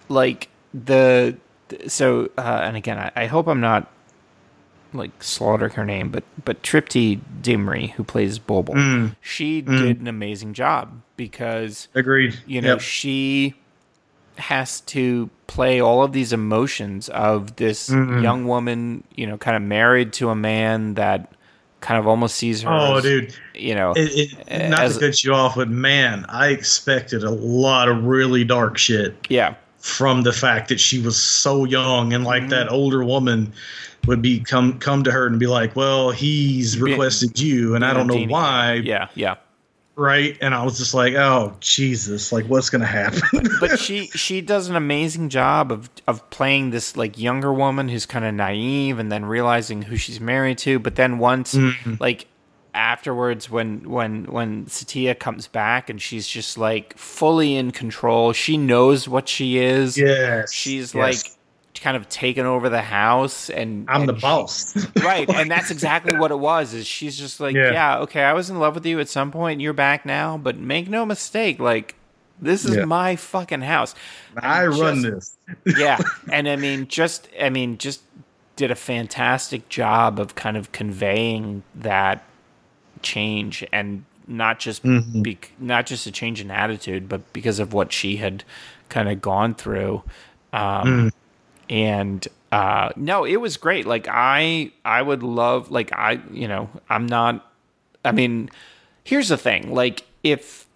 [0.10, 1.36] like the
[1.88, 3.92] so uh, and again, I, I hope I'm not
[4.94, 9.16] like slaughtering her name, but but Tripti Dimri, who plays Bulbul, Mm.
[9.22, 12.40] she did an amazing job because Agreed.
[12.46, 12.82] you know Yep.
[12.82, 13.56] she
[14.38, 18.22] has to play all of these emotions of this Mm-hmm.
[18.24, 21.32] young woman, you know, kind of married to a man that
[21.86, 22.70] kind of almost sees her.
[22.70, 23.36] Oh, as, dude.
[23.54, 27.30] you know, It, it, not as- to cut you off, but man, I expected a
[27.32, 32.24] lot of really dark shit yeah, from the fact that she was so young and
[32.24, 32.76] like that Mm-hmm.
[32.76, 33.54] older woman
[34.08, 37.94] would be come come to her and be like, "Well, he's requested you, and I
[37.94, 39.36] don't know why." Yeah, yeah.
[39.98, 40.38] Right?
[40.42, 42.32] And I was just like, "Oh, Jesus!
[42.34, 43.22] Like, what's gonna happen?"
[43.62, 48.06] but she she does an amazing job of of playing this like younger woman who's
[48.06, 51.96] kind of naive and then realizing who she's married to but then once Mm-hmm.
[52.00, 52.28] like
[52.74, 58.58] afterwards when when when Satya comes back and she's just like fully in control she
[58.58, 61.26] knows what she is yes, she's yes.
[61.26, 61.35] like
[61.86, 64.58] kind of taken over the house and "I'm and the she- boss."
[65.12, 67.72] right and that's exactly what it was is she's just like Yeah.
[67.72, 68.00] yeah.
[68.06, 70.90] okay i was in love with you at some point you're back now but make
[70.90, 71.94] no mistake like
[72.42, 72.86] this is Yeah.
[72.86, 73.94] my fucking house
[74.36, 75.78] I run just- this.
[75.78, 76.00] yeah
[76.32, 78.02] and i mean just i mean just
[78.56, 82.24] did a fantastic job of kind of conveying that
[83.02, 85.22] change and not just Mm-hmm.
[85.22, 88.44] bec not just a change in attitude but because of what she had
[88.90, 90.02] kind of gone through
[90.52, 91.12] um Mm.
[91.70, 93.86] And uh no it was great.
[93.86, 97.52] Like i i would love like i you know i'm not
[98.04, 98.50] i mean
[99.04, 99.74] here's the thing.
[99.74, 100.68] Like if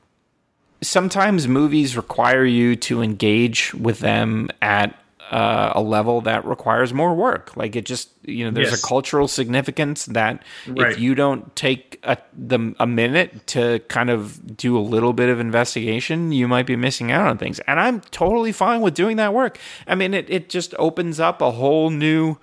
[0.82, 4.98] sometimes movies require you to engage with them at
[5.32, 7.56] uh, a level that requires more work.
[7.56, 8.84] Like it just, you know, there's Yes.
[8.84, 10.92] a cultural significance that Right.
[10.92, 15.30] if you don't take a, the, a minute to kind of do a little bit
[15.30, 17.60] of investigation, you might be missing out on things.
[17.68, 19.60] And I'm totally fine with doing that work.
[19.88, 22.38] I mean, it, it just opens up a whole new,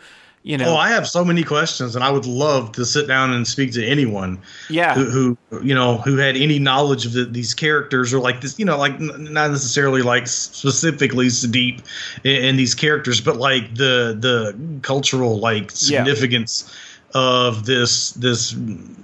[0.46, 3.32] you know, Oh, I have so many questions, and I would love to sit down
[3.32, 4.38] and speak to anyone
[4.70, 4.94] yeah.
[4.94, 8.56] who, who you know who had any knowledge of the, these characters or like this,
[8.56, 11.82] you know, like n- not necessarily like specifically deep
[12.22, 16.04] in, in these characters, but like the the cultural like Yeah.
[16.04, 16.72] significance
[17.12, 18.54] of this this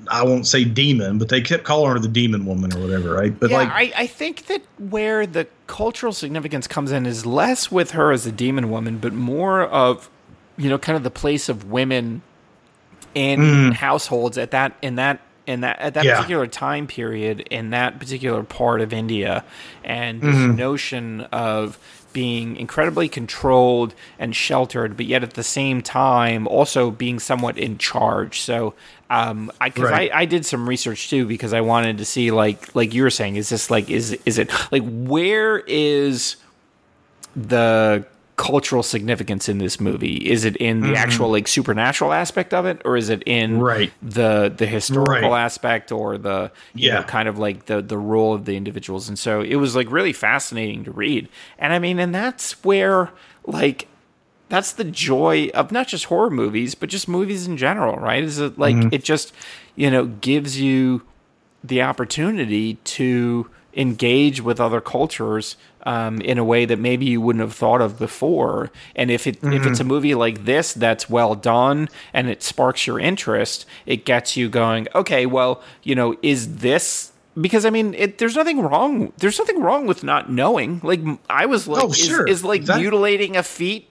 [0.09, 3.36] I won't say demon, but they kept calling her the demon woman or whatever, right?
[3.39, 7.70] But yeah, like I, I think that where the cultural significance comes in is less
[7.73, 10.09] with her as a demon woman, but more of
[10.57, 12.23] you know, kind of the place of women
[13.15, 16.16] in households at that in that in that at that Yeah.
[16.16, 19.45] particular time period in that particular part of India,
[19.85, 21.79] and this notion of
[22.12, 27.79] being incredibly controlled and sheltered, but yet at the same time also being somewhat in
[27.79, 28.41] charge.
[28.41, 28.74] So,
[29.11, 30.11] um, I because Right.
[30.12, 33.11] I, I did some research too because I wanted to see like like you were
[33.11, 36.37] saying, is this like is is it like where is
[37.35, 38.05] the
[38.37, 40.17] cultural significance in this movie?
[40.17, 43.61] Is it in the actual like supernatural aspect of it, or is it in Mm-hmm.
[43.63, 43.93] Right.
[44.03, 45.45] the the historical Right.
[45.45, 47.03] aspect or the you know, Yeah.
[47.05, 49.09] kind of like the the role of the individuals?
[49.09, 51.29] And so it was like really fascinating to read.
[51.59, 53.11] And I mean, and that's where
[53.47, 53.87] like
[54.49, 58.23] that's the joy of not just horror movies, but just movies in general, right?
[58.23, 58.89] Is it like Mm-hmm.
[58.95, 59.33] it just
[59.77, 61.03] you know gives you
[61.65, 67.40] the opportunity to engage with other cultures um, in a way that maybe you wouldn't
[67.40, 68.70] have thought of before.
[68.94, 72.86] And if it if it's a movie like this that's well done and it sparks
[72.86, 74.89] your interest, it gets you going.
[74.94, 79.12] Okay, well, you know, is this because I mean, it, there's nothing wrong.
[79.19, 80.81] There's nothing wrong with not knowing.
[80.82, 81.01] Like
[81.31, 82.27] I was like, Oh, is, sure.
[82.27, 82.82] is like Exactly.
[82.82, 83.89] mutilating a feet.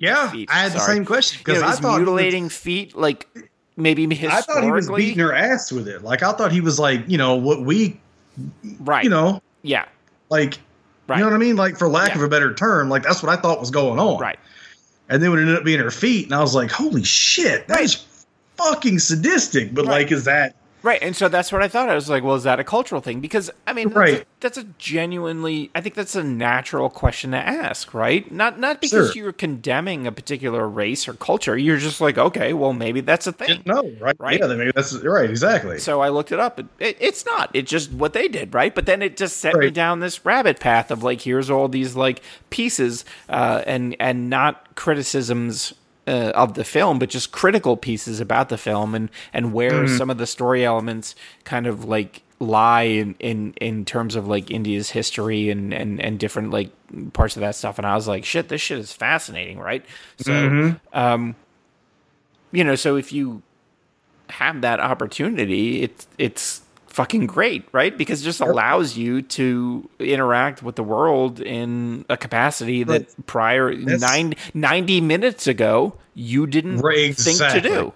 [0.00, 3.26] Yeah, feet, I had the same question You because know, I thought mutilating feet like
[3.76, 4.28] maybe historically.
[4.28, 6.02] I thought he was beating her ass with it.
[6.02, 7.98] Like I thought he was like you know what we
[8.80, 9.04] right.
[9.04, 9.84] you know yeah,
[10.30, 10.58] like
[11.06, 12.16] right, you know what I mean like for lack Yeah.
[12.16, 14.20] of a better term like that's what I thought was going on.
[14.20, 14.38] right.
[15.08, 17.66] And then when it ended up being her feet, and I was like, holy shit,
[17.68, 18.26] that is
[18.56, 19.74] fucking sadistic.
[19.74, 20.02] But Right.
[20.04, 21.88] like, is that Right, and so that's what I thought.
[21.88, 23.20] I was like, well, is that a cultural thing?
[23.20, 24.20] Because I mean, that's, Right.
[24.22, 28.30] a, that's a genuinely, I think that's a natural question to ask, right?
[28.32, 29.24] Not not because Sure.
[29.24, 31.56] you're condemning a particular race or culture.
[31.56, 33.62] You're just like, okay, well, maybe that's a thing.
[33.64, 34.16] no right?
[34.18, 34.40] Right.
[34.40, 35.30] Yeah, then maybe that's right.
[35.30, 35.78] Exactly.
[35.78, 36.58] So I looked it up.
[36.58, 37.50] It, it, it's not.
[37.54, 38.74] It's just what they did, right?
[38.74, 41.94] But then it just set me down this rabbit path of like, here's all these
[41.94, 45.74] like pieces, uh, and and not criticisms
[46.06, 49.96] uh, of the film, but just critical pieces about the film and and where Mm-hmm.
[49.98, 51.14] some of the story elements
[51.44, 56.18] kind of like lie in in in terms of like India's history and and and
[56.18, 56.70] different like
[57.12, 57.78] parts of that stuff.
[57.78, 59.84] And I was like, shit, this shit is fascinating, right?
[60.18, 60.76] So, Mm-hmm.
[60.98, 61.36] um,
[62.50, 63.42] you know, so if you
[64.30, 66.62] have that opportunity, it's it's
[66.92, 67.96] fucking great, right?
[67.96, 73.26] Because it just allows you to interact with the world in a capacity that But
[73.26, 77.94] prior nine, 90 minutes ago you didn't Right, think to do.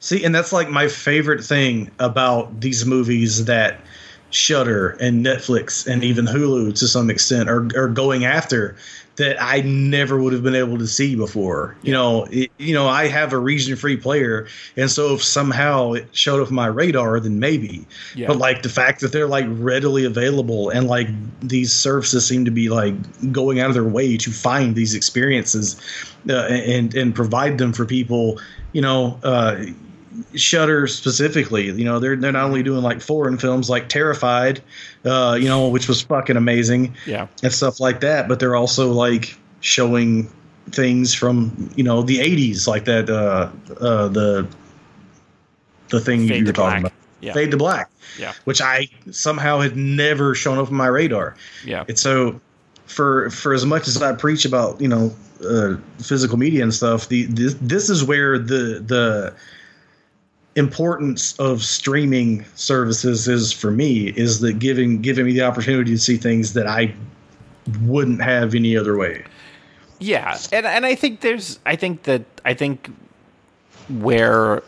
[0.00, 3.80] See, and that's like my favorite thing about these movies that
[4.30, 8.76] Shudder and Netflix and even Hulu to some extent are, are going after
[9.18, 11.76] that I never would have been able to see before.
[11.82, 14.46] You know, it, you know, I have a region-free player,
[14.76, 17.86] and so if somehow it showed up my radar, then maybe.
[18.14, 18.28] Yeah.
[18.28, 21.08] But like the fact that they're like readily available and like
[21.40, 22.94] these services seem to be like
[23.32, 25.76] going out of their way to find these experiences
[26.28, 28.40] uh, and and provide them for people,
[28.72, 29.18] you know.
[29.22, 29.66] Uh,
[30.34, 34.60] Shudder specifically, you know, they're they're not only doing like foreign films like Terrified,
[35.04, 37.26] uh, you know, which was fucking amazing Yeah.
[37.42, 40.30] and stuff like that, but they're also like showing
[40.70, 43.48] things from you know the '80s, like that uh,
[43.80, 44.46] uh, the
[45.88, 46.92] the thing Fade you were talking Black.
[46.92, 47.32] about, Yeah.
[47.32, 48.32] Fade to Black, Yeah.
[48.44, 51.36] which I somehow had never shown up on my radar.
[51.64, 51.84] Yeah.
[51.88, 52.40] And so,
[52.86, 55.14] for for as much as I preach about you know
[55.48, 59.32] uh, physical media and stuff, the this, this is where the the
[60.58, 65.98] importance of streaming services is for me is that giving giving me the opportunity to
[65.98, 66.94] see things that I
[67.82, 69.24] wouldn't have any other way.
[70.00, 72.90] Yeah, and and I think there's I think that I think
[73.88, 74.62] where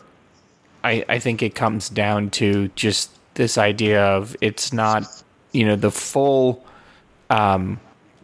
[0.83, 5.05] I I think it comes down to just this idea of it's not
[5.51, 6.65] you know the full
[7.29, 7.79] um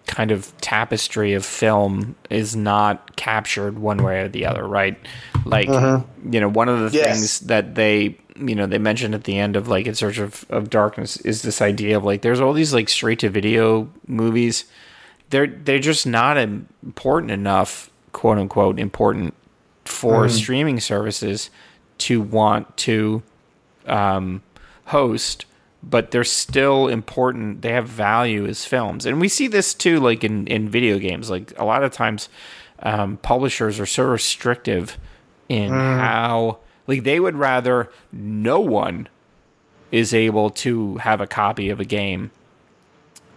[0.08, 4.98] kind of tapestry of film is not captured one way or the other, right?
[5.46, 7.18] Like you know one of the Yes.
[7.18, 10.46] things that they you know they mentioned at the end of like in search of,
[10.50, 14.66] of darkness is this idea of like there's all these like straight to video movies
[15.30, 19.34] they're they're just not important enough, quote unquote, important
[19.86, 21.50] for streaming services
[21.98, 23.22] to want to
[23.88, 24.42] um,
[24.86, 25.46] host.
[25.90, 27.62] But they're still important.
[27.62, 31.30] They have value as films, and we see this too, like in in video games.
[31.30, 32.30] Like a lot of times,
[32.80, 34.98] um, publishers are so restrictive
[35.48, 39.08] in how like they would rather no one
[39.92, 42.32] is able to have a copy of a game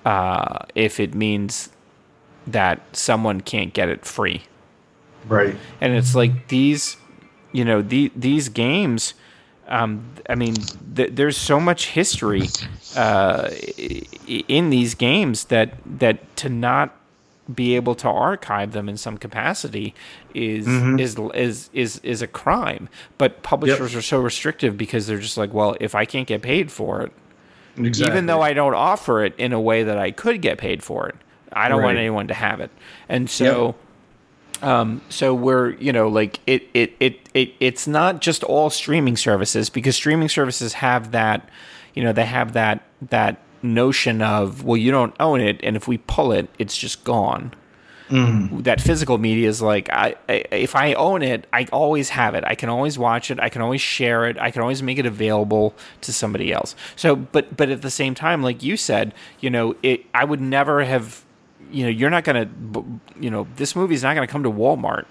[0.04, 1.70] uh, if it means
[2.46, 4.42] that someone can't get it free.
[5.28, 5.56] Right.
[5.80, 6.96] And it's like these,
[7.52, 9.14] you know, the, these games.
[9.70, 10.56] Um, I mean,
[10.96, 12.48] th- there's so much history
[12.96, 13.50] uh,
[14.26, 16.96] in these games that that to not
[17.54, 19.94] be able to archive them in some capacity
[20.34, 20.66] is
[21.00, 22.88] is is is is a crime.
[23.18, 26.70] But publishers are so restrictive because they're just like, well, if I can't get paid
[26.70, 27.12] for it,
[27.76, 28.06] Exactly.
[28.06, 31.08] even though I don't offer it in a way that I could get paid for
[31.08, 31.14] it.
[31.52, 32.70] I don't want anyone to have it.
[33.08, 33.74] And so
[34.62, 39.16] um so we're, you know, like it it it it it's not just all streaming
[39.16, 41.48] services because streaming services have that,
[41.94, 45.86] you know, they have that that notion of well you don't own it and if
[45.86, 47.52] we pull it it's just gone
[48.64, 52.42] that physical media is like I, I if I own it, I always have it.
[52.44, 53.38] I can always watch it.
[53.38, 54.36] I can always share it.
[54.38, 56.74] I can always make it available to somebody else.
[56.96, 60.40] So, but but at the same time, like you said, you know, it I would
[60.40, 61.24] never have,
[61.70, 62.48] you know, you're not gonna,
[63.18, 65.06] you know, this movie's not gonna come to Walmart.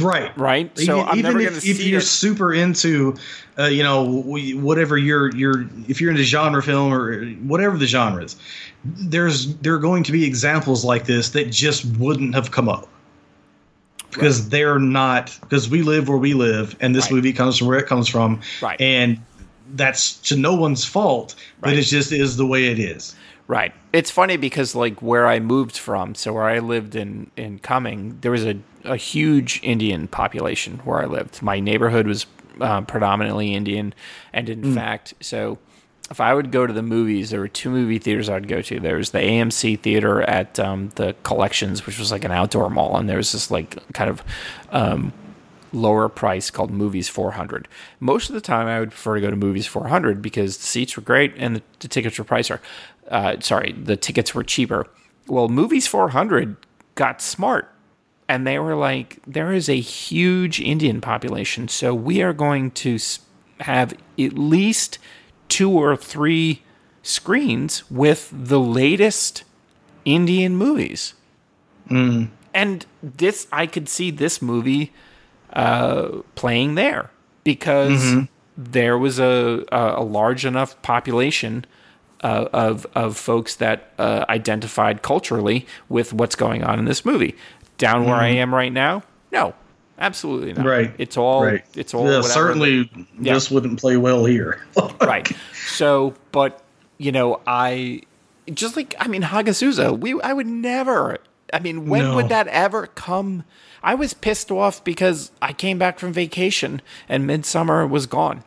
[0.00, 0.36] Right.
[0.36, 0.76] right?
[0.76, 2.04] So even, I'm even if, going if you're it.
[2.04, 3.14] super into,
[3.58, 8.24] uh, you know, whatever you're, you're, if you're into genre film or whatever the genre
[8.24, 8.34] is,
[8.84, 12.88] there's there are going to be examples like this that just wouldn't have come up
[14.10, 17.12] because they're not because we live where we live, and this Right.
[17.12, 18.80] movie comes from where it comes from, Right.
[18.80, 19.18] and
[19.74, 21.78] that's to no one's fault, but Right.
[21.78, 23.14] it just is the way it is.
[23.52, 23.74] Right.
[23.92, 28.16] It's funny because like where I moved from, so where I lived in in Cumming,
[28.22, 31.42] there was a a huge Indian population where I lived.
[31.42, 32.24] My neighborhood was
[32.62, 33.92] uh, predominantly Indian,
[34.32, 35.58] and in fact, so
[36.10, 38.80] if I would go to the movies, there were two movie theaters I'd go to.
[38.80, 42.96] There was the AMC theater at um, the Collections, which was like an outdoor mall,
[42.96, 44.22] and there was this like kind of
[44.70, 45.12] um,
[45.72, 47.68] lower price called Movies 400.
[48.00, 50.96] Most of the time, I would prefer to go to Movies 400 because the seats
[50.96, 52.60] were great and the, the tickets were pricier.
[53.08, 54.86] Uh, sorry, the tickets were cheaper.
[55.26, 56.56] Well, Movies 400
[56.94, 57.68] got smart
[58.28, 62.98] and they were like, there is a huge Indian population, so we are going to
[63.60, 64.98] have at least
[65.48, 66.62] two or three
[67.02, 69.44] screens with the latest
[70.04, 71.14] Indian movies.
[72.54, 74.92] And this, I could see this movie
[75.52, 77.10] uh, playing there
[77.44, 78.26] because
[78.56, 81.64] there was a, a, a large enough population
[82.22, 87.34] uh, of of folks that uh, identified culturally with what's going on in this movie.
[87.78, 89.02] Down where I am right now,
[89.32, 89.54] no,
[89.98, 90.64] absolutely not.
[90.64, 90.92] Right.
[90.98, 91.42] It's all.
[91.44, 91.64] right.
[91.74, 92.08] It's all.
[92.08, 92.88] Yeah, certainly
[93.18, 93.34] Yeah.
[93.34, 94.64] this wouldn't play well here.
[95.00, 95.28] right.
[95.66, 96.62] So, but
[96.98, 98.02] you know, I
[98.52, 99.98] just like I mean Hagazussa.
[99.98, 101.18] We I would never.
[101.52, 102.16] I mean, when No.
[102.16, 103.44] would that ever come?
[103.82, 108.44] I was pissed off because I came back from vacation and Midsummer was gone.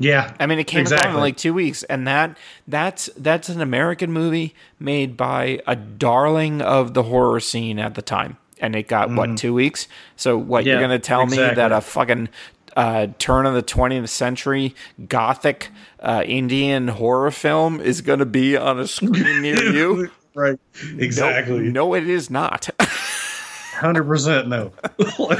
[0.00, 0.34] yeah.
[0.40, 1.14] I mean, it came exactly.
[1.14, 2.36] in like two weeks, and that
[2.66, 8.02] that's that's an American movie made by a darling of the horror scene at the
[8.02, 9.88] time, and it got what two weeks.
[10.16, 10.82] So what you're Mm-hmm.
[10.84, 12.28] Gonna tell me that a fucking
[12.76, 14.74] uh, turn of the 20th century
[15.08, 20.10] gothic uh, Indian horror film is gonna be on a screen near you?
[20.38, 20.58] Right.
[20.98, 21.70] Exactly.
[21.70, 22.68] no, it is not.
[23.78, 24.72] Hundred percent no.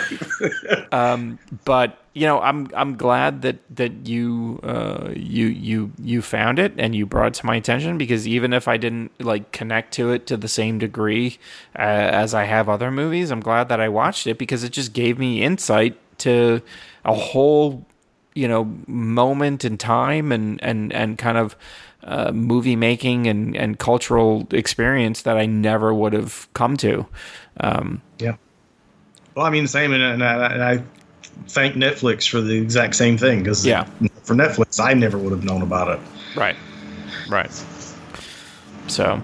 [0.93, 6.61] um, but you know, I'm I'm glad that that you uh, you you you found
[6.61, 9.93] it and you brought it to my attention because even if I didn't like connect
[9.95, 11.39] to it to the same degree
[11.77, 14.93] uh, as I have other movies, I'm glad that I watched it because it just
[14.93, 16.62] gave me insight to
[17.05, 17.87] a whole
[18.35, 21.57] you know moment in time and and and kind of
[22.09, 27.07] uh, movie making and and cultural experience that I never would have come to.
[27.61, 28.37] Um, yeah.
[29.35, 30.83] Well, I mean, same, and, and, I, and I
[31.49, 33.85] thank Netflix for the exact same thing because Yeah.
[34.25, 36.01] for Netflix, I never would have known about it.
[36.37, 36.57] Right.
[37.29, 37.51] Right.
[38.89, 39.21] So,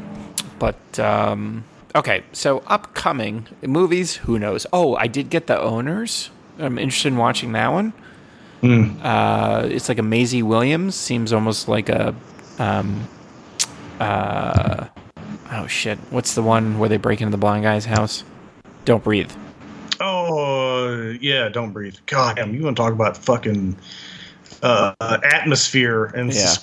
[0.59, 2.23] but um, okay.
[2.33, 4.17] So upcoming movies.
[4.17, 4.67] Who knows?
[4.73, 6.31] Oh, I did get the owners.
[6.59, 7.93] I'm interested in watching that one.
[9.03, 10.95] Uh, it's like a Maisie Williams.
[10.95, 12.15] Seems almost like a.
[12.59, 13.09] Um,
[14.01, 14.87] uh,
[15.53, 15.99] oh shit!
[16.11, 18.25] What's the one where they break into the blind guy's house?
[18.85, 19.31] Don't breathe.
[20.01, 21.97] Oh yeah, don't breathe.
[22.07, 23.77] God damn, you want to talk about fucking
[24.63, 26.55] uh, atmosphere and Yeah.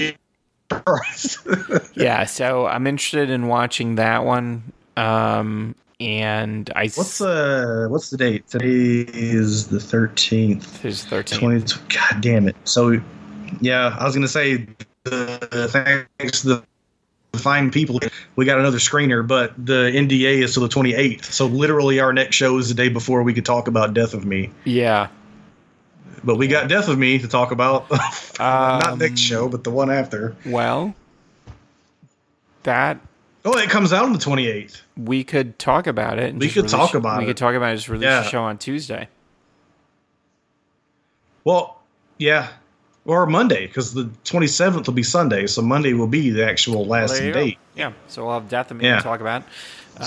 [1.96, 2.26] Yeah.
[2.26, 4.64] So I'm interested in watching that one.
[4.98, 8.48] Um, and I What's the what's the date?
[8.48, 10.82] Today is the thirteenth.
[10.82, 11.40] There's 13.
[11.40, 11.74] Twenty.
[11.90, 12.56] God damn it.
[12.64, 13.00] So,
[13.60, 14.68] yeah, I was gonna say,
[15.06, 16.64] uh, thanks to
[17.32, 18.00] the fine people,
[18.36, 21.32] we got another screener, but the NDA is till the twenty eighth.
[21.34, 24.26] So literally, our next show is the day before we could talk about Death of
[24.26, 24.52] Me.
[24.66, 25.08] Yeah.
[26.24, 27.90] But we got Death of Me to talk about.
[28.40, 30.36] Not Um, next show, but the one after.
[30.46, 30.94] Well,
[32.64, 33.00] that
[33.44, 34.84] Oh, it comes out on the twenty eighth.
[34.96, 36.36] we could talk about it.
[36.36, 37.28] We could release- talk about We it.
[37.28, 37.78] could talk about it.
[37.78, 38.22] Just release Yeah.
[38.22, 39.08] the show on Tuesday.
[41.44, 41.80] Well,
[42.20, 42.50] yeah.
[43.06, 47.14] Or Monday, because the 27th will be Sunday, so Monday will be the actual last
[47.16, 47.40] There you go.
[47.46, 47.58] date.
[47.76, 47.94] Yeah.
[48.08, 48.98] So we'll have Death of Me Yeah.
[48.98, 49.44] to talk about.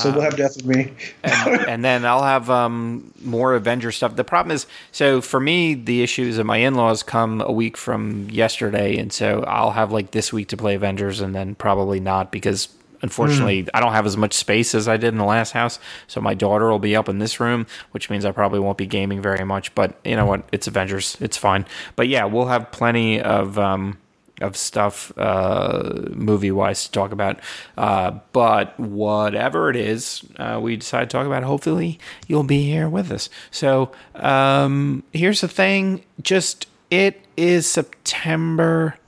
[0.00, 0.92] So we'll have Death of Me.
[1.24, 4.14] and, and then I'll have um, more Avenger stuff.
[4.16, 7.76] The problem is, so for me, the issue is that my in-laws come a week
[7.76, 11.98] from yesterday, and so I'll have like this week to play Avengers, and then probably
[12.00, 12.68] not because
[13.04, 15.78] unfortunately I don't have as much space as I did in the last house.
[16.08, 18.86] So my daughter will be up in this room, which means I probably won't be
[18.86, 19.74] gaming very much.
[19.74, 20.48] But you know what?
[20.50, 21.16] It's Avengers.
[21.20, 21.66] It's fine.
[21.94, 23.58] But yeah, we'll have plenty of.
[23.58, 23.98] Um,
[24.40, 27.38] of stuff uh, movie wise to talk about.
[27.78, 31.44] Uh, but whatever it is, uh, we decide to talk about.
[31.44, 33.30] Hopefully, you'll be here with us.
[33.52, 38.98] So um, here's the thing: just it is September.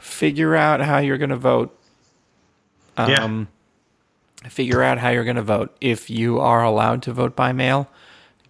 [0.00, 1.78] Figure out how you're going to vote.
[2.96, 3.48] Um,
[4.48, 5.74] Figure out how you're going to vote.
[5.80, 7.88] If you are allowed to vote by mail,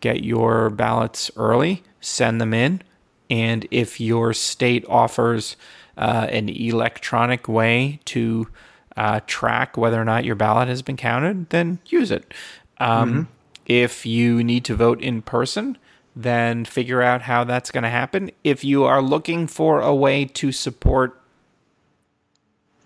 [0.01, 2.83] get your ballots early, send them in.
[3.31, 5.57] And if your state offers
[5.97, 8.49] uh, an electronic way to
[8.97, 12.35] uh, track whether or not your ballot has been counted, then use it.
[12.79, 13.29] Um,
[13.67, 15.79] If you need to vote in person,
[16.15, 18.31] then figure out how that's going to happen.
[18.43, 21.21] If you are looking for a way to support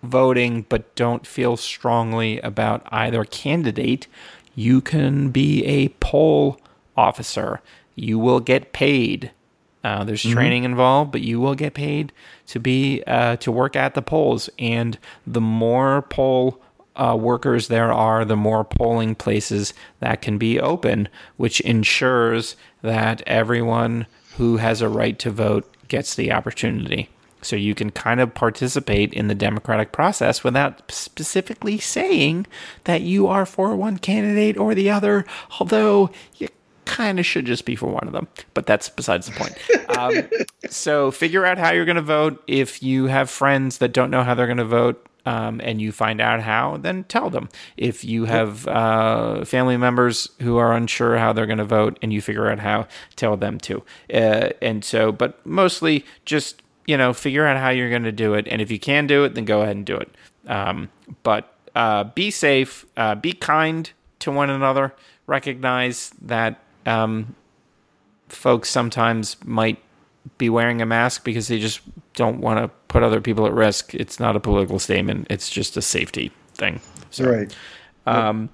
[0.02, 4.06] voting but don't feel strongly about either candidate,
[4.54, 6.60] you can be a poll
[6.96, 7.60] officer.
[7.94, 9.32] You will get paid.
[9.84, 12.12] Uh, there's training involved, but you will get paid
[12.48, 14.50] to be uh, to work at the polls.
[14.58, 16.60] And the more poll
[16.96, 23.22] uh, workers there are, the more polling places that can be open, which ensures that
[23.26, 24.06] everyone
[24.36, 27.08] who has a right to vote gets the opportunity.
[27.42, 32.46] So you can kind of participate in the democratic process without specifically saying
[32.84, 35.24] that you are for one candidate or the other,
[35.60, 36.48] although you
[36.84, 38.26] kind of should just be for one of them.
[38.54, 39.54] But that's besides the point.
[39.98, 40.28] Um,
[40.68, 42.44] so figure out how you're going to vote.
[42.46, 45.92] If you have friends that don't know how they're going to vote, um, and you
[45.92, 47.48] find out how, then tell them.
[47.76, 52.12] If you have uh, family members who are unsure how they're going to vote and
[52.12, 53.82] you figure out how, tell them too.
[54.12, 58.32] Uh, and so, but mostly just, you know, figure out how you're going to do
[58.32, 58.48] it.
[58.50, 60.08] And if you can do it, then go ahead and do it.
[60.46, 60.88] Um,
[61.22, 63.90] but uh, be safe, uh, be kind
[64.20, 64.94] to one another,
[65.26, 67.34] recognize that um,
[68.30, 69.78] folks sometimes might
[70.38, 71.80] be wearing a mask because they just
[72.14, 73.94] don't want to put other people at risk.
[73.94, 76.80] It's not a political statement, it's just a safety thing.
[77.10, 77.54] So, Right.
[78.06, 78.48] um,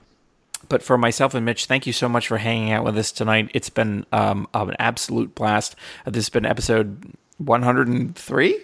[0.69, 3.51] but for myself and Mitch, thank you so much for hanging out with us tonight.
[3.55, 5.77] It's been um, an absolute blast.
[6.05, 8.61] This has been episode 103.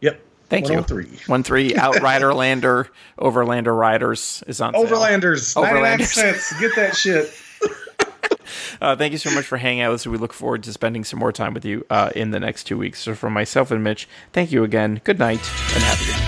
[0.00, 0.20] Yep.
[0.48, 0.74] Thank you.
[0.76, 1.26] 103.
[1.26, 4.86] One three Outrider Lander Overlander Riders is on sale.
[4.86, 6.06] Overlanders, 99 Overlanders.
[6.14, 6.60] cents.
[6.60, 7.32] Get that shit.
[8.80, 10.06] Uh, thank you so much for hanging out with us.
[10.06, 12.78] We look forward to spending some more time with you uh, in the next two
[12.78, 13.00] weeks.
[13.00, 15.00] So, for myself and Mitch, thank you again.
[15.04, 15.40] Good night
[15.74, 16.04] and happy.
[16.06, 16.27] day.